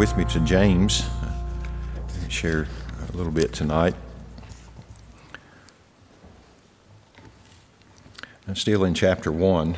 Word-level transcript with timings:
with 0.00 0.16
me 0.16 0.24
to 0.24 0.40
James, 0.40 1.04
share 2.30 2.66
a 3.06 3.14
little 3.14 3.30
bit 3.30 3.52
tonight. 3.52 3.94
I'm 8.48 8.56
still 8.56 8.84
in 8.84 8.94
chapter 8.94 9.30
1. 9.30 9.76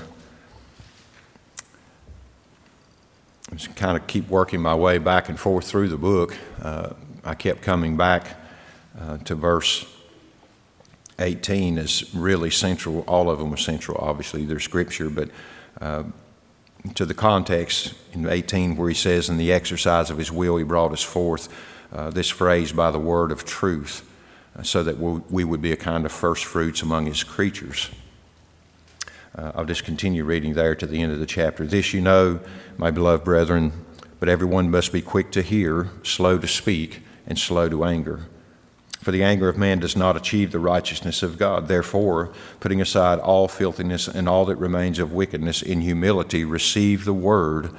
I 3.50 3.54
just 3.56 3.74
kind 3.74 3.96
of 3.96 4.06
keep 4.06 4.28
working 4.28 4.62
my 4.62 4.76
way 4.76 4.98
back 4.98 5.28
and 5.28 5.40
forth 5.40 5.64
through 5.64 5.88
the 5.88 5.98
book. 5.98 6.36
Uh, 6.62 6.90
I 7.24 7.34
kept 7.34 7.62
coming 7.62 7.96
back 7.96 8.36
uh, 9.00 9.18
to 9.18 9.34
verse 9.34 9.84
18 11.18 11.78
is 11.78 12.14
really 12.14 12.50
central. 12.50 13.00
All 13.08 13.28
of 13.28 13.40
them 13.40 13.52
are 13.52 13.56
central, 13.56 13.98
obviously. 13.98 14.44
They're 14.44 14.60
scripture, 14.60 15.10
but 15.10 15.30
uh, 15.80 16.04
to 16.94 17.06
the 17.06 17.14
context 17.14 17.94
in 18.12 18.28
18 18.28 18.76
where 18.76 18.88
he 18.88 18.94
says, 18.94 19.28
In 19.28 19.36
the 19.36 19.52
exercise 19.52 20.10
of 20.10 20.18
his 20.18 20.32
will, 20.32 20.56
he 20.56 20.64
brought 20.64 20.92
us 20.92 21.02
forth. 21.02 21.48
Uh, 21.92 22.10
this 22.10 22.30
phrase, 22.30 22.72
by 22.72 22.90
the 22.90 22.98
word 22.98 23.30
of 23.30 23.44
truth, 23.44 24.08
uh, 24.58 24.62
so 24.62 24.82
that 24.82 24.98
we, 24.98 25.20
we, 25.28 25.44
would 25.44 25.60
be 25.60 25.72
a 25.72 25.76
kind 25.76 26.06
of 26.06 26.12
first 26.12 26.44
fruits 26.44 26.82
among 26.82 27.06
his 27.06 27.22
creatures. 27.22 27.90
Uh, 29.36 29.52
I'll 29.54 29.64
just 29.64 29.84
continue 29.84 30.24
reading 30.24 30.54
there 30.54 30.74
to 30.74 30.86
the 30.86 31.02
end 31.02 31.12
of 31.12 31.20
the 31.20 31.26
chapter. 31.26 31.66
This 31.66 31.92
you 31.92 32.00
know, 32.00 32.40
my 32.78 32.90
beloved 32.90 33.24
brethren, 33.24 33.72
but 34.20 34.28
everyone 34.28 34.70
must 34.70 34.92
be 34.92 35.02
quick 35.02 35.30
to 35.32 35.42
hear, 35.42 35.90
slow 36.02 36.38
to 36.38 36.48
speak, 36.48 37.02
and 37.26 37.38
slow 37.38 37.68
to 37.68 37.84
anger. 37.84 38.26
For 39.02 39.10
the 39.10 39.24
anger 39.24 39.48
of 39.48 39.58
man 39.58 39.80
does 39.80 39.96
not 39.96 40.16
achieve 40.16 40.52
the 40.52 40.60
righteousness 40.60 41.24
of 41.24 41.36
God. 41.36 41.66
Therefore, 41.66 42.32
putting 42.60 42.80
aside 42.80 43.18
all 43.18 43.48
filthiness 43.48 44.06
and 44.06 44.28
all 44.28 44.44
that 44.44 44.56
remains 44.56 45.00
of 45.00 45.12
wickedness, 45.12 45.60
in 45.60 45.80
humility 45.80 46.44
receive 46.44 47.04
the 47.04 47.12
word 47.12 47.70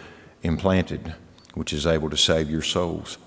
implanted, 0.43 1.15
which 1.53 1.71
is 1.71 1.87
able 1.87 2.09
to 2.09 2.17
save 2.17 2.49
your 2.49 2.61
souls. 2.61 3.17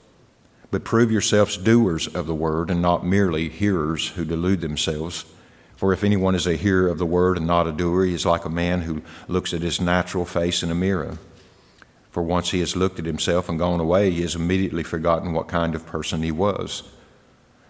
But 0.71 0.85
prove 0.85 1.11
yourselves 1.11 1.57
doers 1.57 2.07
of 2.07 2.27
the 2.27 2.35
word 2.35 2.69
and 2.69 2.83
not 2.83 3.07
merely 3.07 3.49
hearers 3.49 4.09
who 4.09 4.27
delude 4.27 4.61
themselves. 4.61 5.25
For 5.75 5.91
if 5.95 6.05
anyone 6.05 6.35
is 6.35 6.47
a 6.47 6.57
hearer 6.57 6.89
of 6.89 6.99
the 6.99 7.07
word 7.07 7.39
and 7.39 7.47
not 7.47 7.67
a 7.67 7.73
doer, 7.73 8.05
he 8.05 8.13
is 8.13 8.27
like 8.27 8.45
a 8.45 8.51
man 8.51 8.83
who 8.83 9.01
looks 9.27 9.55
at 9.55 9.63
his 9.63 9.81
natural 9.81 10.27
face 10.27 10.63
in 10.63 10.71
a 10.71 10.75
mirror. 10.75 11.17
For 12.11 12.23
once 12.23 12.51
he 12.51 12.61
has 12.61 12.77
looked 12.77 12.99
at 12.99 13.07
himself 13.07 13.49
and 13.49 13.59
gone 13.59 13.81
away, 13.81 14.11
he 14.11 14.21
has 14.21 14.35
immediately 14.35 14.83
forgotten 14.83 15.33
what 15.33 15.49
kind 15.49 15.75
of 15.75 15.87
person 15.87 16.23
he 16.23 16.31
was. 16.31 16.83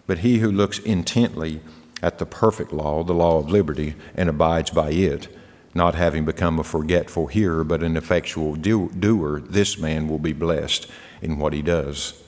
But 0.07 0.19
he 0.19 0.39
who 0.39 0.51
looks 0.51 0.79
intently 0.79 1.61
at 2.03 2.19
the 2.19 2.27
perfect 2.27 2.73
law, 2.73 3.03
the 3.03 3.13
law 3.13 3.39
of 3.39 3.51
liberty, 3.51 3.95
and 4.15 4.29
abides 4.29 4.71
by 4.71 4.91
it, 4.91 5.29
not 5.75 5.95
having 5.95 6.25
become 6.25 6.59
a 6.59 6.65
forgetful 6.65 7.27
hearer, 7.27 7.65
but 7.65 7.83
an 7.83 7.97
effectual 7.97 8.55
doer, 8.55 9.41
this 9.41 9.79
man 9.79 10.09
will 10.09 10.19
be 10.19 10.33
blessed 10.33 10.87
in 11.21 11.39
what 11.39 11.53
he 11.53 11.63
does. 11.63 12.23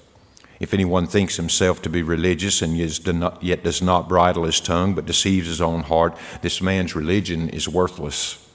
If 0.58 0.74
anyone 0.74 1.06
thinks 1.06 1.36
himself 1.36 1.80
to 1.82 1.88
be 1.88 2.02
religious 2.02 2.62
and 2.62 2.76
yet 2.76 3.62
does 3.62 3.80
not 3.80 4.08
bridle 4.08 4.44
his 4.44 4.60
tongue, 4.60 4.94
but 4.94 5.06
deceives 5.06 5.46
his 5.46 5.60
own 5.60 5.82
heart, 5.84 6.16
this 6.42 6.60
man's 6.60 6.96
religion 6.96 7.48
is 7.50 7.68
worthless 7.68 8.47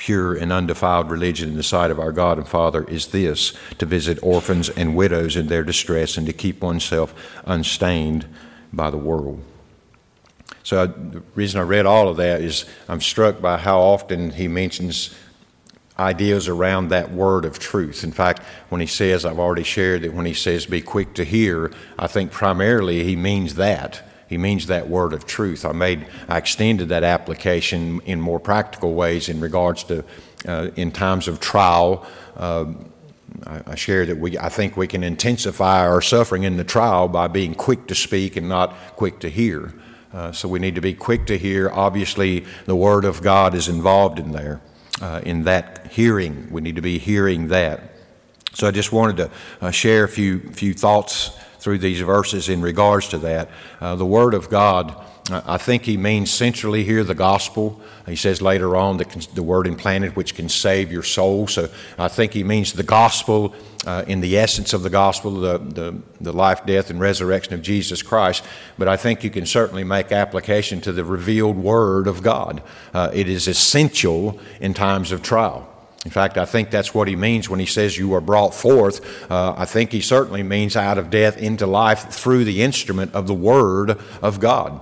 pure 0.00 0.34
and 0.34 0.50
undefiled 0.50 1.10
religion 1.10 1.50
in 1.50 1.56
the 1.56 1.62
sight 1.62 1.90
of 1.90 2.00
our 2.00 2.10
God 2.10 2.38
and 2.38 2.48
Father 2.48 2.84
is 2.84 3.08
this 3.08 3.52
to 3.76 3.84
visit 3.84 4.18
orphans 4.22 4.70
and 4.70 4.96
widows 4.96 5.36
in 5.36 5.48
their 5.48 5.62
distress 5.62 6.16
and 6.16 6.26
to 6.26 6.32
keep 6.32 6.62
oneself 6.62 7.14
unstained 7.44 8.26
by 8.72 8.88
the 8.90 8.96
world. 8.96 9.42
So, 10.62 10.82
I, 10.82 10.86
the 10.86 11.22
reason 11.34 11.60
I 11.60 11.64
read 11.64 11.84
all 11.84 12.08
of 12.08 12.16
that 12.16 12.40
is 12.40 12.64
I'm 12.88 13.02
struck 13.02 13.42
by 13.42 13.58
how 13.58 13.78
often 13.78 14.30
he 14.30 14.48
mentions 14.48 15.14
ideas 15.98 16.48
around 16.48 16.88
that 16.88 17.12
word 17.12 17.44
of 17.44 17.58
truth. 17.58 18.02
In 18.02 18.12
fact, 18.12 18.42
when 18.70 18.80
he 18.80 18.86
says, 18.86 19.26
I've 19.26 19.38
already 19.38 19.64
shared 19.64 20.00
that 20.00 20.14
when 20.14 20.24
he 20.24 20.32
says, 20.32 20.64
be 20.64 20.80
quick 20.80 21.12
to 21.14 21.24
hear, 21.24 21.70
I 21.98 22.06
think 22.06 22.32
primarily 22.32 23.04
he 23.04 23.16
means 23.16 23.56
that 23.56 24.09
he 24.30 24.38
means 24.38 24.66
that 24.66 24.88
word 24.88 25.12
of 25.12 25.26
truth. 25.26 25.64
I 25.64 25.72
made, 25.72 26.06
I 26.28 26.38
extended 26.38 26.90
that 26.90 27.02
application 27.02 28.00
in 28.06 28.20
more 28.20 28.38
practical 28.38 28.94
ways 28.94 29.28
in 29.28 29.40
regards 29.40 29.82
to, 29.84 30.04
uh, 30.46 30.70
in 30.76 30.92
times 30.92 31.26
of 31.26 31.40
trial. 31.40 32.06
Uh, 32.36 32.66
I, 33.44 33.62
I 33.66 33.74
share 33.74 34.06
that 34.06 34.18
we, 34.18 34.38
I 34.38 34.48
think 34.48 34.76
we 34.76 34.86
can 34.86 35.02
intensify 35.02 35.84
our 35.84 36.00
suffering 36.00 36.44
in 36.44 36.56
the 36.56 36.62
trial 36.62 37.08
by 37.08 37.26
being 37.26 37.56
quick 37.56 37.88
to 37.88 37.94
speak 37.96 38.36
and 38.36 38.48
not 38.48 38.72
quick 38.94 39.18
to 39.18 39.28
hear. 39.28 39.74
Uh, 40.12 40.30
so 40.30 40.48
we 40.48 40.60
need 40.60 40.76
to 40.76 40.80
be 40.80 40.94
quick 40.94 41.26
to 41.26 41.36
hear. 41.36 41.68
Obviously, 41.68 42.46
the 42.66 42.76
Word 42.76 43.04
of 43.04 43.22
God 43.22 43.52
is 43.56 43.66
involved 43.66 44.20
in 44.20 44.30
there, 44.30 44.60
uh, 45.02 45.22
in 45.24 45.42
that 45.42 45.88
hearing. 45.90 46.46
We 46.52 46.60
need 46.60 46.76
to 46.76 46.82
be 46.82 46.98
hearing 46.98 47.48
that. 47.48 47.96
So 48.52 48.68
I 48.68 48.70
just 48.70 48.92
wanted 48.92 49.16
to 49.16 49.30
uh, 49.60 49.70
share 49.72 50.04
a 50.04 50.08
few 50.08 50.38
few 50.50 50.72
thoughts 50.72 51.36
through 51.60 51.78
these 51.78 52.00
verses 52.00 52.48
in 52.48 52.62
regards 52.62 53.08
to 53.08 53.18
that. 53.18 53.48
Uh, 53.80 53.94
the 53.94 54.06
Word 54.06 54.34
of 54.34 54.50
God, 54.50 54.94
I 55.30 55.58
think 55.58 55.84
he 55.84 55.96
means 55.96 56.30
centrally 56.30 56.82
here 56.82 57.04
the 57.04 57.14
gospel. 57.14 57.80
He 58.06 58.16
says 58.16 58.42
later 58.42 58.74
on 58.76 58.96
the, 58.96 59.28
the 59.34 59.42
word 59.42 59.66
implanted, 59.66 60.16
which 60.16 60.34
can 60.34 60.48
save 60.48 60.90
your 60.90 61.04
soul. 61.04 61.46
So 61.46 61.68
I 61.98 62.08
think 62.08 62.32
he 62.32 62.42
means 62.42 62.72
the 62.72 62.82
gospel 62.82 63.54
uh, 63.86 64.04
in 64.08 64.20
the 64.20 64.36
essence 64.36 64.72
of 64.72 64.82
the 64.82 64.90
gospel, 64.90 65.32
the, 65.32 65.58
the, 65.58 66.02
the, 66.20 66.32
life, 66.32 66.66
death, 66.66 66.90
and 66.90 66.98
resurrection 66.98 67.54
of 67.54 67.62
Jesus 67.62 68.02
Christ. 68.02 68.44
But 68.76 68.88
I 68.88 68.96
think 68.96 69.22
you 69.22 69.30
can 69.30 69.46
certainly 69.46 69.84
make 69.84 70.10
application 70.10 70.80
to 70.82 70.92
the 70.92 71.04
revealed 71.04 71.56
word 71.56 72.08
of 72.08 72.22
God. 72.22 72.62
Uh, 72.92 73.10
it 73.14 73.28
is 73.28 73.46
essential 73.46 74.40
in 74.60 74.74
times 74.74 75.12
of 75.12 75.22
trial. 75.22 75.69
In 76.04 76.10
fact, 76.10 76.38
I 76.38 76.46
think 76.46 76.70
that's 76.70 76.94
what 76.94 77.08
he 77.08 77.16
means 77.16 77.50
when 77.50 77.60
he 77.60 77.66
says 77.66 77.98
you 77.98 78.14
are 78.14 78.22
brought 78.22 78.54
forth. 78.54 79.30
Uh, 79.30 79.54
I 79.56 79.66
think 79.66 79.92
he 79.92 80.00
certainly 80.00 80.42
means 80.42 80.74
out 80.74 80.96
of 80.96 81.10
death 81.10 81.36
into 81.36 81.66
life 81.66 82.08
through 82.08 82.44
the 82.44 82.62
instrument 82.62 83.14
of 83.14 83.26
the 83.26 83.34
Word 83.34 83.98
of 84.22 84.40
God. 84.40 84.80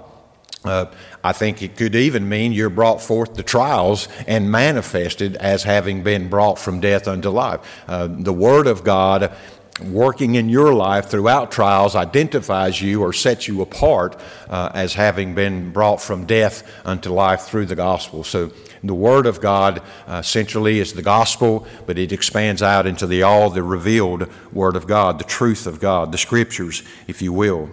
Uh, 0.65 0.87
I 1.25 1.33
think 1.33 1.63
it 1.63 1.77
could 1.77 1.95
even 1.95 2.29
mean 2.29 2.53
you're 2.53 2.71
brought 2.71 3.01
forth 3.01 3.35
to 3.35 3.43
trials 3.43 4.07
and 4.27 4.51
manifested 4.51 5.37
as 5.37 5.63
having 5.65 6.03
been 6.03 6.29
brought 6.29 6.59
from 6.59 6.81
death 6.81 7.09
unto 7.09 7.31
life. 7.31 7.61
Uh, 7.89 8.09
the 8.09 8.33
Word 8.33 8.67
of 8.67 8.85
God 8.85 9.33
working 9.81 10.35
in 10.35 10.49
your 10.49 10.73
life 10.73 11.07
throughout 11.07 11.51
trials 11.51 11.95
identifies 11.95 12.81
you 12.81 13.03
or 13.03 13.13
sets 13.13 13.49
you 13.49 13.63
apart 13.63 14.21
uh, 14.49 14.71
as 14.75 14.95
having 14.95 15.35
been 15.35 15.71
brought 15.71 16.01
from 16.01 16.27
death 16.27 16.63
unto 16.85 17.11
life 17.11 17.43
through 17.43 17.67
the 17.67 17.77
gospel. 17.77 18.25
So 18.25 18.51
the 18.83 18.95
Word 18.95 19.27
of 19.27 19.41
God 19.41 19.83
uh, 20.07 20.23
centrally 20.23 20.79
is 20.79 20.93
the 20.93 21.03
gospel, 21.03 21.67
but 21.87 21.99
it 21.99 22.13
expands 22.13 22.63
out 22.63 22.87
into 22.87 23.07
the 23.07 23.23
all 23.23 23.51
the 23.51 23.63
revealed 23.63 24.29
Word 24.53 24.77
of 24.77 24.87
God, 24.87 25.19
the 25.19 25.25
truth 25.25 25.67
of 25.67 25.81
God, 25.81 26.13
the 26.13 26.19
Scriptures, 26.19 26.83
if 27.07 27.23
you 27.23 27.33
will. 27.33 27.71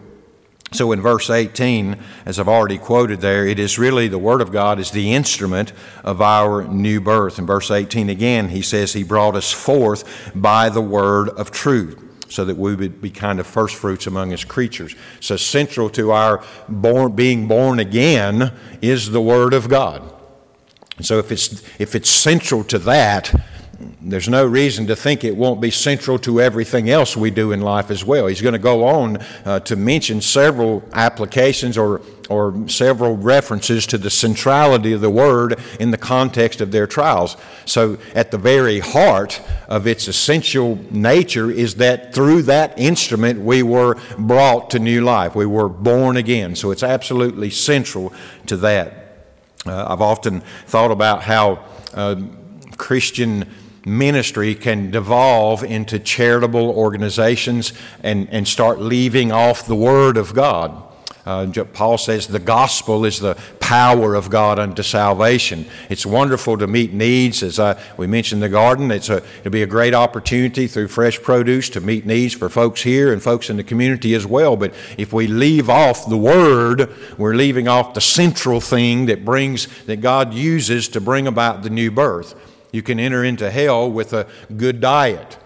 So 0.76 0.92
in 0.92 1.02
verse 1.02 1.30
18, 1.30 1.98
as 2.26 2.38
I've 2.38 2.50
already 2.50 2.78
quoted 2.78 3.22
there, 3.22 3.48
it 3.48 3.60
is 3.60 3.80
really 3.80 4.10
the 4.10 4.18
Word 4.18 4.42
of 4.42 4.52
God 4.52 4.78
is 4.78 4.92
the 4.92 5.14
instrument 5.14 5.72
of 6.04 6.22
our 6.22 6.64
new 6.68 7.00
birth. 7.00 7.40
In 7.40 7.46
verse 7.46 7.72
18 7.72 8.10
again, 8.10 8.50
he 8.50 8.62
says, 8.62 8.92
He 8.92 9.04
brought 9.04 9.36
us 9.36 9.52
forth 9.54 10.32
by 10.36 10.70
the 10.70 10.82
Word 10.82 11.30
of 11.30 11.50
truth 11.50 12.02
so 12.28 12.44
that 12.44 12.58
we 12.58 12.76
would 12.76 13.02
be 13.02 13.10
kind 13.10 13.40
of 13.40 13.48
first 13.48 13.76
fruits 13.76 14.08
among 14.08 14.32
his 14.32 14.44
creatures. 14.44 14.96
So 15.22 15.38
central 15.38 15.90
to 15.92 16.12
our 16.12 16.44
born, 16.68 17.14
being 17.14 17.48
born 17.48 17.80
again 17.80 18.52
is 18.82 19.12
the 19.12 19.22
Word 19.22 19.54
of 19.54 19.70
God. 19.70 20.12
So 21.02 21.20
if 21.20 21.32
it's, 21.32 21.64
if 21.80 21.96
it's 21.96 22.10
central 22.10 22.64
to 22.66 22.80
that, 22.80 23.34
there's 24.02 24.30
no 24.30 24.46
reason 24.46 24.88
to 24.88 24.96
think 24.96 25.24
it 25.24 25.36
won't 25.36 25.62
be 25.62 25.72
central 25.72 26.20
to 26.20 26.42
everything 26.42 26.90
else 26.90 27.18
we 27.18 27.32
do 27.32 27.52
in 27.52 27.62
life 27.62 27.90
as 27.92 28.04
well. 28.04 28.28
He's 28.28 28.42
going 28.42 28.54
to 28.54 28.60
go 28.60 28.86
on 28.86 29.18
uh, 29.46 29.60
to 29.62 29.76
mention 29.76 30.22
several 30.22 30.84
applications 30.94 31.78
or, 31.78 32.02
or 32.30 32.68
several 32.68 33.18
references 33.18 33.86
to 33.88 33.98
the 33.98 34.10
centrality 34.10 34.94
of 34.94 35.02
the 35.02 35.10
Word 35.10 35.60
in 35.80 35.92
the 35.92 35.98
context 35.98 36.62
of 36.62 36.72
their 36.72 36.88
trials. 36.88 37.38
So, 37.66 37.98
at 38.14 38.32
the 38.32 38.38
very 38.38 38.80
heart 38.80 39.42
of 39.68 39.88
its 39.88 40.08
essential 40.08 40.80
nature 40.92 41.50
is 41.50 41.76
that 41.76 42.14
through 42.14 42.44
that 42.44 42.78
instrument 42.78 43.42
we 43.42 43.64
were 43.64 43.98
brought 44.18 44.70
to 44.72 44.80
new 44.80 45.02
life. 45.02 45.36
We 45.36 45.46
were 45.46 45.70
born 45.70 46.18
again. 46.18 46.56
So, 46.56 46.72
it's 46.72 46.84
absolutely 46.84 47.50
central 47.50 48.14
to 48.48 48.58
that. 48.58 49.02
Uh, 49.66 49.88
I've 49.90 50.02
often 50.02 50.42
thought 50.68 50.92
about 50.92 51.24
how 51.24 51.66
uh, 51.94 52.22
Christian 52.78 53.50
ministry 53.86 54.56
can 54.56 54.92
devolve 54.92 55.64
into 55.64 56.00
charitable 56.00 56.70
organizations 56.70 57.72
and, 58.04 58.28
and 58.32 58.48
start 58.48 58.80
leaving 58.80 59.32
off 59.32 59.66
the 59.68 59.76
Word 59.76 60.18
of 60.18 60.34
God. 60.34 60.82
Uh, 61.26 61.48
Paul 61.74 61.98
says 61.98 62.28
the 62.28 62.38
gospel 62.38 63.04
is 63.04 63.20
the 63.20 63.36
power 63.60 64.14
of 64.14 64.30
God 64.30 64.60
unto 64.60 64.84
salvation. 64.84 65.66
It's 65.90 66.06
wonderful 66.06 66.56
to 66.60 66.68
meet 66.68 66.94
needs. 66.94 67.42
As 67.42 67.60
I, 67.60 67.82
we 67.98 68.06
mentioned 68.06 68.44
the 68.44 68.50
garden, 68.50 68.92
it's 68.92 69.10
a, 69.10 69.24
it'll 69.40 69.50
be 69.50 69.64
a 69.64 69.68
great 69.68 69.96
opportunity 69.96 70.68
through 70.68 70.90
fresh 70.90 71.20
produce 71.20 71.70
to 71.70 71.82
meet 71.82 72.06
needs 72.06 72.36
for 72.36 72.48
folks 72.48 72.84
here 72.84 73.12
and 73.12 73.24
folks 73.24 73.50
in 73.50 73.58
the 73.58 73.64
community 73.64 74.14
as 74.14 74.28
well. 74.28 74.56
But 74.56 74.76
if 75.00 75.14
we 75.14 75.26
leave 75.26 75.68
off 75.68 76.08
the 76.08 76.18
Word, 76.18 76.92
we're 77.18 77.34
leaving 77.34 77.68
off 77.68 77.96
the 77.96 78.02
central 78.02 78.62
thing 78.62 79.08
that 79.08 79.26
brings, 79.26 79.68
that 79.86 80.02
God 80.02 80.32
uses 80.32 80.88
to 80.90 81.02
bring 81.02 81.26
about 81.26 81.64
the 81.64 81.72
new 81.72 81.90
birth. 81.90 82.36
You 82.76 82.84
can 82.84 83.00
enter 83.00 83.24
into 83.24 83.50
hell 83.50 83.90
with 83.90 84.12
a 84.12 84.28
good 84.58 84.82
diet 84.82 85.38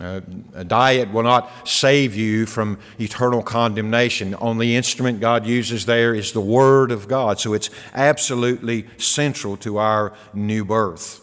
Uh, 0.00 0.20
a 0.54 0.64
diet 0.64 1.12
will 1.12 1.24
not 1.24 1.50
save 1.66 2.14
you 2.14 2.46
from 2.46 2.78
eternal 3.00 3.42
condemnation. 3.42 4.34
Only 4.38 4.76
instrument 4.76 5.18
God 5.18 5.44
uses 5.44 5.86
there 5.86 6.14
is 6.14 6.30
the 6.30 6.40
Word 6.40 6.92
of 6.92 7.08
God. 7.08 7.40
So 7.40 7.52
it's 7.52 7.68
absolutely 7.94 8.86
central 8.96 9.56
to 9.58 9.78
our 9.78 10.12
new 10.32 10.64
birth. 10.64 11.20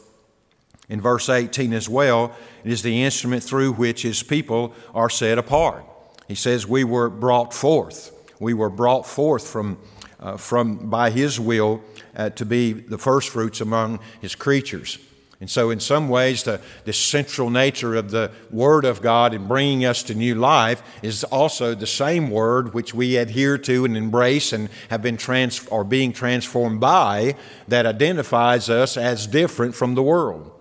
In 0.90 1.00
verse 1.00 1.30
18 1.30 1.72
as 1.72 1.88
well, 1.88 2.36
it 2.66 2.72
is 2.72 2.82
the 2.82 3.02
instrument 3.02 3.44
through 3.44 3.72
which 3.74 4.02
His 4.02 4.24
people 4.24 4.74
are 4.94 5.10
set 5.10 5.38
apart. 5.38 5.86
He 6.28 6.36
says, 6.36 6.68
We 6.68 6.84
were 6.84 7.10
brought 7.10 7.54
forth. 7.54 8.12
We 8.42 8.54
were 8.54 8.70
brought 8.70 9.06
forth 9.08 9.48
from, 9.48 9.78
uh, 10.20 10.36
from 10.36 10.90
by 10.90 11.12
His 11.12 11.40
will 11.40 11.82
uh, 12.14 12.32
to 12.32 12.46
be 12.46 12.74
the 12.74 12.98
firstfruits 12.98 13.62
among 13.62 14.00
His 14.20 14.36
creatures. 14.36 15.00
And 15.42 15.50
so, 15.50 15.70
in 15.70 15.82
some 15.82 16.08
ways, 16.08 16.44
the, 16.44 16.62
the 16.86 16.94
central 16.94 17.50
nature 17.50 17.96
of 17.96 18.12
the 18.12 18.32
Word 18.52 18.86
of 18.86 19.02
God 19.02 19.34
in 19.34 19.48
bringing 19.48 19.84
us 19.84 20.02
to 20.04 20.16
new 20.16 20.36
life 20.36 20.82
is 21.02 21.26
also 21.26 21.76
the 21.76 21.88
same 21.88 22.30
Word 22.30 22.74
which 22.74 22.94
we 22.94 23.18
adhere 23.18 23.58
to 23.58 23.84
and 23.84 23.98
embrace 23.98 24.54
and 24.54 24.70
have 24.90 25.02
been 25.02 25.18
trans- 25.18 25.68
or 25.68 25.84
being 25.84 26.14
transformed 26.14 26.80
by 26.80 27.36
that 27.68 27.86
identifies 27.86 28.70
us 28.70 28.96
as 28.96 29.28
different 29.28 29.76
from 29.76 29.96
the 29.96 30.04
world. 30.04 30.52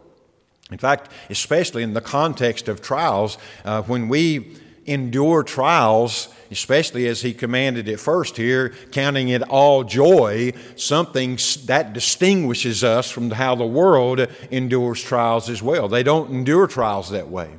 In 0.73 0.79
fact, 0.79 1.11
especially 1.31 1.85
in 1.85 1.94
the 1.94 2.00
context 2.00 2.69
of 2.69 2.82
trials, 2.82 3.38
uh, 3.65 3.82
when 3.82 4.09
we 4.09 4.56
endure 4.87 5.43
trials, 5.43 6.29
especially 6.55 7.09
as 7.09 7.21
he 7.21 7.35
commanded 7.35 7.89
it 7.89 7.99
first 7.99 8.37
here, 8.37 8.69
counting 8.93 9.29
it 9.29 9.43
all 9.43 9.83
joy, 9.83 10.53
something 10.77 11.37
that 11.65 11.93
distinguishes 11.93 12.85
us 12.85 13.11
from 13.11 13.33
how 13.33 13.56
the 13.56 13.67
world 13.67 14.21
endures 14.53 15.03
trials 15.03 15.51
as 15.51 15.61
well. 15.61 15.89
They 15.89 16.05
don't 16.05 16.31
endure 16.31 16.69
trials 16.69 17.11
that 17.11 17.29
way. 17.29 17.51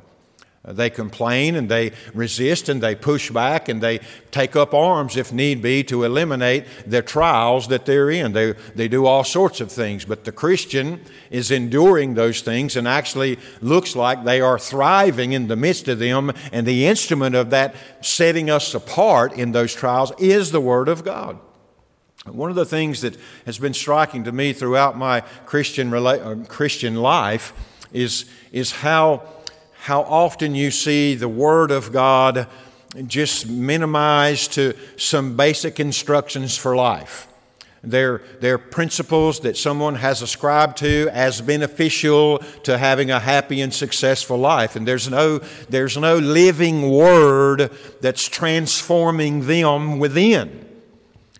They 0.66 0.90
complain 0.90 1.54
and 1.54 1.68
they 1.68 1.92
resist 2.12 2.68
and 2.68 2.82
they 2.82 2.96
push 2.96 3.30
back 3.30 3.68
and 3.68 3.80
they 3.80 4.00
take 4.32 4.56
up 4.56 4.74
arms 4.74 5.16
if 5.16 5.32
need 5.32 5.62
be 5.62 5.84
to 5.84 6.02
eliminate 6.02 6.64
the 6.84 7.02
trials 7.02 7.68
that 7.68 7.86
they're 7.86 8.10
in. 8.10 8.32
They, 8.32 8.52
they 8.74 8.88
do 8.88 9.06
all 9.06 9.22
sorts 9.22 9.60
of 9.60 9.70
things, 9.70 10.04
but 10.04 10.24
the 10.24 10.32
Christian 10.32 11.00
is 11.30 11.52
enduring 11.52 12.14
those 12.14 12.40
things 12.40 12.74
and 12.74 12.88
actually 12.88 13.38
looks 13.60 13.94
like 13.94 14.24
they 14.24 14.40
are 14.40 14.58
thriving 14.58 15.32
in 15.32 15.46
the 15.46 15.56
midst 15.56 15.86
of 15.86 16.00
them. 16.00 16.32
And 16.50 16.66
the 16.66 16.86
instrument 16.86 17.36
of 17.36 17.50
that 17.50 17.76
setting 18.00 18.50
us 18.50 18.74
apart 18.74 19.34
in 19.34 19.52
those 19.52 19.72
trials 19.72 20.12
is 20.18 20.50
the 20.50 20.60
Word 20.60 20.88
of 20.88 21.04
God. 21.04 21.38
One 22.26 22.50
of 22.50 22.56
the 22.56 22.64
things 22.64 23.02
that 23.02 23.16
has 23.44 23.56
been 23.56 23.74
striking 23.74 24.24
to 24.24 24.32
me 24.32 24.52
throughout 24.52 24.98
my 24.98 25.20
Christian, 25.20 25.94
uh, 25.94 26.44
Christian 26.48 26.96
life 26.96 27.52
is, 27.92 28.24
is 28.50 28.72
how 28.72 29.22
how 29.86 30.02
often 30.02 30.56
you 30.56 30.68
see 30.72 31.14
the 31.14 31.28
Word 31.28 31.70
of 31.70 31.92
God 31.92 32.48
just 33.06 33.48
minimized 33.48 34.54
to 34.54 34.74
some 34.96 35.36
basic 35.36 35.78
instructions 35.78 36.56
for 36.56 36.74
life. 36.74 37.28
They're, 37.84 38.20
they're 38.40 38.58
principles 38.58 39.38
that 39.40 39.56
someone 39.56 39.94
has 39.94 40.22
ascribed 40.22 40.78
to 40.78 41.08
as 41.12 41.40
beneficial 41.40 42.38
to 42.64 42.78
having 42.78 43.12
a 43.12 43.20
happy 43.20 43.60
and 43.60 43.72
successful 43.72 44.36
life. 44.36 44.74
And 44.74 44.88
there's 44.88 45.08
no, 45.08 45.38
there's 45.68 45.96
no 45.96 46.18
living 46.18 46.90
word 46.90 47.70
that's 48.00 48.28
transforming 48.28 49.46
them 49.46 50.00
within. 50.00 50.65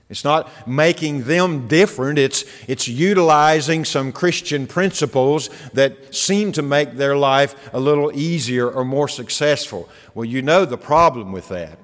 It's 0.09 0.23
not 0.23 0.69
making 0.69 1.25
them 1.25 1.67
different. 1.67 2.19
It's, 2.19 2.45
it's 2.69 2.87
utilizing 2.87 3.85
some 3.85 4.13
Christian 4.13 4.67
principles 4.67 5.51
that 5.73 6.15
seem 6.15 6.53
to 6.53 6.63
make 6.63 6.93
their 6.93 7.17
life 7.17 7.57
a 7.73 7.81
little 7.81 8.13
easier 8.17 8.71
or 8.71 8.85
more 8.85 9.09
successful. 9.09 9.89
Well, 10.15 10.25
you 10.25 10.43
know 10.43 10.65
the 10.65 10.79
problem 10.79 11.33
with 11.33 11.49
that. 11.49 11.79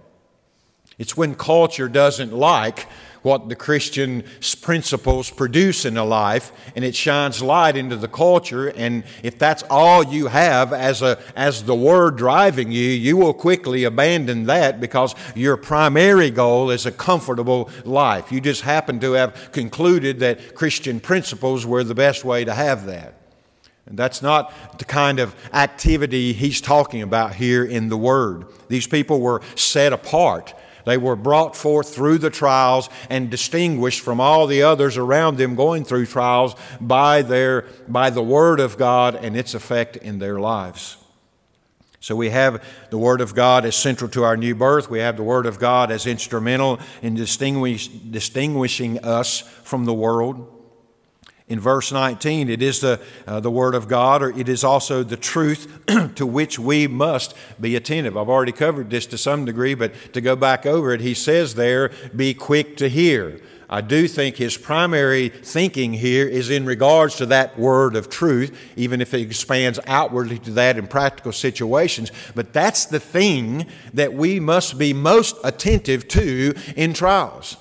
It's 0.99 1.17
when 1.17 1.35
culture 1.35 1.89
doesn't 1.89 2.33
like 2.33 2.87
what 3.23 3.49
the 3.49 3.57
Christian 3.57 4.25
principles 4.61 5.31
produce 5.31 5.85
in 5.85 5.97
a 5.97 6.05
life, 6.05 6.53
and 6.75 6.85
it 6.85 6.95
shines 6.95 7.41
light 7.41 7.77
into 7.77 7.97
the 7.97 8.09
culture. 8.09 8.69
And 8.69 9.05
if 9.23 9.39
that's 9.39 9.63
all 9.71 10.05
you 10.05 10.27
have 10.27 10.73
as, 10.73 11.03
a, 11.03 11.19
as 11.37 11.65
the 11.65 11.75
Word 11.75 12.17
driving 12.17 12.73
you, 12.73 12.83
you 12.83 13.17
will 13.17 13.35
quickly 13.35 13.85
abandon 13.85 14.45
that 14.45 14.81
because 14.81 15.15
your 15.35 15.57
primary 15.57 16.31
goal 16.31 16.71
is 16.71 16.87
a 16.87 16.93
comfortable 16.93 17.71
life. 17.85 18.33
You 18.33 18.41
just 18.41 18.63
happen 18.63 19.01
to 19.01 19.13
have 19.13 19.53
concluded 19.53 20.21
that 20.21 20.55
Christian 20.55 21.01
principles 21.01 21.65
were 21.65 21.85
the 21.85 21.95
best 21.95 22.25
way 22.25 22.45
to 22.45 22.55
have 22.55 22.87
that. 22.87 23.15
And 23.87 23.99
that's 23.99 24.23
not 24.23 24.79
the 24.79 24.85
kind 24.85 25.19
of 25.19 25.35
activity 25.53 26.33
he's 26.33 26.61
talking 26.61 27.03
about 27.03 27.35
here 27.35 27.65
in 27.65 27.89
the 27.89 27.97
Word. 27.97 28.47
These 28.69 28.87
people 28.87 29.21
were 29.21 29.43
set 29.57 29.93
apart. 29.93 30.55
They 30.85 30.97
were 30.97 31.17
brought 31.17 31.57
forth 31.57 31.95
through 31.95 32.19
the 32.19 32.31
trials 32.31 32.89
and 33.09 33.31
distinguished 33.31 34.01
from 34.01 34.21
all 34.21 34.47
the 34.47 34.63
others 34.63 34.97
around 34.97 35.37
them 35.37 35.55
going 35.55 35.85
through 35.85 36.07
trials 36.07 36.55
by, 36.81 37.23
their, 37.23 37.67
by 37.89 38.11
the 38.11 38.23
Word 38.23 38.61
of 38.61 38.77
God 38.77 39.15
and 39.15 39.37
its 39.37 39.55
effect 39.55 39.97
in 39.97 40.19
their 40.19 40.41
lives. 40.41 40.97
So 42.01 42.17
we 42.17 42.31
have 42.31 42.65
the 42.91 42.99
Word 42.99 43.21
of 43.21 43.33
God 43.33 43.65
as 43.65 43.77
central 43.77 44.11
to 44.11 44.25
our 44.25 44.37
new 44.37 44.57
birth. 44.57 44.91
We 44.91 44.99
have 44.99 45.17
the 45.17 45.23
Word 45.23 45.47
of 45.47 45.61
God 45.61 45.93
as 45.93 46.05
instrumental 46.05 46.81
in 47.01 47.15
distinguish, 47.15 47.87
distinguishing 47.87 48.99
us 49.05 49.41
from 49.63 49.85
the 49.85 49.95
world 49.95 50.52
in 51.53 51.61
verse 51.61 51.93
19. 51.93 52.49
It 52.49 52.63
is 52.63 52.81
the, 52.81 52.99
uh, 53.27 53.39
the 53.41 53.51
Word 53.51 53.75
of 53.75 53.87
God, 53.87 54.23
or 54.23 54.31
it 54.31 54.49
is 54.49 54.65
also 54.65 55.03
the 55.03 55.19
truth 55.19 55.81
to 56.15 56.27
which 56.27 56.59
we 56.59 56.87
must 56.87 57.35
be 57.61 57.77
attentive. 57.77 58.17
I've 58.17 58.31
already 58.31 58.53
covered 58.53 58.89
this 58.89 59.05
to 59.07 59.19
some 59.19 59.45
degree, 59.45 59.75
but 59.75 59.93
to 60.15 60.21
go 60.23 60.35
back 60.35 60.65
over 60.65 60.93
it, 60.93 61.03
he 61.03 61.13
says 61.13 61.55
there, 61.55 61.91
be 62.17 62.33
quick 62.33 62.79
to 62.79 62.89
hear. 62.89 63.41
I 63.69 63.81
do 63.81 64.09
think 64.09 64.37
his 64.37 64.57
primary 64.57 65.29
thinking 65.29 65.95
here 65.95 66.27
is 66.27 66.51
in 66.51 66.67
regards 66.67 67.17
to 67.17 67.27
that 67.27 67.59
word 67.59 67.97
of 67.97 68.11
truth, 68.11 68.55
even 68.77 69.01
if 69.01 69.15
it 69.15 69.21
expands 69.21 69.79
outwardly 69.87 70.39
to 70.41 70.51
that 70.53 70.77
in 70.77 70.87
practical 70.87 71.33
situations. 71.33 72.13
But 72.35 72.53
that's 72.53 72.87
the 72.87 73.01
thing 73.01 73.67
that 73.95 74.13
we 74.13 74.41
must 74.41 74.79
be 74.79 74.93
most 74.93 75.37
attentive 75.45 76.09
to 76.09 76.55
in 76.77 76.93
trials. 76.93 77.57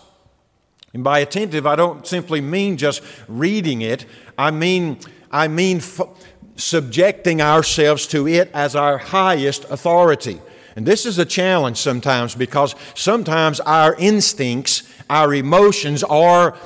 And 0.94 1.04
by 1.04 1.20
attentive, 1.20 1.66
I 1.66 1.76
don't 1.76 2.06
simply 2.06 2.42
mean 2.42 2.78
just 2.78 3.02
reading 3.28 3.82
it, 3.82 4.06
I 4.38 4.52
mean, 4.52 5.00
I 5.32 5.48
mean 5.48 5.78
f- 5.78 6.02
subjecting 6.56 7.42
ourselves 7.42 8.08
to 8.08 8.28
it 8.28 8.52
as 8.54 8.76
our 8.76 8.98
highest 8.98 9.64
authority. 9.66 10.42
And 10.76 10.86
this 10.86 11.06
is 11.06 11.18
a 11.18 11.26
challenge 11.26 11.78
sometimes 11.78 12.36
because 12.36 12.76
sometimes 12.96 13.60
our 13.62 13.96
instincts, 13.96 14.84
our 15.10 15.34
emotions 15.34 16.04
are, 16.04 16.58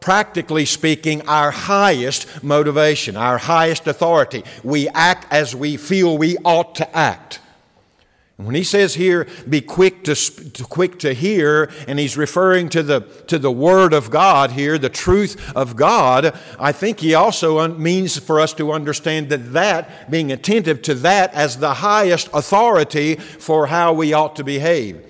practically 0.00 0.64
speaking, 0.64 1.26
our 1.28 1.50
highest 1.50 2.42
motivation, 2.42 3.16
our 3.16 3.38
highest 3.38 3.86
authority. 3.86 4.44
We 4.62 4.88
act 4.88 5.32
as 5.32 5.54
we 5.54 5.76
feel 5.76 6.16
we 6.16 6.36
ought 6.44 6.76
to 6.76 6.96
act. 6.96 7.40
When 8.38 8.54
he 8.54 8.62
says 8.62 8.94
here, 8.94 9.26
be 9.48 9.60
quick 9.60 10.04
to, 10.04 10.14
quick 10.68 11.00
to 11.00 11.12
hear, 11.12 11.72
and 11.88 11.98
he's 11.98 12.16
referring 12.16 12.68
to 12.68 12.84
the, 12.84 13.00
to 13.26 13.36
the 13.36 13.50
Word 13.50 13.92
of 13.92 14.12
God 14.12 14.52
here, 14.52 14.78
the 14.78 14.88
truth 14.88 15.52
of 15.56 15.74
God, 15.74 16.38
I 16.56 16.70
think 16.70 17.00
he 17.00 17.14
also 17.14 17.58
un- 17.58 17.82
means 17.82 18.16
for 18.16 18.38
us 18.38 18.52
to 18.54 18.70
understand 18.70 19.28
that 19.30 19.52
that, 19.54 20.08
being 20.08 20.30
attentive 20.30 20.82
to 20.82 20.94
that 20.94 21.34
as 21.34 21.58
the 21.58 21.74
highest 21.74 22.28
authority 22.32 23.16
for 23.16 23.66
how 23.66 23.92
we 23.92 24.12
ought 24.12 24.36
to 24.36 24.44
behave. 24.44 25.07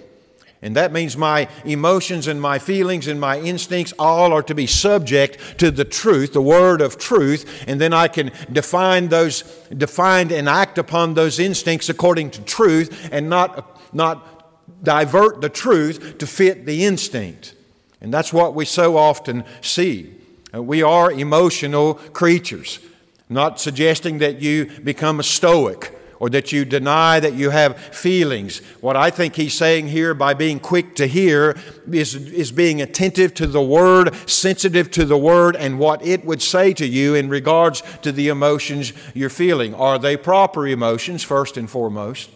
And 0.61 0.75
that 0.75 0.93
means 0.93 1.17
my 1.17 1.49
emotions 1.65 2.27
and 2.27 2.41
my 2.41 2.59
feelings 2.59 3.07
and 3.07 3.21
my 3.21 3.39
instincts 3.39 3.93
all 3.99 4.33
are 4.33 4.43
to 4.43 4.55
be 4.55 4.67
subject 4.67 5.59
to 5.59 5.71
the 5.71 5.85
truth, 5.85 6.33
the 6.33 6.43
word 6.43 6.81
of 6.81 6.99
truth, 6.99 7.65
and 7.69 7.81
then 7.81 7.93
I 7.93 8.09
can 8.09 8.33
define 8.51 9.09
those, 9.09 9.43
define 9.77 10.33
and 10.33 10.49
act 10.49 10.77
upon 10.77 11.15
those 11.15 11.39
instincts 11.39 11.89
according 11.89 12.31
to 12.33 12.43
truth 12.43 13.09
and 13.13 13.31
not, 13.31 13.95
not 13.95 14.83
divert 14.83 15.41
the 15.41 15.49
truth 15.49 16.19
to 16.19 16.27
fit 16.27 16.67
the 16.67 16.85
instinct. 16.85 17.55
And 18.01 18.13
that's 18.13 18.33
what 18.33 18.55
we 18.55 18.65
so 18.65 18.97
often 18.97 19.45
see. 19.61 20.13
Uh, 20.53 20.63
we 20.63 20.83
are 20.83 21.13
emotional 21.13 21.95
creatures. 21.95 22.81
not 23.29 23.61
suggesting 23.61 24.19
that 24.19 24.41
you 24.41 24.65
become 24.83 25.21
a 25.21 25.23
stoic 25.23 25.98
or 26.21 26.29
that 26.31 26.53
you 26.53 26.65
deny 26.65 27.21
that 27.21 27.35
you 27.35 27.51
have 27.51 27.79
feelings. 27.79 28.59
What 28.81 28.97
I 28.97 29.11
think 29.11 29.37
he's 29.37 29.55
saying 29.55 29.89
here 29.89 30.15
by 30.15 30.35
being 30.35 30.59
quick 30.59 30.95
to 30.97 31.07
hear 31.07 31.57
is, 31.91 32.15
is 32.15 32.53
being 32.53 32.83
attentive 32.83 33.35
to 33.35 33.47
the 33.47 33.63
word, 33.63 34.15
sensitive 34.29 34.91
to 34.93 35.05
the 35.05 35.19
word, 35.19 35.55
and 35.57 35.79
what 35.79 36.05
it 36.05 36.25
would 36.25 36.43
say 36.43 36.73
to 36.75 36.87
you 36.87 37.15
in 37.15 37.29
regards 37.29 37.83
to 38.03 38.13
the 38.13 38.29
emotions 38.29 38.93
you're 39.15 39.31
feeling. 39.31 39.75
Are 39.75 39.99
they 39.99 40.17
proper 40.17 40.67
emotions, 40.67 41.23
first 41.23 41.57
and 41.57 41.71
foremost? 41.71 42.31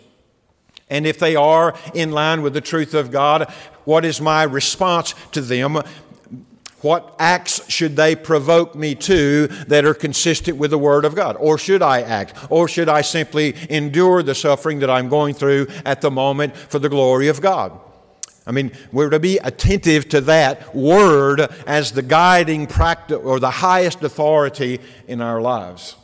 And 0.88 1.06
if 1.06 1.18
they 1.18 1.34
are 1.36 1.74
in 1.94 2.12
line 2.12 2.42
with 2.42 2.52
the 2.52 2.60
truth 2.60 2.92
of 2.92 3.10
God, 3.10 3.50
what 3.84 4.04
is 4.04 4.20
my 4.20 4.42
response 4.42 5.14
to 5.32 5.40
them? 5.40 5.78
What 6.82 7.14
acts 7.18 7.68
should 7.70 7.96
they 7.96 8.14
provoke 8.14 8.74
me 8.74 8.94
to 8.96 9.46
that 9.68 9.84
are 9.84 9.94
consistent 9.94 10.58
with 10.58 10.70
the 10.70 10.78
Word 10.78 11.04
of 11.04 11.14
God? 11.14 11.36
Or 11.38 11.56
should 11.56 11.80
I 11.80 12.02
act? 12.02 12.34
Or 12.50 12.68
should 12.68 12.88
I 12.88 13.02
simply 13.02 13.54
endure 13.70 14.22
the 14.22 14.34
suffering 14.34 14.80
that 14.80 14.90
I'm 14.90 15.08
going 15.08 15.34
through 15.34 15.68
at 15.84 16.00
the 16.00 16.10
moment 16.10 16.56
for 16.56 16.78
the 16.80 16.88
glory 16.88 17.28
of 17.28 17.40
God? 17.40 17.78
I 18.44 18.50
mean, 18.50 18.72
we're 18.90 19.10
to 19.10 19.20
be 19.20 19.38
attentive 19.38 20.08
to 20.08 20.20
that 20.22 20.74
Word 20.74 21.40
as 21.66 21.92
the 21.92 22.02
guiding 22.02 22.66
practice 22.66 23.18
or 23.18 23.38
the 23.38 23.50
highest 23.50 24.02
authority 24.02 24.80
in 25.06 25.20
our 25.20 25.40
lives. 25.40 25.94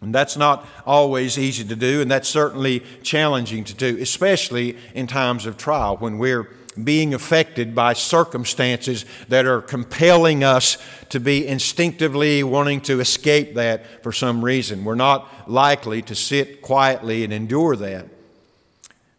And 0.00 0.14
that's 0.14 0.36
not 0.36 0.66
always 0.86 1.38
easy 1.38 1.64
to 1.64 1.74
do, 1.74 2.00
and 2.00 2.10
that's 2.10 2.28
certainly 2.28 2.84
challenging 3.02 3.64
to 3.64 3.74
do, 3.74 3.96
especially 4.00 4.76
in 4.94 5.06
times 5.06 5.46
of 5.46 5.56
trial 5.56 5.96
when 5.96 6.18
we're 6.18 6.48
being 6.82 7.14
affected 7.14 7.74
by 7.74 7.92
circumstances 7.92 9.04
that 9.28 9.46
are 9.46 9.60
compelling 9.60 10.42
us 10.42 10.78
to 11.10 11.20
be 11.20 11.46
instinctively 11.46 12.42
wanting 12.42 12.80
to 12.80 13.00
escape 13.00 13.54
that 13.54 14.02
for 14.02 14.10
some 14.10 14.44
reason. 14.44 14.84
We're 14.84 14.96
not 14.96 15.48
likely 15.48 16.02
to 16.02 16.14
sit 16.14 16.62
quietly 16.62 17.22
and 17.22 17.32
endure 17.32 17.76
that. 17.76 18.08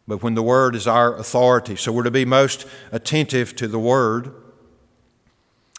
But 0.08 0.22
when 0.22 0.36
the 0.36 0.44
Word 0.44 0.76
is 0.76 0.88
our 0.88 1.16
authority, 1.16 1.76
so 1.76 1.92
we're 1.92 2.04
to 2.04 2.12
be 2.12 2.26
most 2.26 2.68
attentive 2.92 3.56
to 3.56 3.68
the 3.68 3.80
Word. 3.80 4.34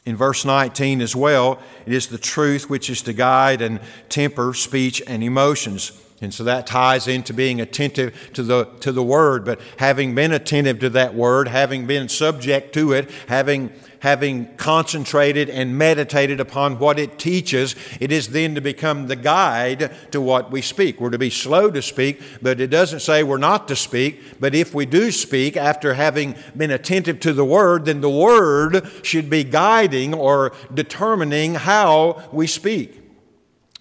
In 0.04 0.16
verse 0.16 0.44
19 0.44 1.00
as 1.00 1.14
well, 1.14 1.60
it 1.84 1.92
is 1.92 2.06
the 2.06 2.18
truth 2.18 2.70
which 2.70 2.88
is 2.88 3.02
to 3.02 3.12
guide 3.12 3.60
and 3.60 3.80
temper 4.08 4.54
speech 4.54 5.02
and 5.06 5.22
emotions. 5.22 5.92
And 6.22 6.32
so 6.32 6.44
that 6.44 6.66
ties 6.66 7.08
into 7.08 7.34
being 7.34 7.60
attentive 7.60 8.30
to 8.32 8.42
the, 8.42 8.64
to 8.80 8.90
the 8.90 9.02
Word. 9.02 9.44
But 9.44 9.60
having 9.76 10.14
been 10.14 10.32
attentive 10.32 10.78
to 10.80 10.90
that 10.90 11.14
Word, 11.14 11.48
having 11.48 11.86
been 11.86 12.08
subject 12.08 12.72
to 12.72 12.92
it, 12.92 13.10
having, 13.28 13.70
having 14.00 14.56
concentrated 14.56 15.50
and 15.50 15.76
meditated 15.76 16.40
upon 16.40 16.78
what 16.78 16.98
it 16.98 17.18
teaches, 17.18 17.76
it 18.00 18.10
is 18.10 18.28
then 18.28 18.54
to 18.54 18.62
become 18.62 19.08
the 19.08 19.16
guide 19.16 19.94
to 20.10 20.18
what 20.22 20.50
we 20.50 20.62
speak. 20.62 21.02
We're 21.02 21.10
to 21.10 21.18
be 21.18 21.28
slow 21.28 21.70
to 21.70 21.82
speak, 21.82 22.22
but 22.40 22.62
it 22.62 22.68
doesn't 22.68 23.00
say 23.00 23.22
we're 23.22 23.36
not 23.36 23.68
to 23.68 23.76
speak. 23.76 24.40
But 24.40 24.54
if 24.54 24.74
we 24.74 24.86
do 24.86 25.10
speak 25.10 25.54
after 25.54 25.92
having 25.92 26.34
been 26.56 26.70
attentive 26.70 27.20
to 27.20 27.34
the 27.34 27.44
Word, 27.44 27.84
then 27.84 28.00
the 28.00 28.08
Word 28.08 28.90
should 29.02 29.28
be 29.28 29.44
guiding 29.44 30.14
or 30.14 30.54
determining 30.72 31.56
how 31.56 32.22
we 32.32 32.46
speak. 32.46 33.02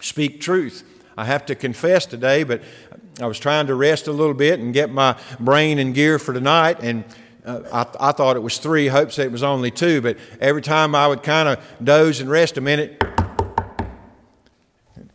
Speak 0.02 0.42
truth. 0.42 0.84
I 1.18 1.26
have 1.26 1.46
to 1.48 1.56
confess 1.56 2.06
today, 2.06 2.44
but 2.44 2.62
I 3.20 3.28
was 3.28 3.40
trying 3.40 3.68
to 3.68 3.76
rest 3.76 4.08
a 4.08 4.12
little 4.12 4.34
bit 4.34 4.60
and 4.60 4.74
get 4.74 4.90
my 4.90 5.18
brain 5.40 5.80
in 5.80 5.94
gear 5.94 6.20
for 6.20 6.34
tonight, 6.34 6.80
and 6.82 7.06
uh, 7.46 7.62
I, 7.72 8.10
I, 8.10 8.12
thought 8.12 8.36
it 8.36 8.42
was 8.42 8.58
three. 8.58 8.88
Hope 8.88 9.12
said 9.12 9.28
it 9.28 9.32
was 9.32 9.44
only 9.44 9.72
two, 9.72 10.02
but 10.02 10.18
every 10.42 10.62
time 10.62 10.96
I 10.96 11.08
would 11.08 11.24
kind 11.24 11.48
of 11.48 11.60
doze 11.82 12.20
and 12.20 12.30
rest 12.30 12.58
a 12.58 12.62
minute, 12.62 13.02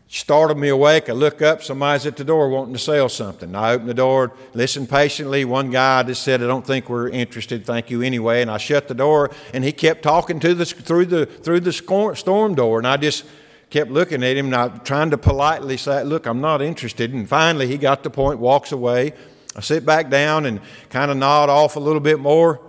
startled 0.07 0.59
me 0.59 0.69
awake. 0.69 1.09
I 1.09 1.13
look 1.13 1.43
up, 1.43 1.63
somebody's 1.63 2.07
at 2.07 2.17
the 2.17 2.25
door 2.25 2.49
wanting 2.49 2.73
to 2.73 2.81
sell 2.81 3.09
something. 3.09 3.55
I 3.55 3.73
open 3.73 3.87
the 3.87 3.95
door, 3.95 4.33
listen 4.55 4.87
patiently. 4.87 5.45
One 5.45 5.71
guy 5.71 6.03
just 6.03 6.23
said, 6.23 6.43
"I 6.43 6.47
don't 6.47 6.67
think 6.67 6.89
we're 6.89 7.09
interested. 7.09 7.67
Thank 7.67 7.91
you 7.91 8.01
anyway." 8.01 8.43
And 8.43 8.51
I 8.51 8.57
shut 8.59 8.89
the 8.89 8.95
door, 8.95 9.31
and 9.53 9.63
he 9.63 9.73
kept 9.73 10.03
talking 10.03 10.41
to 10.41 10.55
the 10.55 10.65
through 10.65 11.07
the 11.07 11.27
through 11.27 11.61
the 11.61 11.73
storm 11.73 12.55
door, 12.55 12.79
and 12.79 12.87
I 12.87 12.97
just 12.97 13.25
kept 13.71 13.91
looking 13.91 14.23
at 14.23 14.37
him 14.37 14.53
I 14.53 14.69
trying 14.69 15.11
to 15.11 15.19
politely 15.19 15.77
say, 15.77 16.03
Look, 16.03 16.27
I'm 16.27 16.41
not 16.41 16.61
interested. 16.61 17.15
And 17.15 17.29
finally, 17.29 17.67
he 17.67 17.79
got 17.79 18.03
the 18.03 18.11
point, 18.11 18.41
walks 18.41 18.73
away. 18.73 19.15
I 19.57 19.61
sit 19.61 19.87
back 19.87 20.11
down 20.11 20.47
and 20.47 20.61
kind 20.91 21.11
of 21.11 21.17
nod 21.17 21.49
off 21.49 21.77
a 21.77 21.81
little 21.81 22.01
bit 22.01 22.21
more. 22.21 22.61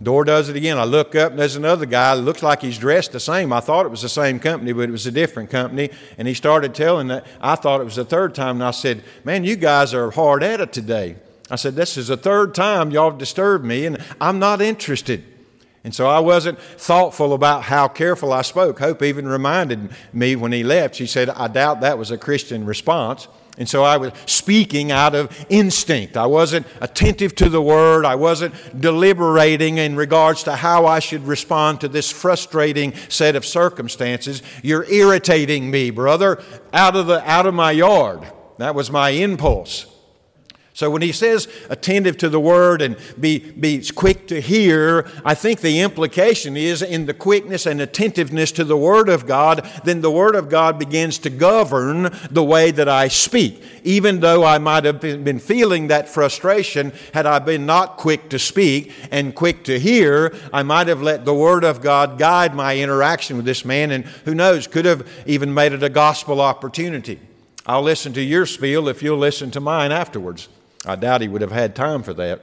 Door 0.00 0.24
does 0.26 0.48
it 0.48 0.54
again. 0.54 0.78
I 0.78 0.84
look 0.84 1.16
up 1.16 1.32
and 1.32 1.40
there's 1.40 1.56
another 1.56 1.84
guy. 1.84 2.14
Looks 2.14 2.42
like 2.42 2.62
he's 2.62 2.78
dressed 2.78 3.12
the 3.12 3.20
same. 3.20 3.52
I 3.52 3.58
thought 3.58 3.84
it 3.84 3.88
was 3.88 4.02
the 4.02 4.08
same 4.08 4.38
company, 4.38 4.72
but 4.72 4.88
it 4.88 4.92
was 4.92 5.06
a 5.06 5.10
different 5.10 5.50
company. 5.50 5.90
And 6.16 6.28
he 6.28 6.34
started 6.34 6.72
telling 6.74 7.08
that. 7.08 7.26
I 7.40 7.56
thought 7.56 7.80
it 7.80 7.84
was 7.84 7.96
the 7.96 8.04
third 8.04 8.34
time. 8.34 8.56
And 8.56 8.64
I 8.64 8.70
said, 8.70 9.02
Man, 9.24 9.44
you 9.44 9.56
guys 9.56 9.92
are 9.94 10.10
hard 10.10 10.42
at 10.42 10.60
it 10.60 10.72
today. 10.72 11.16
I 11.50 11.56
said, 11.56 11.74
This 11.74 11.96
is 11.96 12.08
the 12.08 12.16
third 12.16 12.54
time 12.54 12.90
y'all 12.90 13.10
have 13.10 13.18
disturbed 13.18 13.64
me, 13.64 13.86
and 13.86 13.98
I'm 14.20 14.38
not 14.38 14.60
interested. 14.62 15.24
And 15.84 15.94
so 15.94 16.06
I 16.06 16.18
wasn't 16.18 16.60
thoughtful 16.60 17.32
about 17.32 17.62
how 17.62 17.88
careful 17.88 18.32
I 18.32 18.42
spoke. 18.42 18.78
Hope 18.80 19.02
even 19.02 19.26
reminded 19.28 19.90
me 20.12 20.36
when 20.36 20.52
he 20.52 20.62
left. 20.62 20.96
She 20.96 21.06
said, 21.06 21.30
I 21.30 21.48
doubt 21.48 21.80
that 21.80 21.98
was 21.98 22.10
a 22.10 22.18
Christian 22.18 22.66
response. 22.66 23.28
And 23.58 23.68
so 23.68 23.82
I 23.82 23.96
was 23.96 24.12
speaking 24.26 24.92
out 24.92 25.16
of 25.16 25.46
instinct. 25.48 26.16
I 26.16 26.26
wasn't 26.26 26.66
attentive 26.80 27.34
to 27.36 27.48
the 27.48 27.60
word. 27.60 28.04
I 28.04 28.14
wasn't 28.14 28.54
deliberating 28.80 29.78
in 29.78 29.96
regards 29.96 30.44
to 30.44 30.54
how 30.54 30.86
I 30.86 31.00
should 31.00 31.26
respond 31.26 31.80
to 31.80 31.88
this 31.88 32.10
frustrating 32.10 32.94
set 33.08 33.34
of 33.34 33.44
circumstances. 33.44 34.42
You're 34.62 34.84
irritating 34.84 35.72
me, 35.72 35.90
brother, 35.90 36.40
out 36.72 36.94
of, 36.94 37.08
the, 37.08 37.28
out 37.28 37.46
of 37.46 37.54
my 37.54 37.72
yard. 37.72 38.30
That 38.58 38.76
was 38.76 38.92
my 38.92 39.10
impulse. 39.10 39.86
So 40.78 40.88
when 40.90 41.02
he 41.02 41.10
says 41.10 41.48
attentive 41.68 42.18
to 42.18 42.28
the 42.28 42.38
word 42.38 42.82
and 42.82 42.96
be, 43.18 43.40
be 43.40 43.82
quick 43.96 44.28
to 44.28 44.40
hear, 44.40 45.10
I 45.24 45.34
think 45.34 45.58
the 45.58 45.80
implication 45.80 46.56
is 46.56 46.82
in 46.82 47.06
the 47.06 47.14
quickness 47.14 47.66
and 47.66 47.80
attentiveness 47.80 48.52
to 48.52 48.62
the 48.62 48.76
word 48.76 49.08
of 49.08 49.26
God, 49.26 49.68
then 49.82 50.02
the 50.02 50.10
word 50.12 50.36
of 50.36 50.48
God 50.48 50.78
begins 50.78 51.18
to 51.18 51.30
govern 51.30 52.16
the 52.30 52.44
way 52.44 52.70
that 52.70 52.88
I 52.88 53.08
speak. 53.08 53.60
Even 53.82 54.20
though 54.20 54.44
I 54.44 54.58
might 54.58 54.84
have 54.84 55.00
been 55.00 55.40
feeling 55.40 55.88
that 55.88 56.08
frustration, 56.08 56.92
had 57.12 57.26
I 57.26 57.40
been 57.40 57.66
not 57.66 57.96
quick 57.96 58.28
to 58.28 58.38
speak 58.38 58.92
and 59.10 59.34
quick 59.34 59.64
to 59.64 59.80
hear, 59.80 60.32
I 60.52 60.62
might 60.62 60.86
have 60.86 61.02
let 61.02 61.24
the 61.24 61.34
word 61.34 61.64
of 61.64 61.82
God 61.82 62.20
guide 62.20 62.54
my 62.54 62.78
interaction 62.78 63.36
with 63.36 63.46
this 63.46 63.64
man, 63.64 63.90
and 63.90 64.04
who 64.26 64.32
knows, 64.32 64.68
could 64.68 64.84
have 64.84 65.08
even 65.26 65.52
made 65.52 65.72
it 65.72 65.82
a 65.82 65.88
gospel 65.88 66.40
opportunity. 66.40 67.18
I'll 67.66 67.82
listen 67.82 68.12
to 68.12 68.22
your 68.22 68.46
spiel 68.46 68.86
if 68.86 69.02
you'll 69.02 69.18
listen 69.18 69.50
to 69.50 69.60
mine 69.60 69.90
afterwards. 69.90 70.48
I 70.88 70.96
doubt 70.96 71.20
he 71.20 71.28
would 71.28 71.42
have 71.42 71.52
had 71.52 71.76
time 71.76 72.02
for 72.02 72.14
that. 72.14 72.42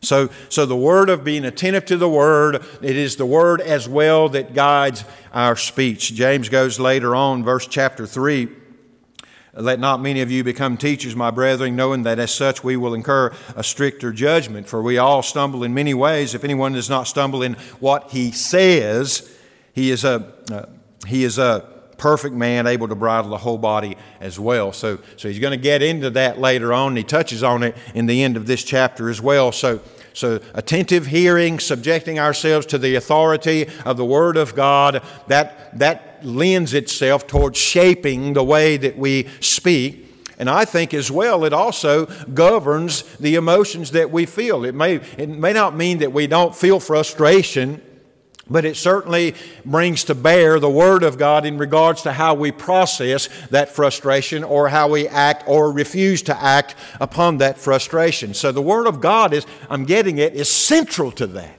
So, 0.00 0.30
so 0.48 0.66
the 0.66 0.76
word 0.76 1.10
of 1.10 1.24
being 1.24 1.44
attentive 1.44 1.84
to 1.86 1.96
the 1.96 2.08
word, 2.08 2.56
it 2.80 2.96
is 2.96 3.16
the 3.16 3.26
word 3.26 3.60
as 3.60 3.88
well 3.88 4.28
that 4.30 4.54
guides 4.54 5.04
our 5.32 5.56
speech. 5.56 6.14
James 6.14 6.48
goes 6.48 6.80
later 6.80 7.14
on, 7.14 7.44
verse 7.44 7.66
chapter 7.66 8.06
3. 8.06 8.48
Let 9.54 9.80
not 9.80 10.00
many 10.00 10.20
of 10.20 10.30
you 10.30 10.44
become 10.44 10.76
teachers, 10.76 11.16
my 11.16 11.30
brethren, 11.30 11.76
knowing 11.76 12.02
that 12.04 12.18
as 12.18 12.32
such 12.32 12.62
we 12.62 12.76
will 12.76 12.94
incur 12.94 13.32
a 13.56 13.64
stricter 13.64 14.12
judgment. 14.12 14.68
For 14.68 14.82
we 14.82 14.98
all 14.98 15.22
stumble 15.22 15.64
in 15.64 15.74
many 15.74 15.94
ways. 15.94 16.34
If 16.34 16.44
anyone 16.44 16.74
does 16.74 16.90
not 16.90 17.04
stumble 17.04 17.42
in 17.42 17.54
what 17.80 18.10
he 18.10 18.32
says, 18.32 19.30
he 19.72 19.90
is 19.90 20.04
a, 20.04 20.32
uh, 20.50 20.66
he 21.06 21.24
is 21.24 21.38
a 21.38 21.75
perfect 21.98 22.34
man, 22.34 22.66
able 22.66 22.88
to 22.88 22.94
bridle 22.94 23.30
the 23.30 23.38
whole 23.38 23.58
body 23.58 23.96
as 24.20 24.38
well. 24.38 24.72
So, 24.72 24.98
so 25.16 25.28
he's 25.28 25.38
going 25.38 25.52
to 25.52 25.62
get 25.62 25.82
into 25.82 26.10
that 26.10 26.38
later 26.38 26.72
on. 26.72 26.96
He 26.96 27.02
touches 27.02 27.42
on 27.42 27.62
it 27.62 27.76
in 27.94 28.06
the 28.06 28.22
end 28.22 28.36
of 28.36 28.46
this 28.46 28.62
chapter 28.62 29.08
as 29.08 29.20
well. 29.20 29.52
So, 29.52 29.80
so 30.12 30.40
attentive 30.54 31.06
hearing, 31.06 31.58
subjecting 31.58 32.18
ourselves 32.18 32.66
to 32.66 32.78
the 32.78 32.94
authority 32.94 33.68
of 33.84 33.96
the 33.96 34.04
Word 34.04 34.36
of 34.36 34.54
God, 34.54 35.02
that, 35.28 35.78
that 35.78 36.24
lends 36.24 36.74
itself 36.74 37.26
towards 37.26 37.58
shaping 37.58 38.32
the 38.32 38.44
way 38.44 38.76
that 38.76 38.96
we 38.96 39.28
speak. 39.40 40.02
And 40.38 40.50
I 40.50 40.66
think 40.66 40.92
as 40.92 41.10
well, 41.10 41.44
it 41.44 41.52
also 41.52 42.06
governs 42.34 43.02
the 43.16 43.36
emotions 43.36 43.92
that 43.92 44.10
we 44.10 44.26
feel. 44.26 44.64
It 44.64 44.74
may, 44.74 44.96
it 45.16 45.30
may 45.30 45.54
not 45.54 45.74
mean 45.74 45.98
that 45.98 46.12
we 46.12 46.26
don't 46.26 46.54
feel 46.54 46.78
frustration 46.78 47.80
but 48.48 48.64
it 48.64 48.76
certainly 48.76 49.34
brings 49.64 50.04
to 50.04 50.14
bear 50.14 50.60
the 50.60 50.70
Word 50.70 51.02
of 51.02 51.18
God 51.18 51.44
in 51.44 51.58
regards 51.58 52.02
to 52.02 52.12
how 52.12 52.34
we 52.34 52.52
process 52.52 53.28
that 53.50 53.70
frustration 53.70 54.44
or 54.44 54.68
how 54.68 54.88
we 54.88 55.08
act 55.08 55.44
or 55.48 55.72
refuse 55.72 56.22
to 56.22 56.42
act 56.42 56.76
upon 57.00 57.38
that 57.38 57.58
frustration. 57.58 58.34
So 58.34 58.52
the 58.52 58.62
Word 58.62 58.86
of 58.86 59.00
God 59.00 59.32
is, 59.32 59.46
I'm 59.68 59.84
getting 59.84 60.18
it, 60.18 60.34
is 60.34 60.48
central 60.48 61.10
to 61.12 61.26
that. 61.28 61.58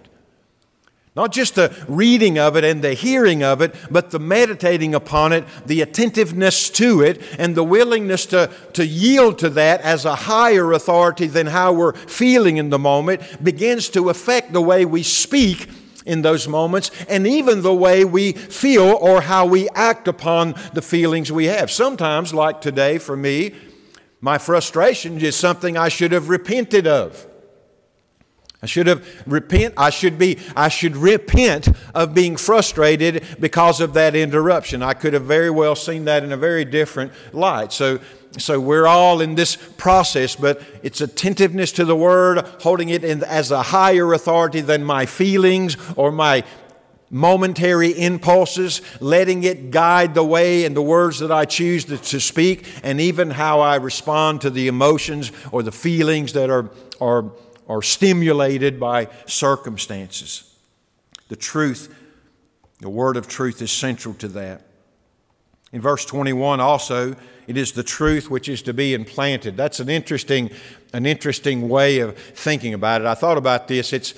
Not 1.13 1.34
just 1.34 1.56
the 1.56 1.75
reading 1.88 2.38
of 2.38 2.56
it 2.56 2.63
and 2.63 2.84
the 2.84 2.94
hearing 2.94 3.44
of 3.44 3.60
it, 3.60 3.74
but 3.89 4.12
the 4.12 4.20
meditating 4.20 4.94
upon 4.94 5.34
it, 5.34 5.46
the 5.65 5.82
attentiveness 5.82 6.70
to 6.70 7.01
it, 7.01 7.22
and 7.39 7.56
the 7.56 7.63
willingness 7.63 8.27
to, 8.27 8.51
to 8.74 8.86
yield 8.86 9.39
to 9.39 9.50
that 9.50 9.82
as 9.82 10.06
a 10.06 10.15
higher 10.15 10.72
authority 10.72 11.25
than 11.25 11.48
how 11.48 11.74
we're 11.74 11.94
feeling 11.94 12.58
in 12.58 12.70
the 12.70 12.79
moment 12.79 13.44
begins 13.44 13.89
to 13.89 14.10
affect 14.10 14.53
the 14.53 14.62
way 14.62 14.86
we 14.86 15.01
speak 15.01 15.67
in 16.08 16.22
those 16.24 16.48
moments 16.48 16.90
and 17.08 17.28
even 17.28 17.62
the 17.62 17.74
way 17.74 18.04
we 18.04 18.32
feel 18.32 18.98
or 19.00 19.22
how 19.22 19.46
we 19.46 19.70
act 19.76 20.08
upon 20.08 20.56
the 20.74 20.82
feelings 20.82 21.32
we 21.32 21.46
have. 21.46 21.70
Sometimes, 21.70 22.34
like 22.34 22.62
today 22.62 22.98
for 22.98 23.16
me, 23.16 23.54
my 24.22 24.38
frustration 24.38 25.20
is 25.20 25.36
something 25.36 25.78
I 25.78 25.90
should 25.90 26.12
have 26.12 26.30
repented 26.30 26.88
of. 26.88 27.28
I 28.62 28.66
should 28.66 28.88
have 28.88 29.08
repent 29.28 29.76
I 29.78 29.92
should 29.92 30.18
be 30.18 30.40
I 30.56 30.70
should 30.70 30.98
repent 30.98 31.68
of 31.94 32.16
being 32.16 32.38
frustrated 32.38 33.24
because 33.40 33.80
of 33.82 33.94
that 33.94 34.16
interruption. 34.16 34.82
I 34.82 34.94
could 34.94 35.14
have 35.14 35.26
very 35.26 35.52
well 35.52 35.76
seen 35.76 36.06
that 36.06 36.24
in 36.24 36.32
a 36.32 36.38
very 36.38 36.66
different 36.66 37.12
light. 37.34 37.72
So 37.72 38.00
so 38.38 38.60
we're 38.60 38.88
all 38.88 39.22
in 39.22 39.36
this 39.36 39.56
process, 39.56 40.36
but 40.36 40.62
it's 40.84 41.01
attentiveness 41.01 41.72
to 41.74 41.86
the 41.86 41.96
Word, 41.96 42.39
holding 42.62 42.89
it 42.89 43.03
in, 43.03 43.24
as 43.24 43.51
a 43.51 43.62
higher 43.62 44.13
authority 44.13 44.62
than 44.62 44.84
my 44.84 45.06
feelings 45.06 45.77
or 45.96 46.12
my 46.12 46.44
momentary 47.10 47.98
impulses, 47.98 48.82
letting 49.00 49.44
it 49.44 49.72
guide 49.72 50.13
the 50.13 50.24
way 50.24 50.65
and 50.65 50.75
the 50.75 50.82
words 50.82 51.20
that 51.20 51.32
I 51.32 51.46
choose 51.46 51.86
to, 51.86 51.98
to, 51.98 52.20
speak, 52.20 52.67
and 52.84 53.00
even 53.00 53.32
how 53.32 53.62
I 53.62 53.75
respond 53.75 54.41
to 54.41 54.50
the 54.50 54.67
emotions 54.67 55.32
or 55.51 55.63
the 55.63 55.72
feelings 55.72 56.34
that 56.34 56.50
are, 56.50 56.70
are, 57.00 57.32
are 57.67 57.82
stimulated 57.82 58.79
by 58.79 59.08
circumstances. 59.25 60.53
The 61.29 61.36
truth, 61.36 61.96
the 62.79 62.89
word 62.89 63.17
of 63.17 63.27
truth, 63.27 63.62
is 63.62 63.72
central 63.72 64.13
to 64.15 64.27
that. 64.29 64.63
In 65.77 65.81
verse 65.81 66.05
21 66.05 66.60
also, 66.60 67.15
it 67.46 67.55
is 67.55 67.74
the 67.74 67.84
truth 67.84 68.31
which 68.31 68.50
is 68.50 68.63
to 68.63 68.74
be 68.74 68.96
implanted. 68.96 69.55
That's 69.55 69.79
an 69.79 69.89
interesting, 69.89 70.50
an 70.91 71.05
interesting 71.05 71.69
way 71.69 72.00
of 72.00 72.17
thinking 72.17 72.74
about 72.74 73.01
it. 73.01 73.05
I 73.05 73.13
thought 73.13 73.38
about 73.38 73.67
this. 73.67 73.93
It's 73.93 74.15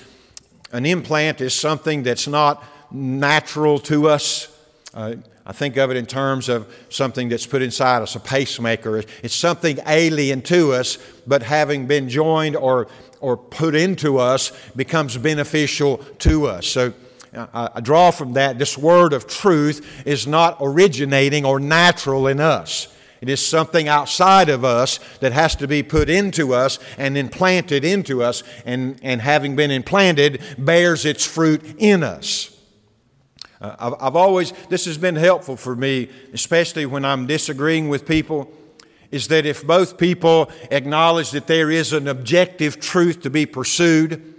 an 0.71 0.85
implant 0.85 1.41
is 1.41 1.53
something 1.53 2.03
that's 2.03 2.29
not 2.29 2.63
natural 2.91 3.77
to 3.79 4.07
us. 4.07 4.47
Uh, 4.93 5.15
I 5.45 5.51
think 5.51 5.75
of 5.75 5.91
it 5.91 5.97
in 5.97 6.05
terms 6.05 6.47
of 6.47 6.73
something 6.87 7.27
that's 7.27 7.45
put 7.45 7.61
inside 7.61 8.03
us, 8.03 8.15
a 8.15 8.21
pacemaker. 8.21 9.03
It's 9.21 9.35
something 9.35 9.79
alien 9.85 10.41
to 10.43 10.71
us, 10.71 10.97
but 11.27 11.43
having 11.43 11.87
been 11.87 12.07
joined 12.07 12.55
or, 12.55 12.87
or 13.19 13.35
put 13.35 13.75
into 13.75 14.17
us 14.17 14.53
becomes 14.77 15.17
beneficial 15.17 15.97
to 16.19 16.47
us. 16.47 16.67
So 16.67 16.93
I 17.33 17.79
draw 17.81 18.11
from 18.11 18.33
that 18.33 18.57
this 18.57 18.77
word 18.77 19.13
of 19.13 19.27
truth 19.27 20.03
is 20.05 20.25
not 20.25 20.57
originating 20.61 21.45
or 21.45 21.59
natural 21.59 22.27
in 22.27 22.39
us. 22.39 22.87
It 23.21 23.29
is 23.29 23.45
something 23.45 23.87
outside 23.87 24.49
of 24.49 24.63
us 24.63 24.99
that 25.19 25.33
has 25.33 25.55
to 25.57 25.67
be 25.67 25.83
put 25.83 26.09
into 26.09 26.53
us 26.53 26.79
and 26.97 27.17
implanted 27.17 27.83
into 27.83 28.23
us, 28.23 28.43
and, 28.65 28.97
and 29.03 29.21
having 29.21 29.55
been 29.55 29.71
implanted, 29.71 30.41
bears 30.57 31.05
its 31.05 31.25
fruit 31.25 31.75
in 31.77 32.01
us. 32.01 32.57
Uh, 33.59 33.75
I've, 33.77 33.93
I've 33.99 34.15
always, 34.15 34.53
this 34.69 34.85
has 34.85 34.97
been 34.97 35.17
helpful 35.17 35.57
for 35.57 35.75
me, 35.75 36.09
especially 36.33 36.85
when 36.85 37.03
I'm 37.03 37.27
disagreeing 37.27 37.89
with 37.89 38.07
people, 38.07 38.53
is 39.11 39.27
that 39.27 39.45
if 39.45 39.67
both 39.67 39.97
people 39.97 40.49
acknowledge 40.71 41.31
that 41.31 41.47
there 41.47 41.69
is 41.69 41.91
an 41.91 42.07
objective 42.07 42.79
truth 42.79 43.21
to 43.23 43.29
be 43.29 43.45
pursued, 43.45 44.38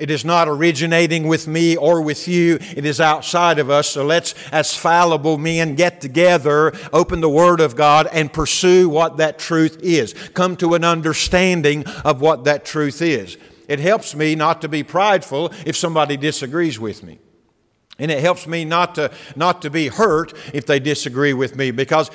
it 0.00 0.10
is 0.10 0.24
not 0.24 0.48
originating 0.48 1.28
with 1.28 1.46
me 1.46 1.76
or 1.76 2.00
with 2.00 2.26
you. 2.26 2.58
It 2.74 2.84
is 2.84 3.00
outside 3.00 3.58
of 3.58 3.68
us. 3.68 3.90
So 3.90 4.04
let's, 4.04 4.34
as 4.50 4.74
fallible 4.74 5.36
men, 5.36 5.74
get 5.74 6.00
together, 6.00 6.72
open 6.92 7.20
the 7.20 7.28
Word 7.28 7.60
of 7.60 7.76
God, 7.76 8.08
and 8.10 8.32
pursue 8.32 8.88
what 8.88 9.18
that 9.18 9.38
truth 9.38 9.78
is. 9.82 10.14
Come 10.34 10.56
to 10.56 10.74
an 10.74 10.84
understanding 10.84 11.84
of 12.04 12.20
what 12.20 12.44
that 12.44 12.64
truth 12.64 13.02
is. 13.02 13.36
It 13.68 13.78
helps 13.78 14.16
me 14.16 14.34
not 14.34 14.62
to 14.62 14.68
be 14.68 14.82
prideful 14.82 15.52
if 15.64 15.76
somebody 15.76 16.16
disagrees 16.16 16.80
with 16.80 17.02
me. 17.02 17.18
And 17.98 18.10
it 18.10 18.20
helps 18.20 18.46
me 18.46 18.64
not 18.64 18.94
to, 18.94 19.12
not 19.36 19.60
to 19.62 19.70
be 19.70 19.88
hurt 19.88 20.32
if 20.54 20.64
they 20.64 20.80
disagree 20.80 21.34
with 21.34 21.54
me 21.54 21.70
because 21.70 22.10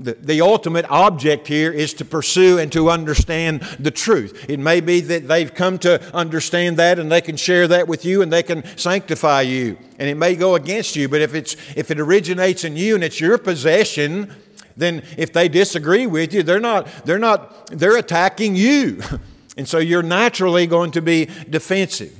the, 0.00 0.40
ultimate 0.40 0.86
object 0.88 1.46
here 1.46 1.70
is 1.70 1.92
to 1.94 2.04
pursue 2.04 2.58
and 2.58 2.72
to 2.72 2.88
understand 2.90 3.60
the 3.78 3.90
truth. 3.90 4.46
It 4.48 4.58
may 4.58 4.80
be 4.80 5.00
that 5.02 5.28
they've 5.28 5.52
come 5.52 5.78
to 5.80 6.02
understand 6.14 6.78
that 6.78 6.98
and 6.98 7.12
they 7.12 7.20
can 7.20 7.36
share 7.36 7.68
that 7.68 7.86
with 7.86 8.04
you 8.04 8.22
and 8.22 8.32
they 8.32 8.42
can 8.42 8.64
sanctify 8.78 9.42
you. 9.42 9.76
And 9.98 10.08
it 10.08 10.16
may 10.16 10.36
go 10.36 10.54
against 10.54 10.96
you, 10.96 11.08
but 11.08 11.20
if, 11.20 11.34
it's, 11.34 11.54
if 11.76 11.90
it 11.90 12.00
originates 12.00 12.64
in 12.64 12.76
you 12.76 12.94
and 12.94 13.04
it's 13.04 13.20
your 13.20 13.36
possession, 13.36 14.32
then 14.76 15.02
if 15.18 15.32
they 15.32 15.48
disagree 15.48 16.06
with 16.06 16.32
you, 16.32 16.42
they're 16.42 16.60
not, 16.60 16.86
they're 17.04 17.18
not, 17.18 17.66
they're 17.66 17.98
attacking 17.98 18.56
you. 18.56 19.02
And 19.56 19.68
so 19.68 19.78
you're 19.78 20.02
naturally 20.02 20.66
going 20.66 20.92
to 20.92 21.02
be 21.02 21.28
defensive. 21.50 22.16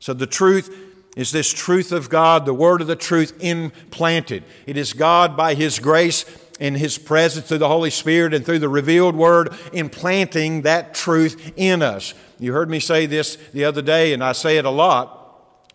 So 0.00 0.12
the 0.12 0.26
truth 0.26 0.74
is 1.14 1.30
this 1.30 1.52
truth 1.52 1.92
of 1.92 2.08
God, 2.08 2.46
the 2.46 2.54
word 2.54 2.80
of 2.80 2.88
the 2.88 2.96
truth 2.96 3.36
implanted. 3.38 4.42
It 4.66 4.76
is 4.76 4.92
God 4.92 5.36
by 5.36 5.54
His 5.54 5.78
grace 5.78 6.24
and 6.60 6.76
His 6.76 6.98
presence 6.98 7.48
through 7.48 7.58
the 7.58 7.68
Holy 7.68 7.90
Spirit 7.90 8.34
and 8.34 8.44
through 8.44 8.60
the 8.60 8.68
revealed 8.68 9.16
word 9.16 9.52
implanting 9.72 10.62
that 10.62 10.94
truth 10.94 11.52
in 11.56 11.82
us. 11.82 12.14
You 12.38 12.52
heard 12.52 12.70
me 12.70 12.80
say 12.80 13.06
this 13.06 13.36
the 13.52 13.64
other 13.64 13.82
day, 13.82 14.12
and 14.12 14.22
I 14.22 14.32
say 14.32 14.58
it 14.58 14.64
a 14.64 14.70
lot. 14.70 15.20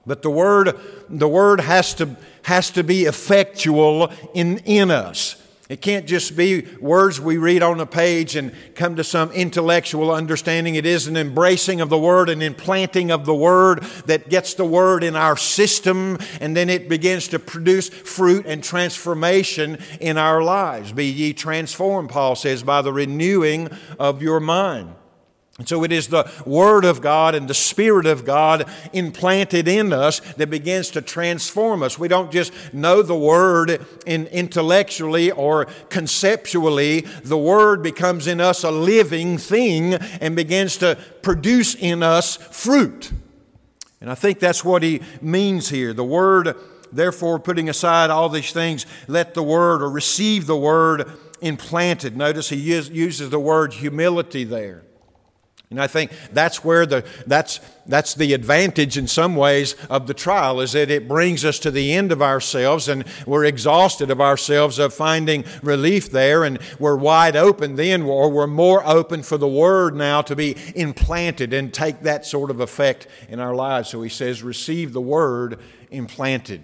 But 0.06 0.22
the 0.22 0.30
word, 0.30 0.80
the 1.10 1.28
word 1.28 1.60
has 1.62 1.94
to, 1.96 2.16
has 2.44 2.72
to 2.72 2.84
be 2.84 3.04
effectual 3.04 4.12
in, 4.34 4.60
in 4.60 4.92
us. 4.92 5.36
It 5.70 5.82
can't 5.82 6.08
just 6.08 6.36
be 6.36 6.66
words 6.82 7.22
we 7.22 7.38
read 7.38 7.62
on 7.62 7.80
a 7.80 7.86
page 7.86 8.36
and 8.36 8.54
come 8.74 8.96
to 8.96 9.04
some 9.04 9.32
intellectual 9.34 10.12
understanding. 10.12 10.74
It 10.74 10.88
is 10.88 11.06
an 11.06 11.16
embracing 11.16 11.80
of 11.80 11.90
the 11.90 12.00
Word, 12.00 12.28
an 12.28 12.42
implanting 12.42 13.12
of 13.12 13.28
the 13.28 13.36
Word 13.36 13.84
that 14.08 14.30
gets 14.30 14.56
the 14.56 14.66
Word 14.66 15.04
in 15.04 15.16
our 15.16 15.38
system, 15.38 16.18
and 16.42 16.58
then 16.58 16.72
it 16.72 16.90
begins 16.90 17.28
to 17.28 17.38
produce 17.38 17.90
fruit 17.90 18.48
and 18.48 18.64
transformation 18.64 19.78
in 20.02 20.18
our 20.18 20.42
lives. 20.42 20.92
Be 20.92 21.06
ye 21.06 21.34
transformed, 21.34 22.10
Paul 22.10 22.36
says, 22.36 22.64
by 22.64 22.82
the 22.82 22.92
renewing 22.92 23.70
of 24.00 24.24
your 24.24 24.40
mind. 24.40 24.96
And 25.60 25.68
so 25.68 25.84
it 25.84 25.92
is 25.92 26.08
the 26.08 26.32
Word 26.46 26.86
of 26.86 27.02
God 27.02 27.36
and 27.36 27.48
the 27.48 27.54
Spirit 27.54 28.06
of 28.06 28.24
God 28.24 28.68
implanted 28.94 29.68
in 29.68 29.92
us 29.92 30.22
that 30.38 30.50
begins 30.50 30.90
to 30.92 31.02
transform 31.02 31.84
us. 31.84 32.00
We 32.00 32.08
don't 32.08 32.32
just 32.32 32.54
know 32.74 33.02
the 33.02 33.18
Word 33.18 33.86
in 34.06 34.28
intellectually 34.28 35.32
or 35.32 35.66
conceptually. 35.90 37.02
The 37.02 37.38
Word 37.38 37.84
becomes 37.84 38.26
in 38.26 38.40
us 38.40 38.64
a 38.64 38.72
living 38.72 39.38
thing 39.38 39.96
and 39.96 40.34
begins 40.34 40.78
to 40.78 40.98
produce 41.22 41.76
in 41.76 42.04
us 42.04 42.38
fruit. 42.38 43.12
And 44.00 44.10
I 44.10 44.16
think 44.16 44.40
that's 44.40 44.64
what 44.64 44.82
he 44.82 45.02
means 45.22 45.68
here. 45.68 45.92
The 45.92 46.06
Word, 46.06 46.56
therefore, 46.90 47.38
putting 47.38 47.68
aside 47.68 48.10
all 48.10 48.30
these 48.30 48.54
things, 48.54 48.86
let 49.10 49.34
the 49.34 49.44
Word 49.44 49.82
or 49.82 49.90
receive 49.90 50.48
the 50.48 50.56
Word 50.56 51.12
implanted. 51.42 52.16
Notice 52.16 52.48
he 52.48 52.56
uses 52.56 53.30
the 53.30 53.40
word 53.40 53.74
humility 53.74 54.44
there. 54.44 54.84
And 55.72 55.80
I 55.80 55.86
think 55.86 56.12
that's 56.34 56.64
where 56.64 56.88
the, 56.88 57.06
that's, 57.28 57.60
that's 57.86 58.16
the 58.16 58.34
advantage 58.34 58.98
in 58.98 59.08
some 59.08 59.36
ways 59.36 59.76
of 59.88 60.08
the 60.08 60.16
trial 60.16 60.62
is 60.62 60.72
that 60.72 60.90
it 60.90 61.08
brings 61.08 61.46
us 61.46 61.60
to 61.60 61.70
the 61.70 61.94
end 61.94 62.12
of 62.12 62.24
ourselves 62.24 62.88
and 62.88 63.06
we're 63.28 63.46
exhausted 63.46 64.10
of 64.10 64.20
ourselves 64.20 64.80
of 64.80 64.96
finding 64.96 65.46
relief 65.62 66.10
there 66.10 66.44
and 66.44 66.58
we're 66.80 66.96
wide 66.96 67.36
open 67.36 67.76
then 67.76 68.02
or 68.02 68.32
we're 68.32 68.48
more 68.48 68.84
open 68.84 69.22
for 69.22 69.38
the 69.38 69.48
word 69.48 69.94
now 69.94 70.24
to 70.24 70.36
be 70.36 70.56
implanted 70.74 71.54
and 71.54 71.72
take 71.72 72.02
that 72.02 72.26
sort 72.26 72.50
of 72.50 72.60
effect 72.60 73.06
in 73.28 73.40
our 73.40 73.54
lives. 73.54 73.90
So 73.90 74.02
he 74.02 74.10
says, 74.10 74.42
receive 74.42 74.92
the 74.92 75.02
word 75.02 75.60
implanted. 75.92 76.64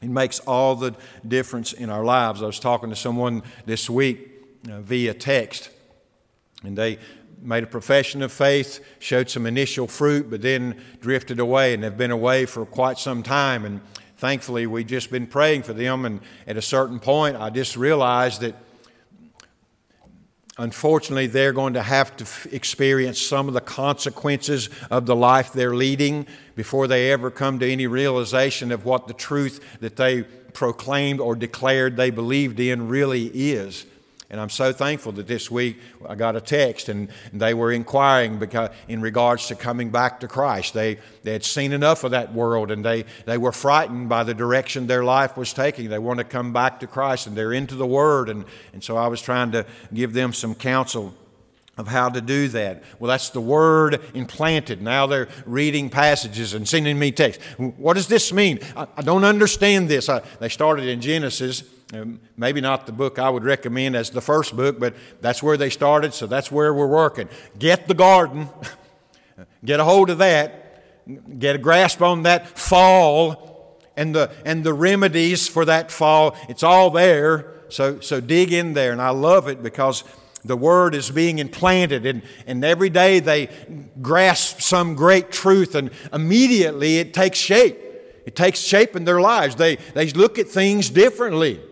It 0.00 0.08
makes 0.08 0.38
all 0.40 0.76
the 0.76 0.94
difference 1.26 1.74
in 1.74 1.90
our 1.90 2.04
lives. 2.04 2.42
I 2.42 2.46
was 2.46 2.58
talking 2.58 2.88
to 2.88 2.96
someone 2.96 3.42
this 3.66 3.90
week 3.90 4.30
uh, 4.70 4.80
via 4.80 5.12
text 5.12 5.68
and 6.64 6.76
they 6.76 6.98
made 7.42 7.64
a 7.64 7.66
profession 7.66 8.22
of 8.22 8.32
faith, 8.32 8.84
showed 8.98 9.30
some 9.30 9.46
initial 9.46 9.86
fruit, 9.86 10.30
but 10.30 10.42
then 10.42 10.80
drifted 11.00 11.38
away 11.38 11.74
and 11.74 11.84
have 11.84 11.96
been 11.96 12.10
away 12.10 12.46
for 12.46 12.66
quite 12.66 12.98
some 12.98 13.22
time. 13.22 13.64
And 13.64 13.80
thankfully, 14.16 14.66
we've 14.66 14.86
just 14.86 15.10
been 15.10 15.26
praying 15.26 15.62
for 15.62 15.72
them. 15.72 16.04
And 16.04 16.20
at 16.46 16.56
a 16.56 16.62
certain 16.62 16.98
point, 16.98 17.36
I 17.36 17.50
just 17.50 17.76
realized 17.76 18.40
that 18.40 18.54
unfortunately, 20.58 21.28
they're 21.28 21.52
going 21.52 21.74
to 21.74 21.82
have 21.82 22.16
to 22.16 22.24
f- 22.24 22.46
experience 22.52 23.22
some 23.22 23.48
of 23.48 23.54
the 23.54 23.60
consequences 23.60 24.68
of 24.90 25.06
the 25.06 25.16
life 25.16 25.52
they're 25.52 25.74
leading 25.74 26.26
before 26.56 26.88
they 26.88 27.12
ever 27.12 27.30
come 27.30 27.60
to 27.60 27.70
any 27.70 27.86
realization 27.86 28.72
of 28.72 28.84
what 28.84 29.06
the 29.06 29.14
truth 29.14 29.78
that 29.80 29.96
they 29.96 30.22
proclaimed 30.52 31.20
or 31.20 31.36
declared 31.36 31.96
they 31.96 32.10
believed 32.10 32.58
in 32.58 32.88
really 32.88 33.26
is. 33.26 33.86
And 34.30 34.38
I'm 34.38 34.50
so 34.50 34.72
thankful 34.72 35.12
that 35.12 35.26
this 35.26 35.50
week 35.50 35.78
I 36.06 36.14
got 36.14 36.36
a 36.36 36.40
text 36.42 36.90
and 36.90 37.08
they 37.32 37.54
were 37.54 37.72
inquiring 37.72 38.38
because 38.38 38.68
in 38.86 39.00
regards 39.00 39.46
to 39.46 39.54
coming 39.54 39.88
back 39.88 40.20
to 40.20 40.28
Christ. 40.28 40.74
They, 40.74 40.98
they 41.22 41.32
had 41.32 41.44
seen 41.44 41.72
enough 41.72 42.04
of 42.04 42.10
that 42.10 42.34
world 42.34 42.70
and 42.70 42.84
they, 42.84 43.06
they 43.24 43.38
were 43.38 43.52
frightened 43.52 44.10
by 44.10 44.24
the 44.24 44.34
direction 44.34 44.86
their 44.86 45.02
life 45.02 45.38
was 45.38 45.54
taking. 45.54 45.88
They 45.88 45.98
want 45.98 46.18
to 46.18 46.24
come 46.24 46.52
back 46.52 46.80
to 46.80 46.86
Christ 46.86 47.26
and 47.26 47.34
they're 47.34 47.54
into 47.54 47.74
the 47.74 47.86
Word. 47.86 48.28
And, 48.28 48.44
and 48.74 48.84
so 48.84 48.98
I 48.98 49.06
was 49.06 49.22
trying 49.22 49.52
to 49.52 49.64
give 49.94 50.12
them 50.12 50.34
some 50.34 50.54
counsel 50.54 51.14
of 51.78 51.88
how 51.88 52.10
to 52.10 52.20
do 52.20 52.48
that. 52.48 52.82
Well, 52.98 53.08
that's 53.08 53.30
the 53.30 53.40
word 53.40 54.00
implanted. 54.12 54.82
Now 54.82 55.06
they're 55.06 55.28
reading 55.46 55.88
passages 55.88 56.52
and 56.52 56.68
sending 56.68 56.98
me 56.98 57.12
texts. 57.12 57.42
What 57.56 57.94
does 57.94 58.08
this 58.08 58.32
mean? 58.32 58.58
I, 58.76 58.88
I 58.96 59.02
don't 59.02 59.22
understand 59.22 59.88
this. 59.88 60.08
I, 60.08 60.22
they 60.40 60.48
started 60.48 60.86
in 60.86 61.00
Genesis 61.00 61.62
Um, 61.94 62.20
maybe 62.36 62.60
not 62.60 62.84
the 62.84 62.92
book 62.92 63.18
I 63.18 63.30
would 63.30 63.44
recommend 63.44 63.96
as 63.96 64.10
the 64.10 64.20
first 64.20 64.54
book, 64.54 64.78
but 64.78 64.94
that's 65.22 65.42
where 65.42 65.56
they 65.56 65.70
started, 65.70 66.12
so 66.12 66.26
that's 66.26 66.52
where 66.52 66.74
we're 66.74 66.86
working. 66.86 67.30
Get 67.58 67.88
the 67.88 67.94
garden, 67.94 68.48
get 69.64 69.80
a 69.80 69.84
hold 69.84 70.10
of 70.10 70.18
that, 70.18 71.38
get 71.38 71.56
a 71.56 71.58
grasp 71.58 72.02
on 72.02 72.24
that 72.24 72.58
fall 72.58 73.80
and 73.96 74.14
the, 74.14 74.30
and 74.44 74.64
the 74.64 74.74
remedies 74.74 75.48
for 75.48 75.64
that 75.64 75.90
fall. 75.90 76.36
It's 76.50 76.62
all 76.62 76.90
there, 76.90 77.54
so, 77.70 78.00
so 78.00 78.20
dig 78.20 78.52
in 78.52 78.74
there. 78.74 78.92
And 78.92 79.00
I 79.00 79.10
love 79.10 79.48
it 79.48 79.62
because 79.62 80.04
the 80.44 80.58
Word 80.58 80.94
is 80.94 81.10
being 81.10 81.38
implanted, 81.38 82.04
and, 82.04 82.22
and 82.46 82.62
every 82.66 82.90
day 82.90 83.18
they 83.18 83.48
grasp 84.02 84.60
some 84.60 84.94
great 84.94 85.32
truth, 85.32 85.74
and 85.74 85.90
immediately 86.12 86.98
it 86.98 87.14
takes 87.14 87.38
shape. 87.38 87.78
It 88.26 88.36
takes 88.36 88.60
shape 88.60 88.94
in 88.94 89.06
their 89.06 89.22
lives. 89.22 89.56
They, 89.56 89.76
they 89.94 90.10
look 90.10 90.38
at 90.38 90.48
things 90.48 90.90
differently. 90.90 91.62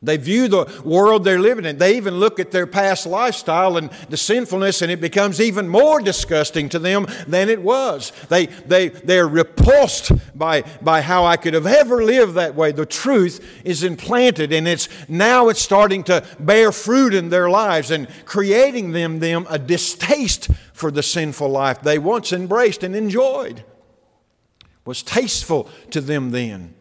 They 0.00 0.16
view 0.16 0.46
the 0.46 0.80
world 0.84 1.24
they're 1.24 1.40
living 1.40 1.64
in. 1.64 1.78
They 1.78 1.96
even 1.96 2.14
look 2.14 2.38
at 2.38 2.52
their 2.52 2.68
past 2.68 3.04
lifestyle 3.04 3.76
and 3.76 3.90
the 4.08 4.16
sinfulness, 4.16 4.80
and 4.80 4.92
it 4.92 5.00
becomes 5.00 5.40
even 5.40 5.68
more 5.68 6.00
disgusting 6.00 6.68
to 6.68 6.78
them 6.78 7.06
than 7.26 7.48
it 7.48 7.62
was. 7.62 8.12
They, 8.28 8.46
they, 8.46 8.88
they're 8.88 9.26
repulsed 9.26 10.12
by, 10.38 10.62
by 10.80 11.00
how 11.00 11.24
I 11.24 11.36
could 11.36 11.54
have 11.54 11.66
ever 11.66 12.04
lived 12.04 12.34
that 12.34 12.54
way. 12.54 12.70
The 12.70 12.86
truth 12.86 13.44
is 13.64 13.82
implanted, 13.82 14.52
and 14.52 14.68
it's 14.68 14.88
now 15.08 15.48
it's 15.48 15.60
starting 15.60 16.04
to 16.04 16.24
bear 16.38 16.70
fruit 16.70 17.12
in 17.12 17.30
their 17.30 17.50
lives 17.50 17.90
and 17.90 18.06
creating 18.24 18.92
them, 18.92 19.18
them 19.18 19.46
a 19.50 19.58
distaste 19.58 20.48
for 20.72 20.92
the 20.92 21.02
sinful 21.02 21.48
life 21.48 21.82
they 21.82 21.98
once 21.98 22.32
embraced 22.32 22.84
and 22.84 22.94
enjoyed. 22.94 23.64
Was 24.84 25.02
tasteful 25.02 25.68
to 25.90 26.00
them 26.00 26.30
then. 26.30 26.74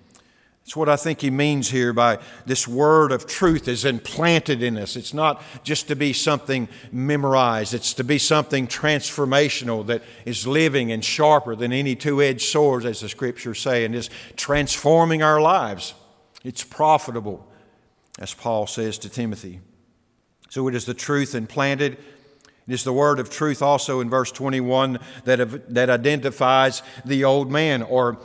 That's 0.67 0.75
what 0.75 0.89
I 0.89 0.97
think 0.97 1.21
he 1.21 1.31
means 1.31 1.69
here 1.69 1.93
by 1.93 2.19
this 2.45 2.67
word 2.67 3.13
of 3.13 3.25
truth 3.25 3.69
is 3.69 3.85
implanted 3.85 4.61
in 4.61 4.77
us. 4.77 4.97
It's 4.97 5.13
not 5.13 5.41
just 5.63 5.87
to 5.87 5.95
be 5.95 6.11
something 6.11 6.67
memorized, 6.91 7.73
it's 7.73 7.93
to 7.93 8.03
be 8.03 8.17
something 8.17 8.67
transformational 8.67 9.87
that 9.87 10.03
is 10.25 10.45
living 10.45 10.91
and 10.91 11.05
sharper 11.05 11.55
than 11.55 11.71
any 11.71 11.95
two 11.95 12.21
edged 12.21 12.41
sword, 12.41 12.83
as 12.83 12.99
the 12.99 13.07
scriptures 13.07 13.61
say, 13.61 13.85
and 13.85 13.95
is 13.95 14.09
transforming 14.35 15.23
our 15.23 15.39
lives. 15.39 15.93
It's 16.43 16.65
profitable, 16.65 17.49
as 18.19 18.33
Paul 18.33 18.67
says 18.67 18.97
to 18.97 19.09
Timothy. 19.09 19.61
So 20.49 20.67
it 20.67 20.75
is 20.75 20.83
the 20.83 20.93
truth 20.93 21.33
implanted. 21.33 21.97
It 22.67 22.73
is 22.73 22.83
the 22.83 22.93
word 22.93 23.19
of 23.19 23.29
truth 23.29 23.61
also 23.61 24.01
in 24.01 24.09
verse 24.09 24.31
21 24.31 24.99
that, 25.23 25.73
that 25.73 25.89
identifies 25.89 26.83
the 27.05 27.23
old 27.23 27.49
man 27.49 27.81
or 27.81 28.19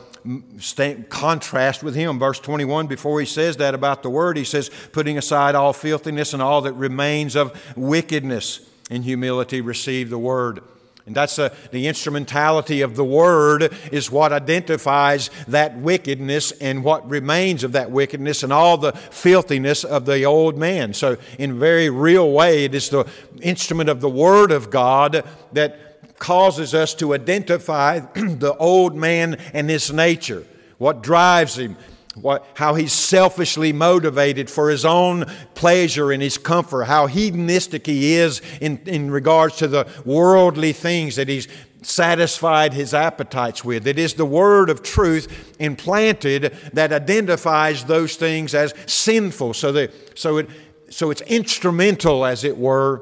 contrast 1.09 1.83
with 1.83 1.95
him. 1.95 2.19
Verse 2.19 2.39
21, 2.39 2.87
before 2.87 3.19
he 3.19 3.25
says 3.25 3.57
that 3.57 3.73
about 3.73 4.03
the 4.03 4.09
word, 4.09 4.35
he 4.35 4.43
says, 4.43 4.69
putting 4.91 5.17
aside 5.17 5.55
all 5.55 5.71
filthiness 5.71 6.33
and 6.33 6.41
all 6.41 6.61
that 6.61 6.73
remains 6.73 7.35
of 7.35 7.57
wickedness, 7.77 8.69
in 8.89 9.03
humility 9.03 9.61
receive 9.61 10.09
the 10.09 10.17
word. 10.17 10.61
And 11.05 11.13
that's 11.13 11.37
a, 11.37 11.51
the 11.71 11.87
instrumentality 11.87 12.81
of 12.81 12.95
the 12.95 13.03
word 13.03 13.73
is 13.91 14.09
what 14.09 14.31
identifies 14.31 15.29
that 15.49 15.77
wickedness 15.77 16.51
and 16.53 16.81
what 16.81 17.09
remains 17.09 17.65
of 17.65 17.73
that 17.73 17.91
wickedness 17.91 18.41
and 18.41 18.53
all 18.53 18.77
the 18.77 18.93
filthiness 18.93 19.83
of 19.83 20.05
the 20.05 20.23
old 20.23 20.57
man. 20.57 20.93
So, 20.93 21.17
in 21.37 21.51
a 21.51 21.55
very 21.55 21.89
real 21.89 22.31
way, 22.31 22.63
it 22.63 22.73
is 22.73 22.89
the 22.89 23.05
instrument 23.41 23.89
of 23.89 23.99
the 23.99 24.09
word 24.09 24.53
of 24.53 24.69
God 24.69 25.25
that 25.51 26.19
causes 26.19 26.73
us 26.73 26.93
to 26.95 27.13
identify 27.13 27.99
the 28.13 28.55
old 28.57 28.95
man 28.95 29.35
and 29.53 29.69
his 29.69 29.91
nature, 29.91 30.45
what 30.77 31.03
drives 31.03 31.57
him, 31.57 31.75
what, 32.15 32.45
how 32.53 32.75
he's 32.75 32.93
selfishly 32.93 33.73
motivated 33.73 34.49
for 34.49 34.69
his 34.69 34.85
own 34.85 35.25
pleasure 35.55 36.11
and 36.11 36.21
his 36.21 36.37
comfort, 36.37 36.83
how 36.85 37.07
hedonistic 37.07 37.87
he 37.87 38.15
is 38.15 38.41
in, 38.61 38.79
in 38.85 39.09
regards 39.09 39.57
to 39.57 39.67
the 39.67 39.87
worldly 40.05 40.73
things 40.73 41.15
that 41.15 41.27
he's 41.27 41.47
satisfied 41.81 42.73
his 42.73 42.93
appetites 42.93 43.63
with. 43.63 43.87
It 43.87 43.99
is 43.99 44.13
the 44.13 44.25
word 44.25 44.69
of 44.69 44.83
truth 44.83 45.55
implanted 45.59 46.55
that 46.73 46.93
identifies 46.93 47.85
those 47.85 48.15
things 48.15 48.53
as 48.53 48.73
sinful. 48.85 49.53
So, 49.55 49.71
that, 49.71 50.17
so, 50.17 50.37
it, 50.37 50.49
so 50.89 51.09
it's 51.11 51.21
instrumental, 51.21 52.25
as 52.25 52.43
it 52.43 52.57
were, 52.57 53.01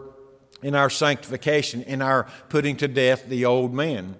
in 0.63 0.74
our 0.76 0.89
sanctification, 0.89 1.84
in 1.84 2.02
our 2.02 2.28
putting 2.50 2.78
to 2.78 2.88
death 2.88 3.28
the 3.28 3.45
old 3.45 3.74
man. 3.74 4.15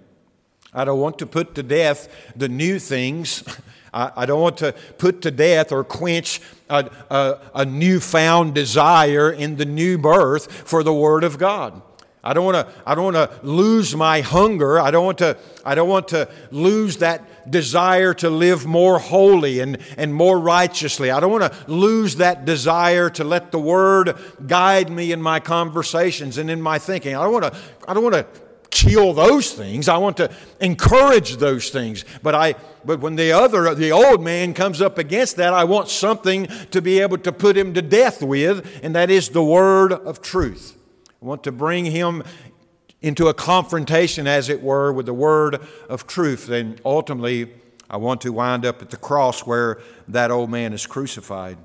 I 0.74 0.84
don't 0.84 1.00
want 1.00 1.18
to 1.18 1.26
put 1.26 1.54
to 1.56 1.62
death 1.62 2.08
the 2.34 2.48
new 2.48 2.78
things. 2.78 3.44
I, 3.92 4.26
don't 4.26 4.40
want 4.40 4.56
to 4.58 4.72
put 4.96 5.22
to 5.22 5.30
death 5.30 5.70
or 5.70 5.84
quench 5.84 6.40
a, 6.70 6.90
a, 7.10 7.38
a 7.54 7.64
newfound 7.66 8.54
desire 8.54 9.30
in 9.30 9.56
the 9.56 9.66
new 9.66 9.98
birth 9.98 10.50
for 10.50 10.82
the 10.82 10.94
Word 10.94 11.24
of 11.24 11.38
God. 11.38 11.82
I 12.24 12.34
don't 12.34 12.44
want 12.44 12.54
to, 12.54 12.72
I 12.86 12.94
don't 12.94 13.12
want 13.12 13.16
to 13.16 13.46
lose 13.46 13.96
my 13.96 14.20
hunger. 14.20 14.78
I 14.78 14.92
don't 14.92 15.04
want 15.04 15.18
to, 15.18 15.36
I 15.64 15.74
don't 15.74 15.88
want 15.88 16.08
to 16.08 16.28
lose 16.52 16.98
that 16.98 17.50
desire 17.50 18.14
to 18.14 18.30
live 18.30 18.64
more 18.64 19.00
holy 19.00 19.58
and, 19.58 19.78
and 19.96 20.14
more 20.14 20.38
righteously. 20.38 21.10
I 21.10 21.18
don't 21.18 21.32
want 21.32 21.52
to 21.52 21.70
lose 21.70 22.16
that 22.16 22.44
desire 22.44 23.10
to 23.10 23.24
let 23.24 23.50
the 23.50 23.58
Word 23.58 24.16
guide 24.46 24.88
me 24.88 25.10
in 25.10 25.20
my 25.20 25.40
conversations 25.40 26.38
and 26.38 26.48
in 26.48 26.62
my 26.62 26.78
thinking. 26.78 27.16
I 27.16 27.24
don't 27.24 27.32
want 27.32 27.52
to, 27.52 27.60
I 27.88 27.92
don't 27.92 28.04
want 28.04 28.14
to 28.14 28.26
kill 28.72 29.12
those 29.12 29.52
things. 29.52 29.88
I 29.88 29.98
want 29.98 30.16
to 30.16 30.30
encourage 30.60 31.36
those 31.36 31.70
things. 31.70 32.04
But 32.22 32.34
I, 32.34 32.56
but 32.84 32.98
when 32.98 33.14
the 33.14 33.30
other, 33.30 33.72
the 33.76 33.92
old 33.92 34.24
man 34.24 34.54
comes 34.54 34.80
up 34.80 34.98
against 34.98 35.36
that, 35.36 35.54
I 35.54 35.62
want 35.62 35.88
something 35.88 36.48
to 36.72 36.82
be 36.82 36.98
able 36.98 37.18
to 37.18 37.30
put 37.30 37.56
him 37.56 37.74
to 37.74 37.82
death 37.82 38.22
with, 38.22 38.80
and 38.82 38.96
that 38.96 39.10
is 39.10 39.28
the 39.28 39.44
Word 39.44 39.92
of 39.92 40.20
truth. 40.20 40.76
I 41.22 41.24
want 41.24 41.44
to 41.44 41.52
bring 41.52 41.84
him 41.84 42.24
into 43.02 43.28
a 43.28 43.34
confrontation, 43.34 44.26
as 44.26 44.48
it 44.48 44.62
were, 44.62 44.92
with 44.92 45.06
the 45.06 45.14
word 45.14 45.60
of 45.88 46.06
truth. 46.06 46.48
And 46.48 46.80
ultimately, 46.84 47.52
I 47.90 47.96
want 47.96 48.20
to 48.22 48.32
wind 48.32 48.64
up 48.64 48.80
at 48.80 48.90
the 48.90 48.96
cross 48.96 49.40
where 49.40 49.80
that 50.08 50.30
old 50.30 50.50
man 50.50 50.72
is 50.72 50.86
crucified. 50.86 51.58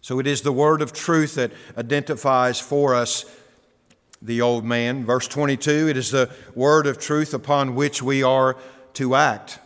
So 0.00 0.18
it 0.18 0.26
is 0.26 0.42
the 0.42 0.52
word 0.52 0.82
of 0.82 0.92
truth 0.92 1.34
that 1.34 1.52
identifies 1.76 2.58
for 2.58 2.94
us 2.94 3.24
the 4.22 4.40
old 4.40 4.64
man. 4.64 5.04
Verse 5.04 5.28
22 5.28 5.88
it 5.88 5.96
is 5.96 6.10
the 6.10 6.30
word 6.54 6.86
of 6.86 6.98
truth 6.98 7.34
upon 7.34 7.74
which 7.74 8.02
we 8.02 8.22
are 8.22 8.56
to 8.94 9.14
act. 9.14 9.58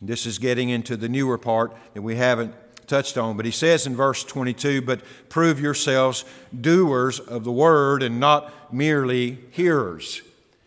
This 0.00 0.26
is 0.26 0.38
getting 0.38 0.68
into 0.68 0.96
the 0.96 1.08
newer 1.08 1.38
part 1.38 1.76
that 1.94 2.02
we 2.02 2.16
haven't 2.16 2.54
touched 2.86 3.18
on. 3.18 3.36
But 3.36 3.46
he 3.46 3.52
says 3.52 3.86
in 3.86 3.96
verse 3.96 4.24
22 4.24 4.82
But 4.82 5.02
prove 5.28 5.60
yourselves 5.60 6.24
doers 6.58 7.20
of 7.20 7.44
the 7.44 7.52
word 7.52 8.02
and 8.02 8.18
not 8.18 8.72
merely 8.72 9.38
hearers. 9.50 10.22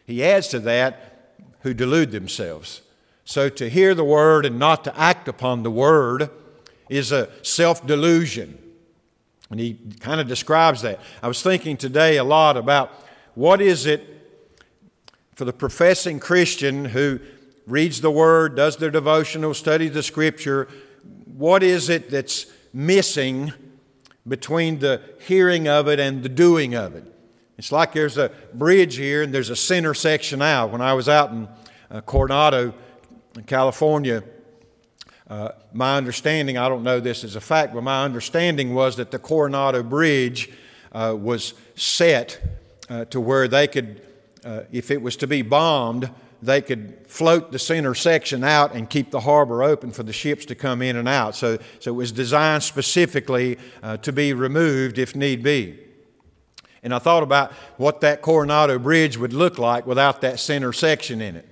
He 0.05 0.23
adds 0.23 0.47
to 0.49 0.59
that, 0.59 1.07
who 1.61 1.73
delude 1.73 2.11
themselves. 2.11 2.81
So 3.23 3.49
to 3.49 3.69
hear 3.69 3.93
the 3.93 4.03
word 4.03 4.45
and 4.45 4.59
not 4.59 4.83
to 4.83 4.99
act 4.99 5.27
upon 5.27 5.63
the 5.63 5.71
word 5.71 6.29
is 6.89 7.11
a 7.11 7.29
self 7.43 7.85
delusion. 7.85 8.60
And 9.51 9.59
he 9.59 9.77
kind 9.99 10.21
of 10.21 10.27
describes 10.27 10.81
that. 10.81 10.99
I 11.21 11.27
was 11.27 11.43
thinking 11.43 11.75
today 11.75 12.17
a 12.17 12.23
lot 12.23 12.55
about 12.55 12.91
what 13.35 13.61
is 13.61 13.85
it 13.85 14.07
for 15.35 15.43
the 15.43 15.53
professing 15.53 16.19
Christian 16.19 16.85
who 16.85 17.19
reads 17.67 18.01
the 18.01 18.11
Word, 18.11 18.55
does 18.55 18.77
their 18.77 18.89
devotional, 18.89 19.53
studies 19.53 19.91
the 19.91 20.03
Scripture, 20.03 20.67
what 21.25 21.63
is 21.63 21.89
it 21.89 22.09
that's 22.09 22.45
missing 22.73 23.53
between 24.27 24.79
the 24.79 25.01
hearing 25.27 25.67
of 25.67 25.87
it 25.87 25.99
and 25.99 26.23
the 26.23 26.29
doing 26.29 26.73
of 26.73 26.95
it? 26.95 27.03
It's 27.57 27.71
like 27.71 27.93
there's 27.93 28.17
a 28.17 28.31
bridge 28.53 28.95
here 28.95 29.21
and 29.21 29.33
there's 29.33 29.49
a 29.49 29.55
center 29.55 29.93
section 29.93 30.41
out. 30.41 30.71
When 30.71 30.81
I 30.81 30.93
was 30.93 31.09
out 31.09 31.31
in 31.31 31.47
uh, 31.89 32.01
Coronado, 32.01 32.73
California, 33.45 34.23
uh, 35.31 35.53
my 35.71 35.95
understanding, 35.95 36.57
I 36.57 36.67
don't 36.67 36.83
know 36.83 36.99
this 36.99 37.23
as 37.23 37.37
a 37.37 37.41
fact, 37.41 37.73
but 37.73 37.83
my 37.83 38.03
understanding 38.03 38.73
was 38.73 38.97
that 38.97 39.11
the 39.11 39.17
Coronado 39.17 39.81
Bridge 39.81 40.51
uh, 40.91 41.15
was 41.17 41.53
set 41.73 42.41
uh, 42.89 43.05
to 43.05 43.21
where 43.21 43.47
they 43.47 43.65
could, 43.65 44.01
uh, 44.43 44.63
if 44.73 44.91
it 44.91 45.01
was 45.01 45.15
to 45.15 45.27
be 45.27 45.41
bombed, 45.41 46.11
they 46.41 46.61
could 46.61 47.07
float 47.07 47.53
the 47.53 47.59
center 47.59 47.95
section 47.95 48.43
out 48.43 48.75
and 48.75 48.89
keep 48.89 49.09
the 49.11 49.21
harbor 49.21 49.63
open 49.63 49.91
for 49.91 50.03
the 50.03 50.11
ships 50.11 50.43
to 50.47 50.55
come 50.55 50.81
in 50.81 50.97
and 50.97 51.07
out. 51.07 51.33
So, 51.33 51.59
so 51.79 51.91
it 51.91 51.95
was 51.95 52.11
designed 52.11 52.63
specifically 52.63 53.57
uh, 53.81 53.95
to 53.97 54.11
be 54.11 54.33
removed 54.33 54.97
if 54.97 55.15
need 55.15 55.43
be. 55.43 55.79
And 56.83 56.93
I 56.93 56.99
thought 56.99 57.23
about 57.23 57.53
what 57.77 58.01
that 58.01 58.21
Coronado 58.21 58.77
Bridge 58.77 59.17
would 59.17 59.31
look 59.31 59.57
like 59.57 59.87
without 59.87 60.19
that 60.21 60.41
center 60.41 60.73
section 60.73 61.21
in 61.21 61.37
it. 61.37 61.47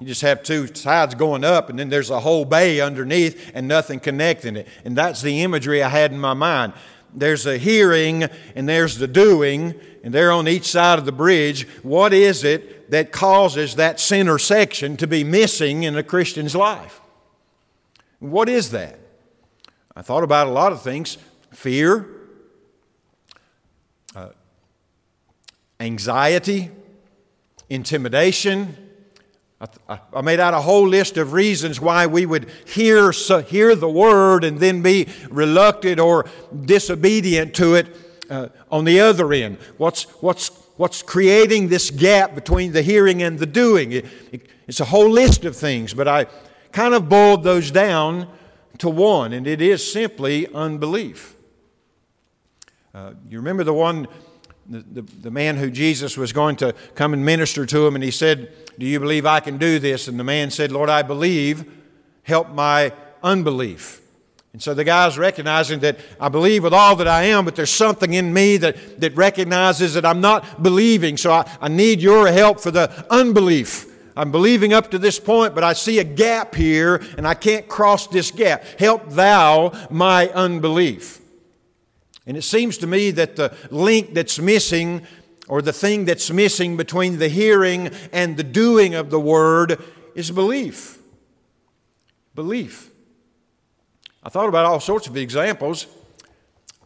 You 0.00 0.06
just 0.06 0.22
have 0.22 0.42
two 0.42 0.74
sides 0.74 1.14
going 1.14 1.44
up, 1.44 1.68
and 1.68 1.78
then 1.78 1.90
there's 1.90 2.10
a 2.10 2.20
whole 2.20 2.44
bay 2.44 2.80
underneath 2.80 3.50
and 3.54 3.68
nothing 3.68 4.00
connecting 4.00 4.56
it. 4.56 4.66
And 4.84 4.96
that's 4.96 5.22
the 5.22 5.42
imagery 5.42 5.82
I 5.82 5.90
had 5.90 6.10
in 6.10 6.18
my 6.18 6.34
mind. 6.34 6.72
There's 7.12 7.44
a 7.44 7.58
hearing, 7.58 8.24
and 8.54 8.68
there's 8.68 8.96
the 8.98 9.08
doing, 9.08 9.74
and 10.02 10.14
they're 10.14 10.32
on 10.32 10.48
each 10.48 10.64
side 10.64 10.98
of 10.98 11.04
the 11.04 11.12
bridge. 11.12 11.68
What 11.82 12.12
is 12.12 12.44
it 12.44 12.80
that 12.90 13.12
causes 13.12 13.76
that 13.76 14.00
center 14.00 14.38
section 14.38 14.96
to 14.96 15.06
be 15.06 15.24
missing 15.24 15.84
in 15.84 15.96
a 15.96 16.02
Christian's 16.02 16.54
life. 16.54 17.00
What 18.18 18.48
is 18.48 18.70
that? 18.72 18.98
I 19.96 20.02
thought 20.02 20.24
about 20.24 20.48
a 20.48 20.50
lot 20.50 20.72
of 20.72 20.82
things 20.82 21.16
fear, 21.52 22.06
uh, 24.14 24.30
anxiety, 25.78 26.70
intimidation. 27.68 28.79
I, 29.88 30.00
I, 30.14 30.22
made 30.22 30.40
out 30.40 30.54
a 30.54 30.60
whole 30.60 30.88
list 30.88 31.18
of 31.18 31.34
reasons 31.34 31.80
why 31.80 32.06
we 32.06 32.24
would 32.24 32.50
hear, 32.66 33.12
so, 33.12 33.42
hear 33.42 33.74
the 33.74 33.90
word 33.90 34.42
and 34.42 34.58
then 34.58 34.80
be 34.80 35.06
reluctant 35.28 36.00
or 36.00 36.24
disobedient 36.64 37.54
to 37.56 37.74
it 37.74 37.94
uh, 38.30 38.48
on 38.70 38.86
the 38.86 39.00
other 39.00 39.32
end? 39.34 39.58
What's, 39.76 40.04
what's, 40.22 40.48
what's 40.78 41.02
creating 41.02 41.68
this 41.68 41.90
gap 41.90 42.34
between 42.34 42.72
the 42.72 42.80
hearing 42.80 43.22
and 43.22 43.38
the 43.38 43.44
doing? 43.44 43.92
It, 43.92 44.06
it, 44.32 44.46
it's 44.66 44.80
a 44.80 44.86
whole 44.86 45.10
list 45.10 45.44
of 45.44 45.54
things, 45.54 45.92
but 45.92 46.08
I 46.08 46.26
kind 46.72 46.94
of 46.94 47.10
boiled 47.10 47.42
those 47.42 47.70
down 47.70 48.28
to 48.78 48.88
one, 48.88 49.34
and 49.34 49.46
it 49.46 49.60
is 49.60 49.92
simply 49.92 50.46
unbelief. 50.54 51.36
Uh, 52.94 53.12
you 53.28 53.36
remember 53.36 53.62
the 53.62 53.74
one, 53.74 54.08
the, 54.66 54.78
the, 54.80 55.02
the, 55.02 55.30
man 55.30 55.56
who 55.56 55.70
Jesus 55.70 56.16
was 56.16 56.32
going 56.32 56.56
to 56.56 56.74
come 56.94 57.12
and 57.12 57.24
minister 57.24 57.66
to 57.66 57.86
him, 57.86 57.94
and 57.94 58.02
he 58.02 58.10
said, 58.10 58.52
Do 58.80 58.86
you 58.86 58.98
believe 58.98 59.26
I 59.26 59.40
can 59.40 59.58
do 59.58 59.78
this? 59.78 60.08
And 60.08 60.18
the 60.18 60.24
man 60.24 60.50
said, 60.50 60.72
Lord, 60.72 60.88
I 60.88 61.02
believe, 61.02 61.70
help 62.22 62.48
my 62.48 62.94
unbelief. 63.22 64.00
And 64.54 64.62
so 64.62 64.72
the 64.72 64.84
guy's 64.84 65.18
recognizing 65.18 65.80
that 65.80 65.98
I 66.18 66.30
believe 66.30 66.62
with 66.62 66.72
all 66.72 66.96
that 66.96 67.06
I 67.06 67.24
am, 67.24 67.44
but 67.44 67.56
there's 67.56 67.68
something 67.68 68.14
in 68.14 68.32
me 68.32 68.56
that, 68.56 68.98
that 69.02 69.14
recognizes 69.14 69.92
that 69.92 70.06
I'm 70.06 70.22
not 70.22 70.62
believing. 70.62 71.18
So 71.18 71.30
I, 71.30 71.46
I 71.60 71.68
need 71.68 72.00
your 72.00 72.28
help 72.28 72.58
for 72.58 72.70
the 72.70 73.04
unbelief. 73.10 73.84
I'm 74.16 74.32
believing 74.32 74.72
up 74.72 74.90
to 74.92 74.98
this 74.98 75.20
point, 75.20 75.54
but 75.54 75.62
I 75.62 75.74
see 75.74 75.98
a 75.98 76.04
gap 76.04 76.54
here 76.54 77.02
and 77.18 77.28
I 77.28 77.34
can't 77.34 77.68
cross 77.68 78.06
this 78.06 78.30
gap. 78.30 78.64
Help 78.78 79.10
thou 79.10 79.72
my 79.90 80.30
unbelief. 80.30 81.20
And 82.26 82.34
it 82.34 82.42
seems 82.42 82.78
to 82.78 82.86
me 82.86 83.10
that 83.10 83.36
the 83.36 83.54
link 83.70 84.14
that's 84.14 84.38
missing, 84.38 85.06
or 85.50 85.60
the 85.60 85.72
thing 85.72 86.04
that's 86.04 86.30
missing 86.30 86.76
between 86.76 87.18
the 87.18 87.28
hearing 87.28 87.90
and 88.12 88.36
the 88.36 88.44
doing 88.44 88.94
of 88.94 89.10
the 89.10 89.18
word, 89.18 89.82
is 90.14 90.30
belief. 90.30 90.98
Belief. 92.36 92.92
I 94.22 94.28
thought 94.28 94.48
about 94.48 94.64
all 94.64 94.78
sorts 94.78 95.08
of 95.08 95.16
examples. 95.16 95.88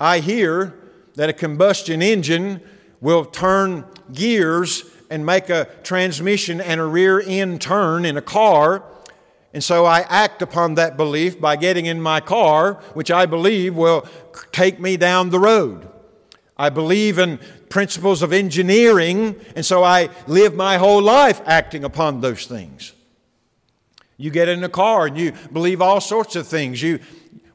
I 0.01 0.21
hear 0.21 0.75
that 1.15 1.29
a 1.29 1.35
combustion 1.35 2.01
engine 2.01 2.63
will 3.03 3.27
turn 3.27 3.85
gears 4.15 4.85
and 5.11 5.27
make 5.27 5.51
a 5.51 5.67
transmission 5.83 6.63
and 6.63 6.81
a 6.81 6.85
rear 6.85 7.21
end 7.21 7.61
turn 7.61 8.07
in 8.07 8.17
a 8.17 8.23
car. 8.23 8.83
And 9.53 9.63
so 9.63 9.85
I 9.85 10.07
act 10.09 10.41
upon 10.41 10.77
that 10.77 10.97
belief 10.97 11.39
by 11.39 11.57
getting 11.57 11.85
in 11.85 12.01
my 12.01 12.21
car, 12.21 12.83
which 12.95 13.11
I 13.11 13.27
believe 13.27 13.75
will 13.75 14.09
take 14.53 14.81
me 14.81 14.97
down 14.97 15.29
the 15.29 15.39
road. 15.39 15.91
I 16.57 16.71
believe 16.71 17.19
in 17.19 17.41
principles 17.75 18.23
of 18.23 18.33
engineering, 18.33 19.35
and 19.57 19.67
so 19.67 19.83
I 19.83 20.09
live 20.29 20.55
my 20.55 20.77
whole 20.77 21.03
life 21.03 21.41
acting 21.45 21.83
upon 21.83 22.21
those 22.21 22.47
things. 22.47 22.93
You 24.17 24.31
get 24.31 24.49
in 24.49 24.63
a 24.63 24.69
car 24.69 25.07
and 25.07 25.19
you 25.19 25.33
believe 25.53 25.83
all 25.83 26.01
sorts 26.01 26.37
of 26.37 26.47
things. 26.47 26.81
You, 26.81 27.01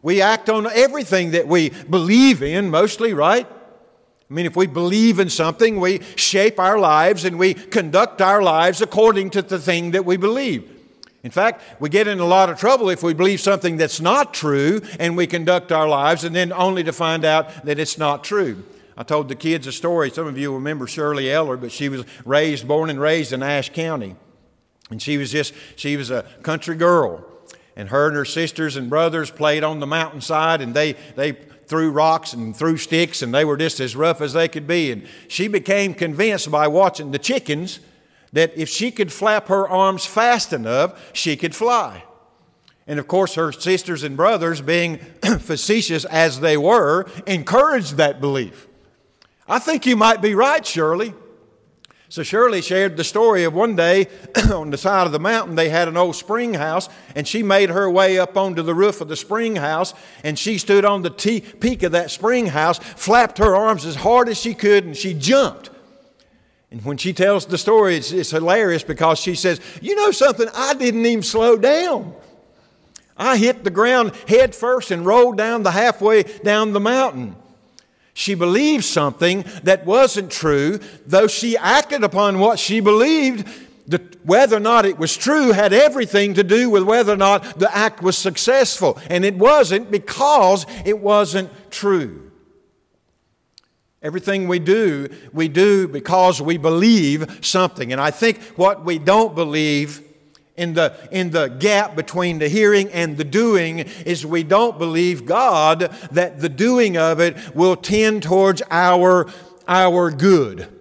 we 0.02 0.22
act 0.22 0.50
on 0.50 0.68
everything 0.74 1.32
that 1.32 1.48
we 1.48 1.70
believe 1.70 2.44
in, 2.44 2.70
mostly, 2.70 3.14
right? 3.14 3.48
I 3.50 4.34
mean, 4.34 4.46
if 4.46 4.58
we 4.58 4.68
believe 4.68 5.20
in 5.20 5.30
something, 5.30 5.80
we 5.80 6.02
shape 6.18 6.60
our 6.60 6.78
lives 6.78 7.24
and 7.24 7.40
we 7.40 7.54
conduct 7.54 8.22
our 8.22 8.42
lives 8.42 8.82
according 8.82 9.30
to 9.30 9.42
the 9.42 9.58
thing 9.58 9.92
that 9.92 10.04
we 10.04 10.18
believe. 10.18 10.70
In 11.24 11.32
fact, 11.32 11.64
we 11.80 11.88
get 11.88 12.10
in 12.10 12.20
a 12.20 12.26
lot 12.26 12.50
of 12.50 12.60
trouble 12.60 12.90
if 12.90 13.02
we 13.02 13.14
believe 13.14 13.40
something 13.40 13.78
that's 13.78 14.02
not 14.02 14.34
true 14.34 14.82
and 15.00 15.16
we 15.16 15.28
conduct 15.28 15.72
our 15.72 15.88
lives 15.88 16.26
and 16.26 16.36
then 16.36 16.52
only 16.52 16.84
to 16.84 16.92
find 16.92 17.24
out 17.24 17.64
that 17.64 17.80
it's 17.80 17.98
not 17.98 18.26
true. 18.26 18.66
I 19.00 19.04
told 19.04 19.30
the 19.30 19.36
kids 19.36 19.66
a 19.66 19.72
story. 19.72 20.10
Some 20.10 20.28
of 20.28 20.38
you 20.38 20.54
remember 20.54 20.86
Shirley 20.86 21.32
Eller, 21.32 21.56
but 21.56 21.72
she 21.72 21.88
was 21.88 22.04
raised, 22.26 22.68
born 22.68 22.90
and 22.90 23.00
raised 23.00 23.32
in 23.32 23.42
Ashe 23.42 23.72
County. 23.72 24.18
And 24.92 25.02
she 25.02 25.18
was 25.18 25.32
just, 25.32 25.54
she 25.78 25.96
was 25.96 26.12
a 26.12 26.24
country 26.44 26.76
girl. 26.76 27.26
And 27.78 27.88
her 27.90 28.08
and 28.08 28.16
her 28.18 28.26
sisters 28.26 28.76
and 28.76 28.90
brothers 28.90 29.32
played 29.32 29.64
on 29.64 29.80
the 29.80 29.88
mountainside 29.88 30.60
and 30.60 30.74
they, 30.74 30.94
they 31.16 31.32
threw 31.32 31.92
rocks 31.92 32.34
and 32.34 32.54
threw 32.54 32.76
sticks 32.76 33.22
and 33.22 33.34
they 33.34 33.46
were 33.46 33.56
just 33.56 33.80
as 33.80 33.96
rough 33.96 34.20
as 34.20 34.34
they 34.34 34.50
could 34.50 34.68
be. 34.68 34.92
And 34.92 35.08
she 35.30 35.48
became 35.48 35.94
convinced 35.94 36.52
by 36.52 36.68
watching 36.68 37.12
the 37.12 37.20
chickens 37.20 37.80
that 38.34 38.52
if 38.58 38.68
she 38.68 38.92
could 38.92 39.14
flap 39.14 39.48
her 39.48 39.66
arms 39.66 40.06
fast 40.06 40.52
enough, 40.52 41.12
she 41.14 41.38
could 41.38 41.56
fly. 41.56 42.04
And 42.86 43.00
of 43.00 43.08
course, 43.08 43.36
her 43.36 43.54
sisters 43.54 44.04
and 44.04 44.18
brothers, 44.18 44.60
being 44.60 44.98
facetious 45.40 46.04
as 46.04 46.42
they 46.42 46.58
were, 46.58 47.10
encouraged 47.26 47.96
that 47.96 48.20
belief. 48.20 48.66
I 49.50 49.58
think 49.58 49.88
you 49.88 49.96
might 49.96 50.22
be 50.22 50.36
right, 50.36 50.66
Shirley. 50.66 51.14
So 52.08 52.24
Shirley 52.24 52.62
shared 52.62 52.98
the 52.98 53.04
story 53.04 53.44
of 53.44 53.54
one 53.54 53.76
day 53.76 54.08
on 54.54 54.70
the 54.70 54.78
side 54.78 55.06
of 55.06 55.12
the 55.12 55.20
mountain, 55.20 55.56
they 55.56 55.70
had 55.70 55.88
an 55.88 55.98
old 55.98 56.16
spring 56.16 56.54
house, 56.54 56.88
and 57.16 57.28
she 57.28 57.44
made 57.44 57.70
her 57.70 57.90
way 57.90 58.18
up 58.18 58.38
onto 58.38 58.62
the 58.62 58.74
roof 58.74 59.02
of 59.02 59.08
the 59.08 59.16
spring 59.16 59.56
house, 59.56 59.94
and 60.24 60.38
she 60.38 60.58
stood 60.58 60.86
on 60.86 61.02
the 61.02 61.12
peak 61.12 61.84
of 61.84 61.92
that 61.92 62.10
spring 62.12 62.48
house, 62.48 62.80
flapped 62.80 63.40
her 63.40 63.56
arms 63.56 63.86
as 63.86 63.96
hard 63.96 64.30
as 64.30 64.40
she 64.40 64.54
could, 64.54 64.86
and 64.86 64.98
she 64.98 65.14
jumped. 65.14 65.70
And 66.72 66.84
when 66.86 66.98
she 66.98 67.14
tells 67.14 67.48
the 67.48 67.58
story, 67.58 67.96
it's, 67.96 68.12
it's 68.12 68.32
hilarious 68.32 68.84
because 68.84 69.20
she 69.20 69.34
says, 69.34 69.60
You 69.82 69.96
know 69.96 70.12
something? 70.12 70.48
I 70.54 70.76
didn't 70.76 71.06
even 71.06 71.24
slow 71.24 71.58
down. 71.58 72.14
I 73.18 73.38
hit 73.38 73.64
the 73.64 73.72
ground 73.72 74.14
head 74.28 74.56
first 74.56 74.92
and 74.92 75.06
rolled 75.06 75.38
down 75.38 75.64
the 75.64 75.72
halfway 75.72 76.24
down 76.24 76.74
the 76.74 76.80
mountain. 76.80 77.36
She 78.20 78.36
believed 78.36 78.84
something 78.84 79.46
that 79.64 79.86
wasn't 79.86 80.30
true, 80.30 80.82
though 81.06 81.28
she 81.28 81.56
acted 81.56 82.04
upon 82.04 82.40
what 82.40 82.60
she 82.60 82.82
believed. 82.82 83.48
The, 83.88 84.02
whether 84.24 84.58
or 84.58 84.60
not 84.60 84.86
it 84.86 85.00
was 85.00 85.16
true 85.16 85.54
had 85.54 85.72
everything 85.72 86.34
to 86.34 86.44
do 86.44 86.70
with 86.70 86.84
whether 86.84 87.14
or 87.14 87.16
not 87.16 87.58
the 87.58 87.74
act 87.74 88.04
was 88.04 88.18
successful. 88.18 89.00
And 89.10 89.24
it 89.24 89.36
wasn't 89.36 89.90
because 89.90 90.66
it 90.84 91.00
wasn't 91.00 91.50
true. 91.72 92.30
Everything 94.02 94.50
we 94.50 94.60
do, 94.60 95.08
we 95.32 95.48
do 95.48 95.88
because 95.88 96.42
we 96.42 96.58
believe 96.58 97.40
something. 97.42 97.94
And 97.94 98.02
I 98.02 98.12
think 98.12 98.42
what 98.58 98.84
we 98.84 99.00
don't 99.00 99.34
believe 99.34 100.04
in 100.60 100.74
the, 100.74 100.94
in 101.12 101.32
the 101.32 101.48
gap 101.48 101.96
between 101.96 102.40
the 102.40 102.50
hearing 102.50 102.90
and 102.90 103.18
the 103.18 103.24
doing 103.24 103.80
is 103.80 104.26
we 104.26 104.44
don't 104.44 104.78
believe 104.78 105.26
God 105.26 105.92
that 106.12 106.40
the 106.40 106.50
doing 106.50 106.98
of 106.98 107.20
it 107.20 107.56
will 107.56 107.76
tend 107.76 108.24
towards 108.24 108.62
our, 108.70 109.28
our 109.68 110.12
good 110.12 110.79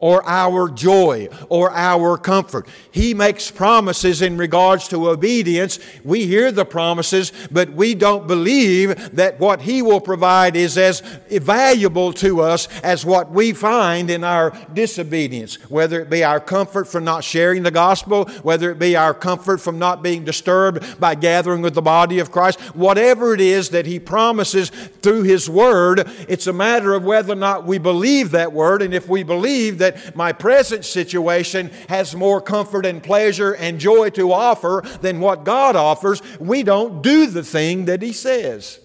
or 0.00 0.26
our 0.28 0.68
joy 0.68 1.28
or 1.48 1.72
our 1.72 2.16
comfort. 2.16 2.68
He 2.90 3.14
makes 3.14 3.50
promises 3.50 4.22
in 4.22 4.36
regards 4.36 4.86
to 4.88 5.10
obedience. 5.10 5.80
We 6.04 6.26
hear 6.26 6.52
the 6.52 6.64
promises, 6.64 7.32
but 7.50 7.72
we 7.72 7.94
don't 7.94 8.28
believe 8.28 9.16
that 9.16 9.40
what 9.40 9.62
He 9.62 9.82
will 9.82 10.00
provide 10.00 10.54
is 10.54 10.78
as 10.78 11.00
valuable 11.30 12.12
to 12.14 12.42
us 12.42 12.68
as 12.82 13.04
what 13.04 13.30
we 13.32 13.52
find 13.52 14.08
in 14.08 14.22
our 14.22 14.56
disobedience, 14.72 15.56
whether 15.68 16.00
it 16.00 16.10
be 16.10 16.22
our 16.22 16.40
comfort 16.40 16.86
from 16.86 17.04
not 17.04 17.24
sharing 17.24 17.64
the 17.64 17.70
gospel, 17.70 18.26
whether 18.42 18.70
it 18.70 18.78
be 18.78 18.94
our 18.94 19.14
comfort 19.14 19.58
from 19.60 19.80
not 19.80 20.02
being 20.02 20.24
disturbed 20.24 21.00
by 21.00 21.16
gathering 21.16 21.60
with 21.60 21.74
the 21.74 21.82
body 21.82 22.20
of 22.20 22.30
Christ, 22.30 22.60
whatever 22.76 23.34
it 23.34 23.40
is 23.40 23.70
that 23.70 23.86
He 23.86 23.98
promises 23.98 24.70
through 24.70 25.24
His 25.24 25.50
Word, 25.50 26.08
it's 26.28 26.46
a 26.46 26.52
matter 26.52 26.94
of 26.94 27.04
whether 27.04 27.32
or 27.32 27.36
not 27.36 27.66
we 27.66 27.78
believe 27.78 28.30
that 28.30 28.52
Word, 28.52 28.80
and 28.80 28.94
if 28.94 29.08
we 29.08 29.24
believe 29.24 29.78
that 29.78 29.87
that 29.90 30.16
my 30.16 30.32
present 30.32 30.84
situation 30.84 31.70
has 31.88 32.14
more 32.14 32.40
comfort 32.40 32.86
and 32.86 33.02
pleasure 33.02 33.52
and 33.52 33.78
joy 33.78 34.10
to 34.10 34.32
offer 34.32 34.82
than 35.00 35.20
what 35.20 35.44
God 35.44 35.76
offers, 35.76 36.22
we 36.38 36.62
don't 36.62 37.02
do 37.02 37.26
the 37.26 37.42
thing 37.42 37.86
that 37.86 38.02
He 38.02 38.12
says. 38.12 38.80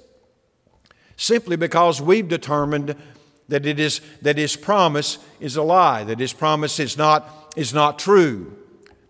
Simply 1.17 1.55
because 1.55 2.01
we've 2.01 2.27
determined 2.27 2.95
that, 3.49 3.65
it 3.65 3.79
is, 3.79 4.01
that 4.21 4.37
His 4.37 4.55
promise 4.55 5.19
is 5.39 5.55
a 5.55 5.63
lie, 5.63 6.03
that 6.03 6.19
His 6.19 6.33
promise 6.33 6.79
is 6.79 6.97
not, 6.97 7.53
is 7.55 7.73
not 7.73 7.99
true 7.99 8.57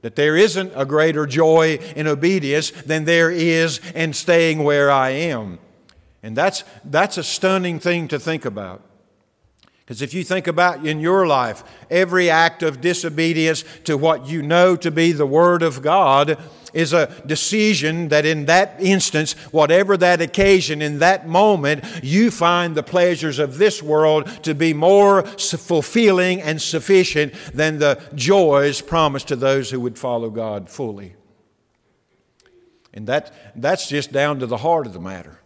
that 0.03 0.17
there 0.17 0.35
isn't 0.35 0.73
a 0.75 0.85
greater 0.85 1.25
joy 1.25 1.79
in 1.95 2.07
obedience 2.07 2.71
than 2.71 3.05
there 3.05 3.31
is 3.31 3.79
in 3.95 4.11
staying 4.11 4.61
where 4.61 4.91
I 4.91 5.11
am. 5.11 5.59
And 6.21 6.35
that's, 6.35 6.65
that's 6.83 7.17
a 7.17 7.23
stunning 7.23 7.79
thing 7.79 8.09
to 8.09 8.19
think 8.19 8.43
about. 8.43 8.81
Because 9.85 10.01
if 10.01 10.13
you 10.13 10.23
think 10.23 10.47
about 10.47 10.85
in 10.85 11.01
your 11.01 11.27
life, 11.27 11.63
every 11.89 12.29
act 12.29 12.63
of 12.63 12.79
disobedience 12.79 13.65
to 13.83 13.97
what 13.97 14.27
you 14.27 14.41
know 14.41 14.77
to 14.77 14.89
be 14.89 15.11
the 15.11 15.25
Word 15.25 15.61
of 15.61 15.81
God 15.81 16.37
is 16.73 16.93
a 16.93 17.13
decision 17.25 18.07
that 18.07 18.25
in 18.25 18.45
that 18.45 18.75
instance, 18.79 19.33
whatever 19.51 19.97
that 19.97 20.21
occasion, 20.21 20.81
in 20.81 20.99
that 20.99 21.27
moment, 21.27 21.83
you 22.01 22.31
find 22.31 22.75
the 22.75 22.83
pleasures 22.83 23.39
of 23.39 23.57
this 23.57 23.83
world 23.83 24.27
to 24.43 24.55
be 24.55 24.73
more 24.73 25.23
fulfilling 25.23 26.41
and 26.41 26.61
sufficient 26.61 27.33
than 27.53 27.79
the 27.79 28.01
joys 28.15 28.81
promised 28.81 29.27
to 29.27 29.35
those 29.35 29.69
who 29.69 29.79
would 29.81 29.99
follow 29.99 30.29
God 30.29 30.69
fully. 30.69 31.15
And 32.93 33.07
that, 33.07 33.33
that's 33.55 33.87
just 33.89 34.11
down 34.11 34.39
to 34.39 34.45
the 34.45 34.57
heart 34.57 34.87
of 34.87 34.93
the 34.93 34.99
matter. 34.99 35.39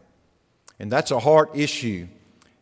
And 0.80 0.91
that's 0.91 1.12
a 1.12 1.19
heart 1.19 1.52
issue. 1.56 2.08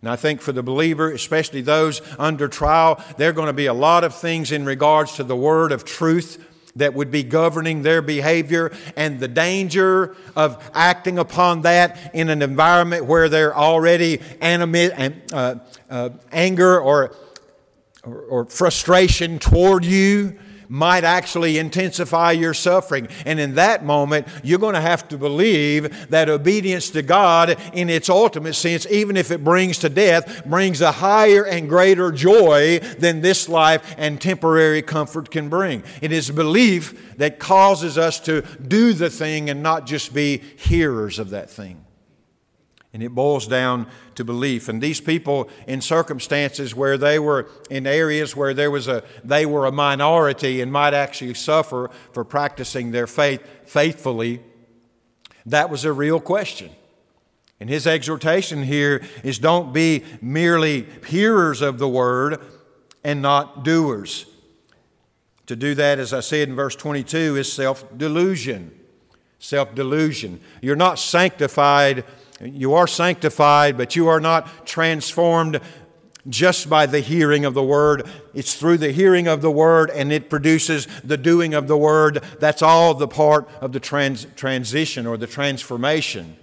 And 0.05 0.11
I 0.11 0.17
think 0.17 0.39
for 0.39 0.51
the 0.51 0.61
believer, 0.61 1.09
especially 1.09 1.61
those 1.61 1.99
under 2.19 2.47
trial, 2.47 3.03
there 3.17 3.31
are 3.31 3.33
going 3.33 3.47
to 3.47 3.53
be 3.53 3.65
a 3.65 3.73
lot 3.73 4.03
of 4.03 4.13
things 4.13 4.51
in 4.51 4.63
regards 4.63 5.15
to 5.15 5.23
the 5.23 5.35
word 5.35 5.71
of 5.71 5.83
truth 5.83 6.45
that 6.75 6.93
would 6.93 7.09
be 7.09 7.23
governing 7.23 7.81
their 7.81 8.03
behavior 8.03 8.71
and 8.95 9.19
the 9.19 9.27
danger 9.27 10.15
of 10.35 10.63
acting 10.75 11.17
upon 11.17 11.63
that 11.63 12.11
in 12.13 12.29
an 12.29 12.43
environment 12.43 13.05
where 13.05 13.29
they're 13.29 13.57
already 13.57 14.21
animate, 14.41 14.91
uh, 15.33 15.55
uh, 15.89 16.09
anger 16.31 16.79
or, 16.79 17.15
or, 18.03 18.17
or 18.25 18.45
frustration 18.45 19.39
toward 19.39 19.83
you 19.83 20.37
might 20.69 21.04
actually 21.04 21.58
intensify 21.58 22.32
your 22.32 22.54
suffering. 22.54 23.08
And 23.25 23.39
in 23.39 23.56
that 23.56 23.86
moment, 23.86 24.28
you're 24.43 24.60
going 24.60 24.75
to 24.75 24.82
have 24.82 25.08
to 25.10 25.17
believe 25.17 26.10
that 26.10 26.30
obedience 26.30 26.89
to 26.91 27.01
God, 27.01 27.58
in 27.73 27.89
its 27.89 28.10
ultimate 28.10 28.54
sense, 28.54 28.86
even 28.89 29.17
if 29.17 29.32
it 29.32 29.43
brings 29.43 29.80
to 29.80 29.89
death, 29.89 30.45
brings 30.45 30.82
a 30.82 30.91
higher 30.91 31.45
and 31.45 31.69
greater 31.69 32.12
joy 32.12 32.80
than 32.99 33.21
this 33.21 33.49
life 33.49 33.95
and 33.97 34.21
temporary 34.21 34.82
comfort 34.82 35.32
can 35.32 35.49
bring. 35.49 35.84
It 36.01 36.12
is 36.12 36.30
belief 36.32 37.17
that 37.17 37.39
causes 37.39 37.97
us 37.97 38.19
to 38.21 38.41
do 38.67 38.93
the 38.93 39.10
thing 39.10 39.49
and 39.49 39.63
not 39.63 39.86
just 39.86 40.13
be 40.13 40.38
hearers 40.38 41.19
of 41.19 41.32
that 41.32 41.49
thing. 41.49 41.86
And 42.95 43.03
it 43.03 43.10
boils 43.10 43.45
down 43.45 43.88
to 44.15 44.23
belief. 44.23 44.69
And 44.69 44.81
these 44.81 45.01
people, 45.01 45.49
in 45.67 45.81
circumstances 45.81 46.73
where 46.73 46.97
they 46.97 47.19
were 47.19 47.49
in 47.69 47.86
areas 47.86 48.38
where 48.38 48.53
there 48.53 48.71
was 48.71 48.88
a, 48.88 49.03
they 49.21 49.45
were 49.45 49.65
a 49.65 49.71
minority 49.73 50.62
and 50.62 50.71
might 50.71 50.93
actually 50.93 51.34
suffer 51.34 51.91
for 52.13 52.23
practicing 52.23 52.91
their 52.91 53.05
faith 53.05 53.41
faithfully, 53.65 54.41
that 55.45 55.69
was 55.69 55.84
a 55.84 55.91
real 55.91 56.21
question. 56.21 56.71
And 57.60 57.69
his 57.69 57.86
exhortation 57.86 58.63
here 58.63 59.03
is 59.25 59.39
don't 59.39 59.73
be 59.73 60.05
merely 60.21 60.88
hearers 61.05 61.62
of 61.62 61.79
the 61.79 61.89
word 61.89 62.39
and 63.03 63.21
not 63.21 63.65
doers. 63.65 64.25
To 65.47 65.58
do 65.58 65.75
that, 65.75 65.99
as 65.99 66.13
I 66.13 66.21
said 66.21 66.47
in 66.47 66.55
verse 66.55 66.77
22, 66.77 67.36
is 67.36 67.51
self 67.51 67.97
delusion. 67.97 68.71
Self 69.38 69.75
delusion. 69.75 70.39
You're 70.62 70.77
not 70.77 70.97
sanctified 70.97 72.05
you 72.41 72.73
are 72.73 72.87
sanctified, 72.87 73.77
but 73.77 73.95
you 73.95 74.07
are 74.07 74.19
not 74.19 74.65
transformed 74.65 75.61
just 76.27 76.69
by 76.69 76.85
the 76.85 76.99
hearing 76.99 77.45
of 77.45 77.53
the 77.53 77.63
word. 77.63 78.07
It's 78.33 78.55
through 78.55 78.77
the 78.79 78.91
hearing 78.91 79.27
of 79.27 79.41
the 79.41 79.51
word 79.51 79.89
and 79.91 80.11
it 80.11 80.29
produces 80.29 80.87
the 81.03 81.17
doing 81.17 81.53
of 81.53 81.67
the 81.67 81.77
word. 81.77 82.23
That's 82.39 82.61
all 82.61 82.93
the 82.93 83.07
part 83.07 83.47
of 83.61 83.71
the 83.73 83.79
trans- 83.79 84.25
transition 84.35 85.05
or 85.05 85.17
the 85.17 85.27
transformation. 85.27 86.35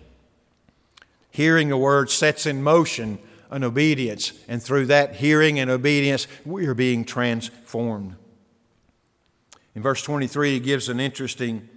Hearing 1.31 1.69
the 1.69 1.77
word 1.77 2.11
sets 2.11 2.47
in 2.47 2.63
motion 2.63 3.19
an 3.53 3.63
obedience, 3.65 4.33
and 4.49 4.63
through 4.63 4.87
that 4.87 5.17
hearing 5.17 5.59
and 5.59 5.71
obedience, 5.71 6.27
we 6.47 6.67
are 6.67 6.75
being 6.75 7.05
transformed. 7.05 8.17
In 9.75 9.83
verse 9.83 10.03
23, 10.03 10.53
he 10.53 10.61
gives 10.61 10.89
an 10.89 10.99
interesting 10.99 11.69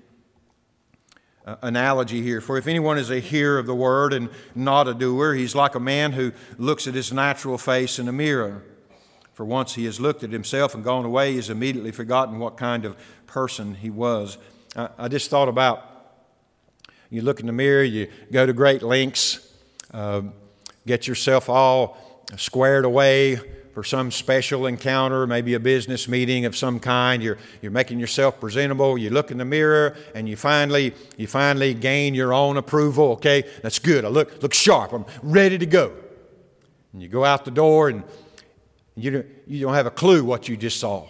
analogy 1.61 2.21
here. 2.21 2.41
For 2.41 2.57
if 2.57 2.67
anyone 2.67 2.97
is 2.97 3.09
a 3.09 3.19
hearer 3.19 3.59
of 3.59 3.65
the 3.65 3.75
word 3.75 4.13
and 4.13 4.29
not 4.55 4.87
a 4.87 4.93
doer, 4.93 5.33
he's 5.33 5.55
like 5.55 5.75
a 5.75 5.79
man 5.79 6.13
who 6.13 6.31
looks 6.57 6.87
at 6.87 6.95
his 6.95 7.13
natural 7.13 7.57
face 7.57 7.99
in 7.99 8.07
a 8.07 8.11
mirror. 8.11 8.63
For 9.33 9.45
once 9.45 9.75
he 9.75 9.85
has 9.85 9.99
looked 9.99 10.23
at 10.23 10.31
himself 10.31 10.73
and 10.73 10.83
gone 10.83 11.05
away, 11.05 11.31
he 11.31 11.35
has 11.35 11.49
immediately 11.49 11.91
forgotten 11.91 12.39
what 12.39 12.57
kind 12.57 12.85
of 12.85 12.95
person 13.27 13.75
he 13.75 13.89
was. 13.89 14.37
I, 14.75 14.89
I 14.97 15.07
just 15.07 15.29
thought 15.29 15.49
about 15.49 15.91
you 17.09 17.21
look 17.21 17.39
in 17.39 17.45
the 17.45 17.53
mirror, 17.53 17.83
you 17.83 18.09
go 18.31 18.45
to 18.45 18.53
great 18.53 18.81
lengths, 18.81 19.53
uh, 19.93 20.21
get 20.87 21.07
yourself 21.07 21.49
all 21.49 21.97
squared 22.37 22.85
away 22.85 23.39
for 23.75 23.83
some 23.83 24.09
special 24.09 24.67
encounter, 24.67 25.27
maybe 25.27 25.53
a 25.53 25.59
business 25.59 26.07
meeting 26.07 26.45
of 26.45 26.55
some 26.55 26.79
kind. 26.79 27.21
You're, 27.21 27.37
you're 27.61 27.73
making 27.73 27.99
yourself 27.99 28.39
presentable. 28.39 28.97
You 28.97 29.09
look 29.09 29.31
in 29.31 29.37
the 29.37 29.43
mirror 29.43 29.97
and 30.15 30.29
you 30.29 30.37
finally, 30.37 30.93
you 31.17 31.27
finally 31.27 31.73
gain 31.73 32.15
your 32.15 32.33
own 32.33 32.55
approval. 32.55 33.11
Okay, 33.11 33.43
that's 33.61 33.79
good. 33.79 34.05
I 34.05 34.07
look, 34.07 34.41
look 34.41 34.53
sharp. 34.53 34.93
I'm 34.93 35.03
ready 35.21 35.57
to 35.57 35.65
go. 35.65 35.91
And 36.93 37.03
you 37.03 37.09
go 37.09 37.25
out 37.25 37.43
the 37.43 37.51
door 37.51 37.89
and 37.89 38.03
you 38.95 39.11
don't, 39.11 39.25
you 39.45 39.59
don't 39.59 39.73
have 39.73 39.87
a 39.87 39.91
clue 39.91 40.23
what 40.23 40.47
you 40.47 40.55
just 40.55 40.79
saw. 40.79 41.09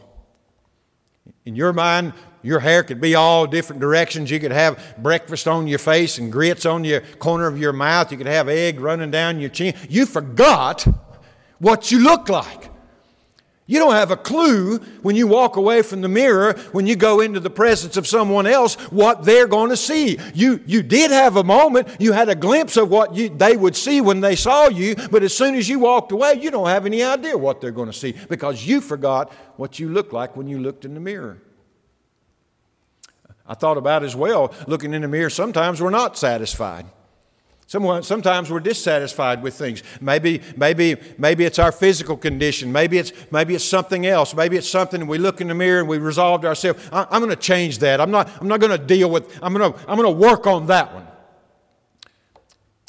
In 1.46 1.56
your 1.56 1.72
mind, 1.72 2.14
your 2.42 2.60
hair 2.60 2.82
could 2.82 3.00
be 3.00 3.14
all 3.14 3.46
different 3.46 3.80
directions. 3.80 4.32
You 4.32 4.40
could 4.40 4.52
have 4.52 4.96
breakfast 4.98 5.48
on 5.48 5.68
your 5.68 5.78
face 5.78 6.18
and 6.18 6.32
grits 6.32 6.66
on 6.66 6.84
your 6.84 7.02
corner 7.20 7.46
of 7.46 7.60
your 7.60 7.74
mouth. 7.74 8.12
You 8.12 8.18
could 8.18 8.26
have 8.26 8.50
egg 8.50 8.80
running 8.80 9.12
down 9.12 9.40
your 9.40 9.52
chin. 9.52 9.76
You 9.88 10.08
forgot 10.08 10.88
what 11.60 11.92
you 11.92 12.00
look 12.00 12.30
like. 12.30 12.72
You 13.68 13.80
don't 13.80 13.96
have 13.96 14.12
a 14.12 14.18
clue 14.18 14.78
when 15.02 15.16
you 15.16 15.26
walk 15.26 15.56
away 15.56 15.82
from 15.82 16.02
the 16.02 16.08
mirror, 16.08 16.54
when 16.72 16.86
you 16.86 16.96
go 16.96 17.20
into 17.20 17.40
the 17.40 17.50
presence 17.50 17.98
of 17.98 18.06
someone 18.06 18.46
else, 18.46 18.76
what 18.92 19.24
they're 19.24 19.48
going 19.48 19.72
to 19.72 19.78
see. 19.78 20.20
You, 20.36 20.62
you 20.68 20.84
did 20.84 21.10
have 21.10 21.36
a 21.36 21.44
moment, 21.44 21.88
you 22.00 22.12
had 22.12 22.30
a 22.30 22.36
glimpse 22.36 22.78
of 22.78 22.92
what 22.92 23.16
you, 23.16 23.30
they 23.30 23.58
would 23.58 23.76
see 23.76 24.02
when 24.02 24.22
they 24.22 24.36
saw 24.36 24.68
you, 24.68 24.96
but 25.10 25.24
as 25.24 25.36
soon 25.36 25.56
as 25.56 25.68
you 25.68 25.80
walked 25.80 26.12
away, 26.12 26.34
you 26.40 26.52
don't 26.52 26.68
have 26.68 26.86
any 26.86 27.02
idea 27.02 27.36
what 27.36 27.60
they're 27.60 27.72
going 27.72 27.90
to 27.90 27.98
see 27.98 28.14
because 28.30 28.68
you 28.68 28.82
forgot 28.82 29.34
what 29.56 29.80
you 29.80 29.90
looked 29.90 30.14
like 30.14 30.36
when 30.36 30.48
you 30.48 30.60
looked 30.60 30.86
in 30.86 30.94
the 30.94 31.00
mirror. 31.00 31.42
I 33.48 33.56
thought 33.56 33.78
about 33.78 34.04
as 34.04 34.16
well, 34.16 34.54
looking 34.68 34.94
in 34.94 35.02
the 35.02 35.08
mirror, 35.08 35.32
sometimes 35.32 35.82
we're 35.82 35.90
not 35.90 36.20
satisfied. 36.20 36.86
Sometimes 37.68 38.52
we're 38.52 38.60
dissatisfied 38.60 39.42
with 39.42 39.56
things. 39.56 39.82
Maybe, 40.00 40.42
maybe, 40.56 40.98
maybe 41.18 41.46
it's 41.46 41.58
our 41.58 41.72
physical 41.72 42.16
condition. 42.16 42.72
Maybe 42.72 43.00
it's, 43.00 43.12
maybe 43.32 43.56
it's 43.56 43.66
something 43.66 44.06
else. 44.06 44.36
Maybe 44.36 44.56
it's 44.56 44.70
something 44.70 45.08
we 45.08 45.18
look 45.18 45.42
in 45.42 45.48
the 45.48 45.56
mirror 45.56 45.80
and 45.80 45.90
we 45.90 45.98
resolve 45.98 46.46
ourselves, 46.46 46.88
I, 46.92 47.08
am 47.10 47.22
going 47.22 47.32
to 47.32 47.36
change 47.36 47.80
that. 47.80 48.00
I'm 48.00 48.12
not, 48.12 48.30
I'm 48.40 48.48
not 48.48 48.60
going 48.60 48.78
to 48.78 48.86
deal 48.86 49.10
with, 49.10 49.40
I'm 49.42 49.54
going 49.54 49.74
to, 49.74 49.80
I'm 49.90 49.98
going 49.98 50.14
to 50.14 50.20
work 50.28 50.46
on 50.46 50.68
that 50.68 50.94
one. 50.94 51.08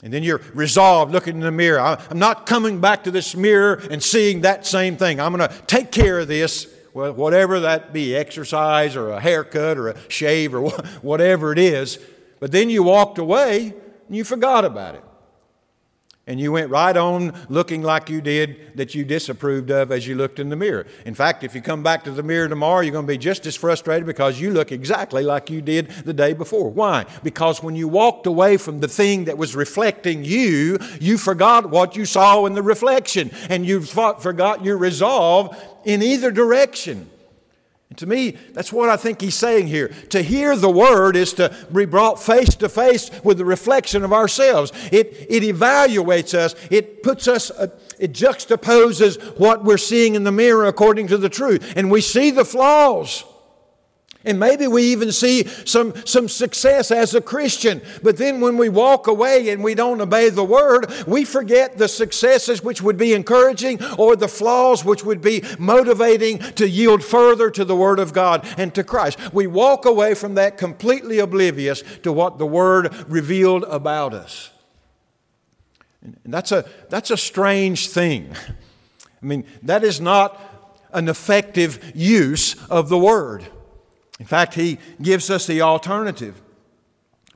And 0.03 0.12
then 0.12 0.23
you're 0.23 0.43
resolved 0.53 1.11
looking 1.11 1.37
in 1.37 1.41
the 1.41 1.51
mirror. 1.51 1.81
I'm 1.81 2.19
not 2.19 2.45
coming 2.45 2.79
back 2.79 3.05
to 3.05 3.11
this 3.11 3.35
mirror 3.35 3.81
and 3.91 4.03
seeing 4.03 4.43
that 4.43 4.67
same 4.67 4.99
thing. 4.99 5.21
I'm 5.21 5.35
going 5.35 5.49
to 5.49 5.57
take 5.67 5.91
care 5.91 6.19
of 6.19 6.29
this, 6.29 6.71
whatever 6.93 7.61
that 7.61 7.95
be 7.95 8.15
exercise 8.15 8.95
or 8.95 9.09
a 9.09 9.21
haircut 9.21 9.79
or 9.79 9.89
a 9.89 10.11
shave 10.11 10.55
or 10.55 10.69
whatever 11.01 11.51
it 11.51 11.59
is. 11.59 11.99
But 12.41 12.53
then 12.53 12.69
you 12.69 12.83
walked 12.83 13.17
away 13.17 13.73
and 14.07 14.16
you 14.16 14.25
forgot 14.25 14.64
about 14.64 14.95
it. 14.95 15.05
And 16.29 16.40
you 16.40 16.51
went 16.51 16.71
right 16.71 16.97
on 16.97 17.38
looking 17.49 17.83
like 17.83 18.11
you 18.11 18.21
did 18.21 18.77
that 18.77 18.97
you 18.97 19.05
disapproved 19.05 19.71
of 19.71 19.92
as 19.92 20.09
you 20.09 20.16
looked 20.16 20.40
in 20.40 20.49
the 20.49 20.57
mirror. 20.57 20.85
In 21.05 21.14
fact, 21.14 21.45
if 21.45 21.55
you 21.55 21.62
come 21.62 21.85
back 21.85 22.03
to 22.03 22.11
the 22.11 22.23
mirror 22.25 22.49
tomorrow, 22.49 22.81
you're 22.81 22.90
going 22.90 23.07
to 23.07 23.12
be 23.12 23.16
just 23.16 23.47
as 23.47 23.55
frustrated 23.55 24.07
because 24.07 24.40
you 24.40 24.51
look 24.51 24.73
exactly 24.73 25.23
like 25.23 25.51
you 25.51 25.62
did 25.62 25.88
the 26.05 26.12
day 26.12 26.33
before. 26.33 26.69
Why? 26.69 27.07
Because 27.23 27.62
when 27.62 27.77
you 27.77 27.87
walked 27.87 28.27
away 28.27 28.57
from 28.57 28.81
the 28.81 28.88
thing 28.88 29.27
that 29.27 29.38
was 29.38 29.55
reflecting 29.55 30.25
you, 30.25 30.79
you 31.01 31.16
forgot 31.16 31.71
what 31.71 31.95
you 31.95 32.05
saw 32.05 32.45
in 32.47 32.55
the 32.55 32.62
reflection 32.62 33.31
and 33.49 33.64
you 33.64 33.83
forgot 33.83 34.64
your 34.64 34.79
resolve 34.79 35.57
in 35.85 36.03
either 36.03 36.33
direction. 36.33 37.09
And 37.88 37.99
to 37.99 38.07
me, 38.07 38.33
that's 38.53 38.72
what 38.72 38.88
I 38.88 38.96
think 38.96 39.20
he's 39.20 39.37
saying 39.37 39.68
here. 39.68 39.88
To 40.11 40.20
hear 40.20 40.57
the 40.57 40.70
word 40.70 41.14
is 41.14 41.33
to 41.35 41.55
be 41.72 41.85
brought 41.85 42.20
face 42.20 42.55
to 42.57 42.68
face 42.68 43.11
with 43.22 43.38
the 43.38 43.44
reflection 43.44 44.03
of 44.03 44.12
ourselves. 44.12 44.72
It, 44.90 45.27
it 45.29 45.42
evaluates 45.44 46.35
us, 46.35 46.57
it 46.70 47.03
puts 47.03 47.29
us, 47.29 47.51
uh, 47.53 47.68
it 47.99 48.12
juxtaposes 48.12 49.38
what 49.38 49.64
we're 49.64 49.79
seeing 49.79 50.16
in 50.16 50.25
the 50.25 50.33
mirror 50.33 50.66
according 50.66 51.07
to 51.09 51.16
the 51.16 51.29
truth. 51.29 51.75
And 51.77 51.90
we 51.90 52.01
see 52.01 52.33
the 52.33 52.44
flaws. 52.44 53.25
And 54.27 54.41
maybe 54.41 54.67
we 54.67 54.83
even 54.83 55.12
see 55.12 55.47
some, 55.65 55.95
some 56.05 56.29
success 56.29 56.91
as 56.91 57.15
a 57.15 57.21
Christian. 57.21 57.81
But 58.03 58.17
then 58.17 58.41
when 58.41 58.59
we 58.59 58.69
walk 58.69 59.07
away 59.07 59.51
and 59.51 59.62
we 59.62 59.77
don't 59.77 60.01
obey 60.01 60.31
the 60.31 60.45
word, 60.45 60.93
we 61.07 61.25
forget 61.25 61.79
the 61.79 61.87
successes 61.87 62.62
which 62.62 62.83
would 62.83 62.99
be 62.99 63.15
encouraging 63.15 63.83
or 63.95 64.17
the 64.17 64.27
flaws 64.27 64.85
which 64.85 65.05
would 65.05 65.23
be 65.23 65.45
motivating 65.61 66.39
to 66.57 66.69
yield 66.69 67.05
further 67.05 67.51
to 67.53 67.65
the 67.65 67.77
word 67.77 68.01
of 68.01 68.12
God 68.12 68.45
and 68.59 68.75
to 68.75 68.83
Christ. 68.83 69.33
We 69.33 69.47
walk 69.47 69.85
away 69.85 70.15
from 70.15 70.35
that 70.35 70.59
completely 70.59 71.21
oblivious 71.21 71.85
to 72.03 72.12
what 72.12 72.39
the 72.39 72.47
word 72.47 72.93
revealed 73.09 73.62
about 73.65 74.12
us. 74.12 74.51
And 76.03 76.35
that's 76.35 76.51
a, 76.51 76.65
that's 76.89 77.12
a 77.12 77.17
strange 77.17 77.89
thing. 77.91 78.35
I 79.23 79.25
mean, 79.25 79.44
that 79.63 79.85
is 79.85 80.00
not 80.00 80.40
an 80.92 81.09
effective 81.09 81.92
use 81.94 82.57
of 82.69 82.88
the 82.88 82.98
word. 82.98 83.46
In 84.19 84.27
fact, 84.27 84.54
he 84.54 84.79
gives 85.00 85.31
us 85.31 85.46
the 85.46 85.62
alternative. 85.62 86.40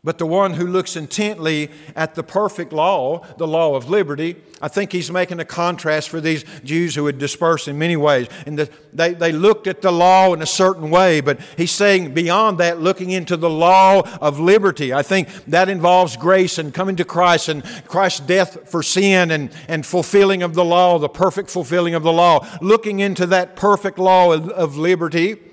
But 0.02 0.16
the 0.16 0.26
one 0.26 0.54
who 0.54 0.66
looks 0.66 0.96
intently 0.96 1.70
at 1.94 2.14
the 2.14 2.22
perfect 2.22 2.72
law, 2.72 3.22
the 3.36 3.46
law 3.46 3.74
of 3.74 3.90
liberty, 3.90 4.36
I 4.62 4.68
think 4.68 4.92
he's 4.92 5.10
making 5.10 5.40
a 5.40 5.44
contrast 5.44 6.08
for 6.08 6.22
these 6.22 6.42
Jews 6.64 6.94
who 6.94 7.04
had 7.04 7.18
dispersed 7.18 7.68
in 7.68 7.78
many 7.78 7.98
ways. 7.98 8.26
And 8.46 8.58
the, 8.58 8.70
they, 8.94 9.12
they 9.12 9.30
looked 9.30 9.66
at 9.66 9.82
the 9.82 9.92
law 9.92 10.32
in 10.32 10.40
a 10.40 10.46
certain 10.46 10.88
way, 10.88 11.20
but 11.20 11.38
he's 11.58 11.70
saying 11.70 12.14
beyond 12.14 12.56
that, 12.58 12.80
looking 12.80 13.10
into 13.10 13.36
the 13.36 13.50
law 13.50 14.00
of 14.22 14.40
liberty. 14.40 14.90
I 14.90 15.02
think 15.02 15.28
that 15.44 15.68
involves 15.68 16.16
grace 16.16 16.56
and 16.56 16.72
coming 16.72 16.96
to 16.96 17.04
Christ 17.04 17.50
and 17.50 17.62
Christ's 17.86 18.20
death 18.20 18.70
for 18.70 18.82
sin 18.82 19.30
and, 19.30 19.50
and 19.68 19.84
fulfilling 19.84 20.42
of 20.42 20.54
the 20.54 20.64
law, 20.64 20.98
the 20.98 21.10
perfect 21.10 21.50
fulfilling 21.50 21.94
of 21.94 22.02
the 22.02 22.12
law. 22.12 22.46
Looking 22.62 23.00
into 23.00 23.26
that 23.26 23.54
perfect 23.54 23.98
law 23.98 24.32
of, 24.32 24.48
of 24.48 24.78
liberty 24.78 25.49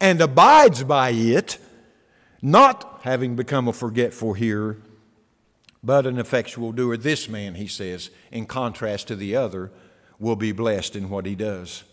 and 0.00 0.20
abides 0.20 0.84
by 0.84 1.10
it, 1.10 1.58
not 2.42 3.00
having 3.02 3.36
become 3.36 3.68
a 3.68 3.72
forgetful 3.72 4.34
hearer, 4.34 4.78
but 5.82 6.06
an 6.06 6.18
effectual 6.18 6.72
doer. 6.72 6.96
This 6.96 7.28
man, 7.28 7.54
he 7.54 7.66
says, 7.66 8.10
in 8.30 8.46
contrast 8.46 9.08
to 9.08 9.16
the 9.16 9.36
other, 9.36 9.70
will 10.18 10.36
be 10.36 10.52
blessed 10.52 10.96
in 10.96 11.08
what 11.08 11.26
he 11.26 11.34
does. 11.34 11.84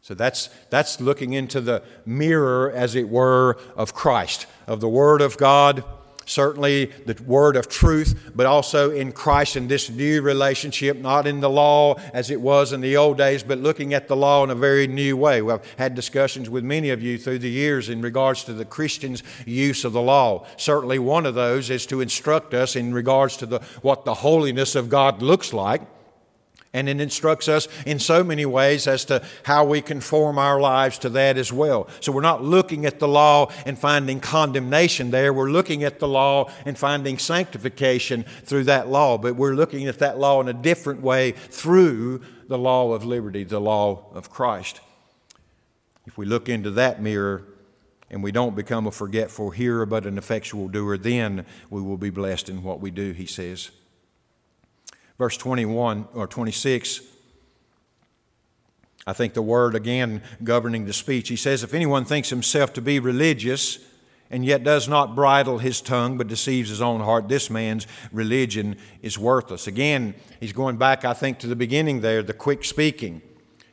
So 0.00 0.14
that's, 0.14 0.48
that's 0.70 1.00
looking 1.00 1.34
into 1.34 1.60
the 1.60 1.82
mirror, 2.06 2.72
as 2.72 2.94
it 2.94 3.08
were, 3.08 3.58
of 3.76 3.94
Christ, 3.94 4.46
of 4.66 4.80
the 4.80 4.88
Word 4.88 5.20
of 5.20 5.36
God 5.36 5.84
certainly 6.28 6.86
the 7.06 7.20
word 7.24 7.56
of 7.56 7.68
truth, 7.68 8.30
but 8.34 8.46
also 8.46 8.90
in 8.90 9.12
Christ 9.12 9.56
in 9.56 9.68
this 9.68 9.90
new 9.90 10.22
relationship, 10.22 10.98
not 10.98 11.26
in 11.26 11.40
the 11.40 11.50
law 11.50 11.94
as 12.12 12.30
it 12.30 12.40
was 12.40 12.72
in 12.72 12.80
the 12.80 12.96
old 12.96 13.18
days, 13.18 13.42
but 13.42 13.58
looking 13.58 13.94
at 13.94 14.08
the 14.08 14.16
law 14.16 14.44
in 14.44 14.50
a 14.50 14.54
very 14.54 14.86
new 14.86 15.16
way. 15.16 15.42
We've 15.42 15.58
had 15.76 15.94
discussions 15.94 16.48
with 16.50 16.64
many 16.64 16.90
of 16.90 17.02
you 17.02 17.18
through 17.18 17.40
the 17.40 17.50
years 17.50 17.88
in 17.88 18.02
regards 18.02 18.44
to 18.44 18.52
the 18.52 18.64
Christian's 18.64 19.22
use 19.46 19.84
of 19.84 19.92
the 19.92 20.02
law. 20.02 20.46
Certainly, 20.56 20.98
one 20.98 21.26
of 21.26 21.34
those 21.34 21.70
is 21.70 21.86
to 21.86 22.00
instruct 22.00 22.54
us 22.54 22.76
in 22.76 22.92
regards 22.92 23.36
to 23.38 23.46
the, 23.46 23.60
what 23.82 24.04
the 24.04 24.14
holiness 24.14 24.74
of 24.74 24.88
God 24.88 25.22
looks 25.22 25.52
like. 25.52 25.82
And 26.74 26.88
it 26.88 27.00
instructs 27.00 27.48
us 27.48 27.66
in 27.86 27.98
so 27.98 28.22
many 28.22 28.44
ways 28.44 28.86
as 28.86 29.06
to 29.06 29.24
how 29.44 29.64
we 29.64 29.80
conform 29.80 30.38
our 30.38 30.60
lives 30.60 30.98
to 30.98 31.08
that 31.10 31.38
as 31.38 31.50
well. 31.50 31.88
So 32.00 32.12
we're 32.12 32.20
not 32.20 32.44
looking 32.44 32.84
at 32.84 32.98
the 32.98 33.08
law 33.08 33.50
and 33.64 33.78
finding 33.78 34.20
condemnation 34.20 35.10
there. 35.10 35.32
We're 35.32 35.50
looking 35.50 35.82
at 35.82 35.98
the 35.98 36.08
law 36.08 36.50
and 36.66 36.76
finding 36.76 37.16
sanctification 37.16 38.24
through 38.44 38.64
that 38.64 38.88
law. 38.88 39.16
But 39.16 39.36
we're 39.36 39.54
looking 39.54 39.86
at 39.86 39.98
that 40.00 40.18
law 40.18 40.42
in 40.42 40.48
a 40.48 40.52
different 40.52 41.00
way 41.00 41.32
through 41.32 42.20
the 42.48 42.58
law 42.58 42.92
of 42.92 43.04
liberty, 43.04 43.44
the 43.44 43.60
law 43.60 44.04
of 44.12 44.30
Christ. 44.30 44.80
If 46.06 46.18
we 46.18 46.26
look 46.26 46.50
into 46.50 46.70
that 46.72 47.00
mirror 47.00 47.44
and 48.10 48.22
we 48.22 48.32
don't 48.32 48.56
become 48.56 48.86
a 48.86 48.90
forgetful 48.90 49.50
hearer 49.50 49.86
but 49.86 50.04
an 50.04 50.18
effectual 50.18 50.68
doer, 50.68 50.98
then 50.98 51.46
we 51.70 51.80
will 51.80 51.98
be 51.98 52.10
blessed 52.10 52.50
in 52.50 52.62
what 52.62 52.80
we 52.80 52.90
do, 52.90 53.12
he 53.12 53.26
says 53.26 53.70
verse 55.18 55.36
21 55.36 56.08
or 56.14 56.26
26. 56.26 57.00
I 59.06 59.12
think 59.12 59.34
the 59.34 59.42
word 59.42 59.74
again 59.74 60.22
governing 60.44 60.84
the 60.84 60.92
speech. 60.92 61.28
He 61.28 61.36
says, 61.36 61.62
If 61.64 61.74
anyone 61.74 62.04
thinks 62.04 62.30
himself 62.30 62.72
to 62.74 62.82
be 62.82 63.00
religious 63.00 63.78
and 64.30 64.44
yet 64.44 64.62
does 64.62 64.86
not 64.86 65.14
bridle 65.14 65.58
his 65.58 65.80
tongue 65.80 66.18
but 66.18 66.28
deceives 66.28 66.68
his 66.68 66.82
own 66.82 67.00
heart, 67.00 67.28
this 67.28 67.50
man's 67.50 67.86
religion 68.12 68.76
is 69.02 69.18
worthless. 69.18 69.66
Again, 69.66 70.14
he's 70.40 70.52
going 70.52 70.76
back, 70.76 71.04
I 71.04 71.14
think, 71.14 71.38
to 71.38 71.46
the 71.46 71.56
beginning 71.56 72.00
there, 72.00 72.22
the 72.22 72.34
quick 72.34 72.64
speaking. 72.64 73.22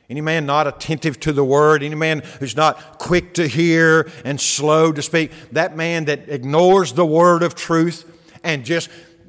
Any 0.08 0.20
man 0.20 0.46
not 0.46 0.66
attentive 0.66 1.20
to 1.20 1.32
the 1.32 1.44
word, 1.44 1.82
any 1.82 1.96
man 1.96 2.22
who's 2.38 2.56
not 2.56 2.98
quick 2.98 3.34
to 3.34 3.46
hear 3.46 4.10
and 4.24 4.40
slow 4.40 4.92
to 4.92 5.02
speak, 5.02 5.32
that 5.52 5.76
man 5.76 6.06
that 6.06 6.28
ignores 6.28 6.92
the 6.92 7.04
word 7.04 7.42
of 7.42 7.54
truth 7.54 8.10
and 8.42 8.64
just, 8.64 8.88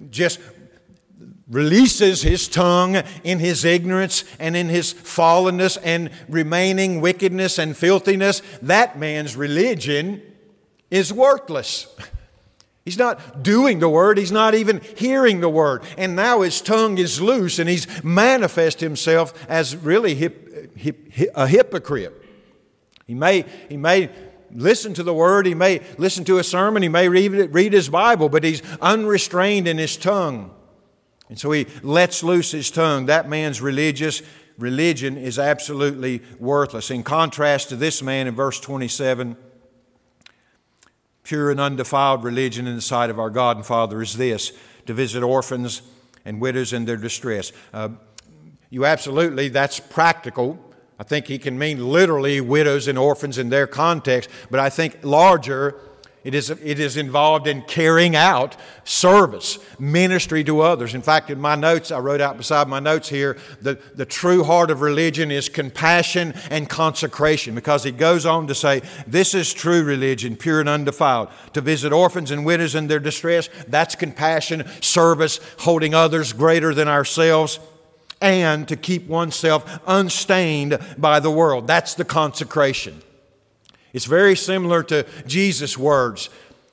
just 0.10 0.40
releases 1.50 2.22
his 2.22 2.48
tongue 2.48 2.98
in 3.24 3.40
his 3.40 3.64
ignorance 3.64 4.24
and 4.40 4.56
in 4.56 4.68
his 4.68 4.94
fallenness 4.94 5.78
and 5.84 6.10
remaining 6.28 7.00
wickedness 7.00 7.58
and 7.58 7.76
filthiness, 7.76 8.42
that 8.62 9.00
man's 9.00 9.36
religion 9.36 10.22
is 10.92 11.14
worthless. 11.14 11.88
He's 12.86 12.98
not 12.98 13.44
doing 13.44 13.80
the 13.80 13.90
word, 13.90 14.18
he's 14.18 14.32
not 14.32 14.56
even 14.56 14.80
hearing 14.96 15.42
the 15.42 15.50
word. 15.50 15.84
And 15.98 16.16
now 16.16 16.40
his 16.40 16.62
tongue 16.62 16.98
is 16.98 17.20
loose 17.20 17.60
and 17.60 17.70
he's 17.70 17.86
manifest 18.02 18.80
himself 18.80 19.34
as 19.50 19.76
really 19.76 20.16
hip, 20.16 20.78
hip, 20.78 21.12
a 21.36 21.48
hypocrite. 21.48 22.14
He 23.06 23.14
may, 23.14 23.44
he 23.68 23.76
may 23.76 24.10
listen 24.54 24.94
to 24.94 25.04
the 25.04 25.14
word, 25.14 25.46
he 25.46 25.54
may 25.54 25.82
listen 25.98 26.24
to 26.26 26.38
a 26.38 26.46
sermon, 26.46 26.82
he 26.82 26.88
may 26.88 27.10
read, 27.10 27.54
read 27.54 27.74
his 27.74 27.90
Bible, 27.90 28.30
but 28.30 28.46
he's 28.46 28.62
unrestrained 28.82 29.68
in 29.68 29.78
his 29.78 29.98
tongue. 29.98 30.52
And 31.30 31.40
so 31.40 31.52
he 31.52 31.68
lets 31.84 32.24
loose 32.24 32.52
his 32.52 32.72
tongue. 32.72 33.08
That 33.08 33.28
man's 33.28 33.62
religious 33.62 34.22
religion 34.58 35.18
is 35.18 35.38
absolutely 35.38 36.22
worthless. 36.40 36.90
In 36.90 37.04
contrast 37.04 37.70
to 37.70 37.76
this 37.76 38.02
man 38.02 38.28
in 38.28 38.36
verse 38.36 38.60
27, 38.60 39.36
pure 41.24 41.52
and 41.52 41.60
undefiled 41.60 42.24
religion 42.24 42.68
in 42.68 42.76
the 42.76 42.82
sight 42.82 43.10
of 43.10 43.20
our 43.20 43.30
God 43.30 43.58
and 43.58 43.66
Father 43.66 44.02
is 44.02 44.16
this 44.16 44.54
to 44.86 44.94
visit 44.94 45.22
orphans 45.24 45.82
and 46.24 46.40
widows 46.40 46.74
in 46.74 46.86
their 46.86 46.98
distress. 46.98 47.52
Uh, 47.74 47.90
you 48.70 48.86
absolutely, 48.86 49.50
that's 49.50 49.80
practical. 49.80 50.58
I 51.00 51.04
think 51.04 51.28
he 51.28 51.38
can 51.38 51.58
mean 51.58 51.86
literally 51.86 52.42
widows 52.42 52.88
and 52.88 52.98
orphans 52.98 53.38
in 53.38 53.50
their 53.50 53.68
context, 53.68 54.30
but 54.50 54.60
I 54.60 54.70
think 54.70 55.00
larger, 55.04 55.76
it 56.28 56.36
is, 56.36 56.50
it 56.50 56.78
is 56.78 56.98
involved 56.98 57.48
in 57.48 57.62
carrying 57.62 58.14
out 58.14 58.58
service, 58.84 59.60
ministry 59.80 60.44
to 60.44 60.60
others. 60.60 60.94
In 60.94 61.02
fact, 61.02 61.30
in 61.30 61.40
my 61.40 61.56
notes, 61.56 61.90
I 61.90 62.00
wrote 62.00 62.20
out 62.20 62.36
beside 62.36 62.68
my 62.68 62.82
notes 62.82 63.08
here, 63.08 63.38
the, 63.62 63.80
the 63.96 64.06
true 64.06 64.44
heart 64.44 64.70
of 64.70 64.82
religion 64.82 65.32
is 65.32 65.48
compassion 65.48 66.34
and 66.52 66.68
consecration 66.68 67.56
because 67.56 67.86
he 67.86 67.92
goes 67.92 68.26
on 68.26 68.46
to 68.48 68.56
say, 68.56 68.82
This 69.08 69.34
is 69.34 69.54
true 69.54 69.86
religion, 69.86 70.36
pure 70.36 70.60
and 70.60 70.68
undefiled. 70.68 71.30
To 71.54 71.62
visit 71.62 71.94
orphans 71.94 72.30
and 72.30 72.46
widows 72.46 72.76
in 72.76 72.88
their 72.88 73.00
distress, 73.00 73.48
that's 73.70 73.96
compassion, 73.96 74.66
service, 74.82 75.40
holding 75.60 75.94
others 75.94 76.34
greater 76.34 76.74
than 76.74 76.90
ourselves 76.90 77.58
and 78.20 78.68
to 78.68 78.76
keep 78.76 79.08
oneself 79.08 79.80
unstained 79.88 80.78
by 80.98 81.22
the 81.22 81.32
world. 81.32 81.68
That's 81.68 81.94
the 81.94 82.04
consecration. 82.04 83.02
It's 83.98 84.06
very 84.06 84.36
similar 84.36 84.84
to 84.84 85.08
Jesus' 85.26 85.76
words. 85.76 86.30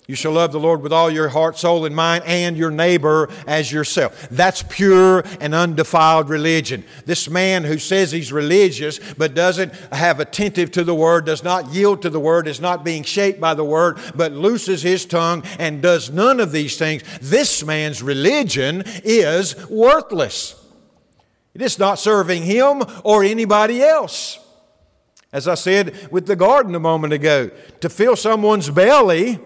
You 0.07 0.15
shall 0.15 0.33
love 0.33 0.53
the 0.53 0.61
Lord 0.61 0.83
with 0.83 0.93
all 0.93 1.11
your 1.11 1.31
heart, 1.31 1.57
soul, 1.57 1.87
and 1.87 1.97
mind, 1.97 2.23
and 2.27 2.55
your 2.55 2.71
neighbor 2.71 3.31
as 3.47 3.73
yourself. 3.73 4.29
That's 4.29 4.63
pure 4.63 5.25
and 5.41 5.55
undefiled 5.55 6.29
religion. 6.29 6.85
This 7.07 7.31
man 7.31 7.65
who 7.65 7.79
says 7.79 8.13
he's 8.13 8.31
religious 8.31 9.01
but 9.15 9.33
doesn't 9.33 9.73
have 9.91 10.21
attentive 10.21 10.71
to 10.73 10.85
the 10.85 10.95
word, 10.95 11.25
does 11.25 11.43
not 11.43 11.73
yield 11.73 12.03
to 12.03 12.11
the 12.11 12.21
word, 12.21 12.47
is 12.47 12.61
not 12.61 12.85
being 12.85 13.05
shaped 13.05 13.41
by 13.41 13.55
the 13.55 13.65
word, 13.65 13.99
but 14.15 14.33
looses 14.33 14.83
his 14.83 15.07
tongue 15.07 15.45
and 15.59 15.81
does 15.81 16.11
none 16.11 16.41
of 16.41 16.53
these 16.53 16.77
things, 16.77 17.05
this 17.23 17.65
man's 17.65 18.03
religion 18.03 18.83
is 19.03 19.57
worthless. 19.71 20.63
It 21.55 21.63
is 21.63 21.79
not 21.79 21.99
serving 21.99 22.43
him 22.43 22.83
or 23.03 23.25
anybody 23.25 23.83
else. 23.83 24.44
As 25.35 25.49
I 25.49 25.57
said 25.57 26.13
with 26.13 26.27
the 26.27 26.37
garden 26.37 26.77
a 26.77 26.81
moment 26.81 27.13
ago, 27.13 27.51
to 27.81 27.91
fill 27.91 28.15
someone's 28.15 28.71
belly 28.71 29.41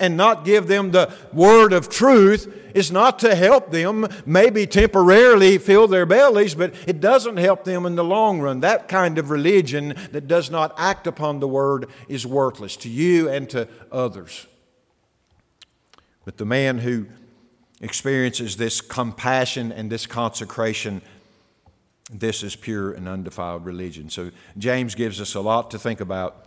and 0.00 0.16
not 0.16 0.44
give 0.44 0.66
them 0.66 0.90
the 0.90 1.14
word 1.32 1.72
of 1.72 1.88
truth 1.88 2.52
is 2.74 2.90
not 2.90 3.20
to 3.20 3.36
help 3.36 3.70
them 3.70 4.08
maybe 4.26 4.66
temporarily 4.66 5.56
fill 5.58 5.86
their 5.86 6.06
bellies, 6.06 6.56
but 6.56 6.74
it 6.88 7.00
doesn't 7.00 7.36
help 7.36 7.62
them 7.62 7.86
in 7.86 7.94
the 7.94 8.02
long 8.02 8.40
run. 8.40 8.58
That 8.60 8.88
kind 8.88 9.16
of 9.16 9.30
religion 9.30 9.94
that 10.10 10.26
does 10.26 10.50
not 10.50 10.74
act 10.76 11.06
upon 11.06 11.38
the 11.38 11.48
word 11.48 11.88
is 12.08 12.26
worthless 12.26 12.76
to 12.78 12.88
you 12.88 13.28
and 13.28 13.48
to 13.50 13.68
others. 13.92 14.44
But 16.24 16.38
the 16.38 16.44
man 16.44 16.78
who 16.78 17.06
experiences 17.80 18.56
this 18.56 18.80
compassion 18.80 19.70
and 19.70 19.88
this 19.88 20.04
consecration 20.04 21.00
this 22.10 22.42
is 22.42 22.56
pure 22.56 22.92
and 22.92 23.06
undefiled 23.06 23.64
religion. 23.64 24.08
So 24.08 24.30
James 24.56 24.94
gives 24.94 25.20
us 25.20 25.34
a 25.34 25.40
lot 25.40 25.70
to 25.72 25.78
think 25.78 26.00
about 26.00 26.46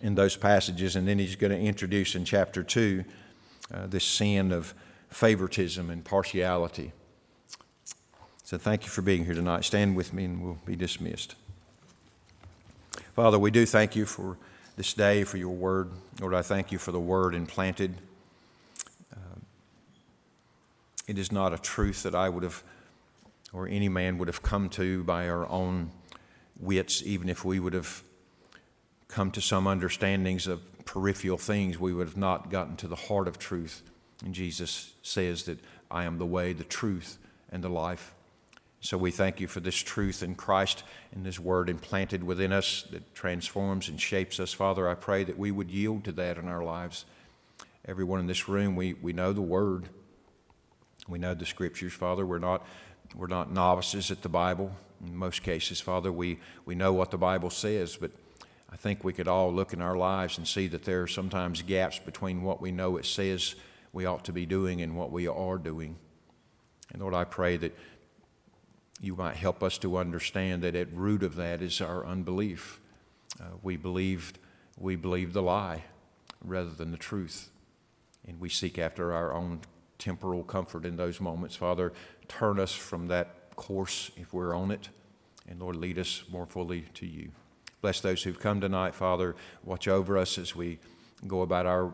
in 0.00 0.14
those 0.14 0.36
passages, 0.36 0.96
and 0.96 1.08
then 1.08 1.18
he's 1.18 1.36
going 1.36 1.52
to 1.52 1.58
introduce 1.58 2.14
in 2.14 2.24
chapter 2.24 2.62
2 2.62 3.04
uh, 3.72 3.86
this 3.86 4.04
sin 4.04 4.52
of 4.52 4.74
favoritism 5.08 5.88
and 5.88 6.04
partiality. 6.04 6.92
So 8.42 8.58
thank 8.58 8.84
you 8.84 8.90
for 8.90 9.00
being 9.00 9.24
here 9.24 9.34
tonight. 9.34 9.64
Stand 9.64 9.96
with 9.96 10.12
me 10.12 10.24
and 10.24 10.44
we'll 10.44 10.58
be 10.66 10.76
dismissed. 10.76 11.34
Father, 13.14 13.38
we 13.38 13.50
do 13.50 13.64
thank 13.64 13.96
you 13.96 14.04
for 14.04 14.36
this 14.76 14.92
day, 14.92 15.24
for 15.24 15.38
your 15.38 15.54
word. 15.54 15.90
Lord, 16.20 16.34
I 16.34 16.42
thank 16.42 16.72
you 16.72 16.78
for 16.78 16.92
the 16.92 17.00
word 17.00 17.34
implanted. 17.34 17.94
Uh, 19.12 19.38
it 21.06 21.16
is 21.16 21.32
not 21.32 21.54
a 21.54 21.58
truth 21.58 22.02
that 22.02 22.14
I 22.14 22.28
would 22.28 22.42
have 22.42 22.62
or 23.54 23.68
any 23.68 23.88
man 23.88 24.18
would 24.18 24.28
have 24.28 24.42
come 24.42 24.68
to 24.68 25.04
by 25.04 25.28
our 25.28 25.48
own 25.48 25.92
wits, 26.58 27.02
even 27.04 27.28
if 27.28 27.44
we 27.44 27.60
would 27.60 27.72
have 27.72 28.02
come 29.08 29.30
to 29.30 29.40
some 29.40 29.66
understandings 29.66 30.46
of 30.46 30.60
peripheral 30.84 31.38
things, 31.38 31.78
we 31.78 31.94
would 31.94 32.08
have 32.08 32.16
not 32.16 32.50
gotten 32.50 32.76
to 32.76 32.88
the 32.88 32.96
heart 32.96 33.28
of 33.28 33.38
truth. 33.38 33.82
And 34.24 34.34
Jesus 34.34 34.92
says 35.02 35.44
that 35.44 35.58
I 35.90 36.04
am 36.04 36.18
the 36.18 36.26
way, 36.26 36.52
the 36.52 36.64
truth, 36.64 37.18
and 37.50 37.62
the 37.62 37.68
life. 37.68 38.14
So 38.80 38.98
we 38.98 39.10
thank 39.10 39.40
you 39.40 39.46
for 39.46 39.60
this 39.60 39.76
truth 39.76 40.22
in 40.22 40.34
Christ 40.34 40.82
and 41.12 41.24
this 41.24 41.38
word 41.38 41.70
implanted 41.70 42.24
within 42.24 42.52
us 42.52 42.84
that 42.90 43.14
transforms 43.14 43.88
and 43.88 44.00
shapes 44.00 44.38
us. 44.40 44.52
Father, 44.52 44.88
I 44.88 44.94
pray 44.94 45.24
that 45.24 45.38
we 45.38 45.50
would 45.50 45.70
yield 45.70 46.04
to 46.04 46.12
that 46.12 46.36
in 46.36 46.48
our 46.48 46.62
lives. 46.62 47.04
Everyone 47.86 48.20
in 48.20 48.26
this 48.26 48.48
room, 48.48 48.76
we, 48.76 48.94
we 48.94 49.12
know 49.12 49.32
the 49.32 49.40
word. 49.40 49.88
We 51.08 51.18
know 51.18 51.34
the 51.34 51.46
scriptures, 51.46 51.92
Father. 51.92 52.26
We're 52.26 52.38
not 52.38 52.66
we're 53.14 53.26
not 53.26 53.52
novices 53.52 54.10
at 54.10 54.22
the 54.22 54.28
Bible. 54.28 54.74
in 55.04 55.14
most 55.14 55.42
cases, 55.42 55.80
Father, 55.80 56.12
we, 56.12 56.40
we 56.64 56.74
know 56.74 56.92
what 56.92 57.10
the 57.10 57.18
Bible 57.18 57.50
says, 57.50 57.96
but 57.96 58.10
I 58.70 58.76
think 58.76 59.04
we 59.04 59.12
could 59.12 59.28
all 59.28 59.52
look 59.52 59.72
in 59.72 59.80
our 59.80 59.96
lives 59.96 60.36
and 60.36 60.48
see 60.48 60.66
that 60.68 60.84
there 60.84 61.02
are 61.02 61.06
sometimes 61.06 61.62
gaps 61.62 61.98
between 61.98 62.42
what 62.42 62.60
we 62.60 62.72
know 62.72 62.96
it 62.96 63.04
says 63.04 63.54
we 63.92 64.04
ought 64.04 64.24
to 64.24 64.32
be 64.32 64.46
doing 64.46 64.82
and 64.82 64.96
what 64.96 65.12
we 65.12 65.28
are 65.28 65.58
doing. 65.58 65.96
And 66.92 67.00
Lord, 67.00 67.14
I 67.14 67.24
pray 67.24 67.56
that 67.58 67.76
you 69.00 69.14
might 69.14 69.36
help 69.36 69.62
us 69.62 69.78
to 69.78 69.96
understand 69.96 70.62
that 70.62 70.74
at 70.74 70.92
root 70.92 71.22
of 71.22 71.36
that 71.36 71.62
is 71.62 71.80
our 71.80 72.04
unbelief. 72.04 72.80
Uh, 73.40 73.44
we 73.62 73.76
believed 73.76 74.38
we 74.76 74.96
believe 74.96 75.32
the 75.32 75.42
lie 75.42 75.84
rather 76.42 76.70
than 76.70 76.90
the 76.90 76.96
truth, 76.96 77.50
and 78.26 78.40
we 78.40 78.48
seek 78.48 78.76
after 78.76 79.12
our 79.12 79.32
own 79.32 79.60
temporal 79.98 80.42
comfort 80.42 80.84
in 80.84 80.96
those 80.96 81.20
moments. 81.20 81.54
Father, 81.54 81.92
turn 82.28 82.58
us 82.58 82.72
from 82.72 83.06
that 83.06 83.54
course 83.56 84.10
if 84.16 84.32
we're 84.32 84.54
on 84.54 84.70
it, 84.70 84.88
and 85.48 85.60
Lord, 85.60 85.76
lead 85.76 85.98
us 85.98 86.24
more 86.30 86.46
fully 86.46 86.82
to 86.94 87.06
you. 87.06 87.30
Bless 87.80 88.00
those 88.00 88.22
who've 88.22 88.40
come 88.40 88.60
tonight, 88.60 88.94
Father. 88.94 89.36
Watch 89.62 89.88
over 89.88 90.16
us 90.16 90.38
as 90.38 90.56
we 90.56 90.78
go 91.26 91.42
about 91.42 91.66
our 91.66 91.92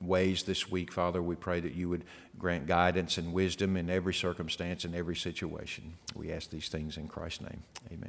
ways 0.00 0.44
this 0.44 0.70
week, 0.70 0.92
Father. 0.92 1.22
We 1.22 1.36
pray 1.36 1.60
that 1.60 1.74
you 1.74 1.88
would 1.88 2.04
grant 2.38 2.66
guidance 2.66 3.18
and 3.18 3.32
wisdom 3.32 3.76
in 3.76 3.90
every 3.90 4.14
circumstance 4.14 4.84
and 4.84 4.94
every 4.94 5.16
situation. 5.16 5.94
We 6.14 6.32
ask 6.32 6.50
these 6.50 6.68
things 6.68 6.96
in 6.96 7.08
Christ's 7.08 7.42
name. 7.42 7.62
Amen. 7.88 8.00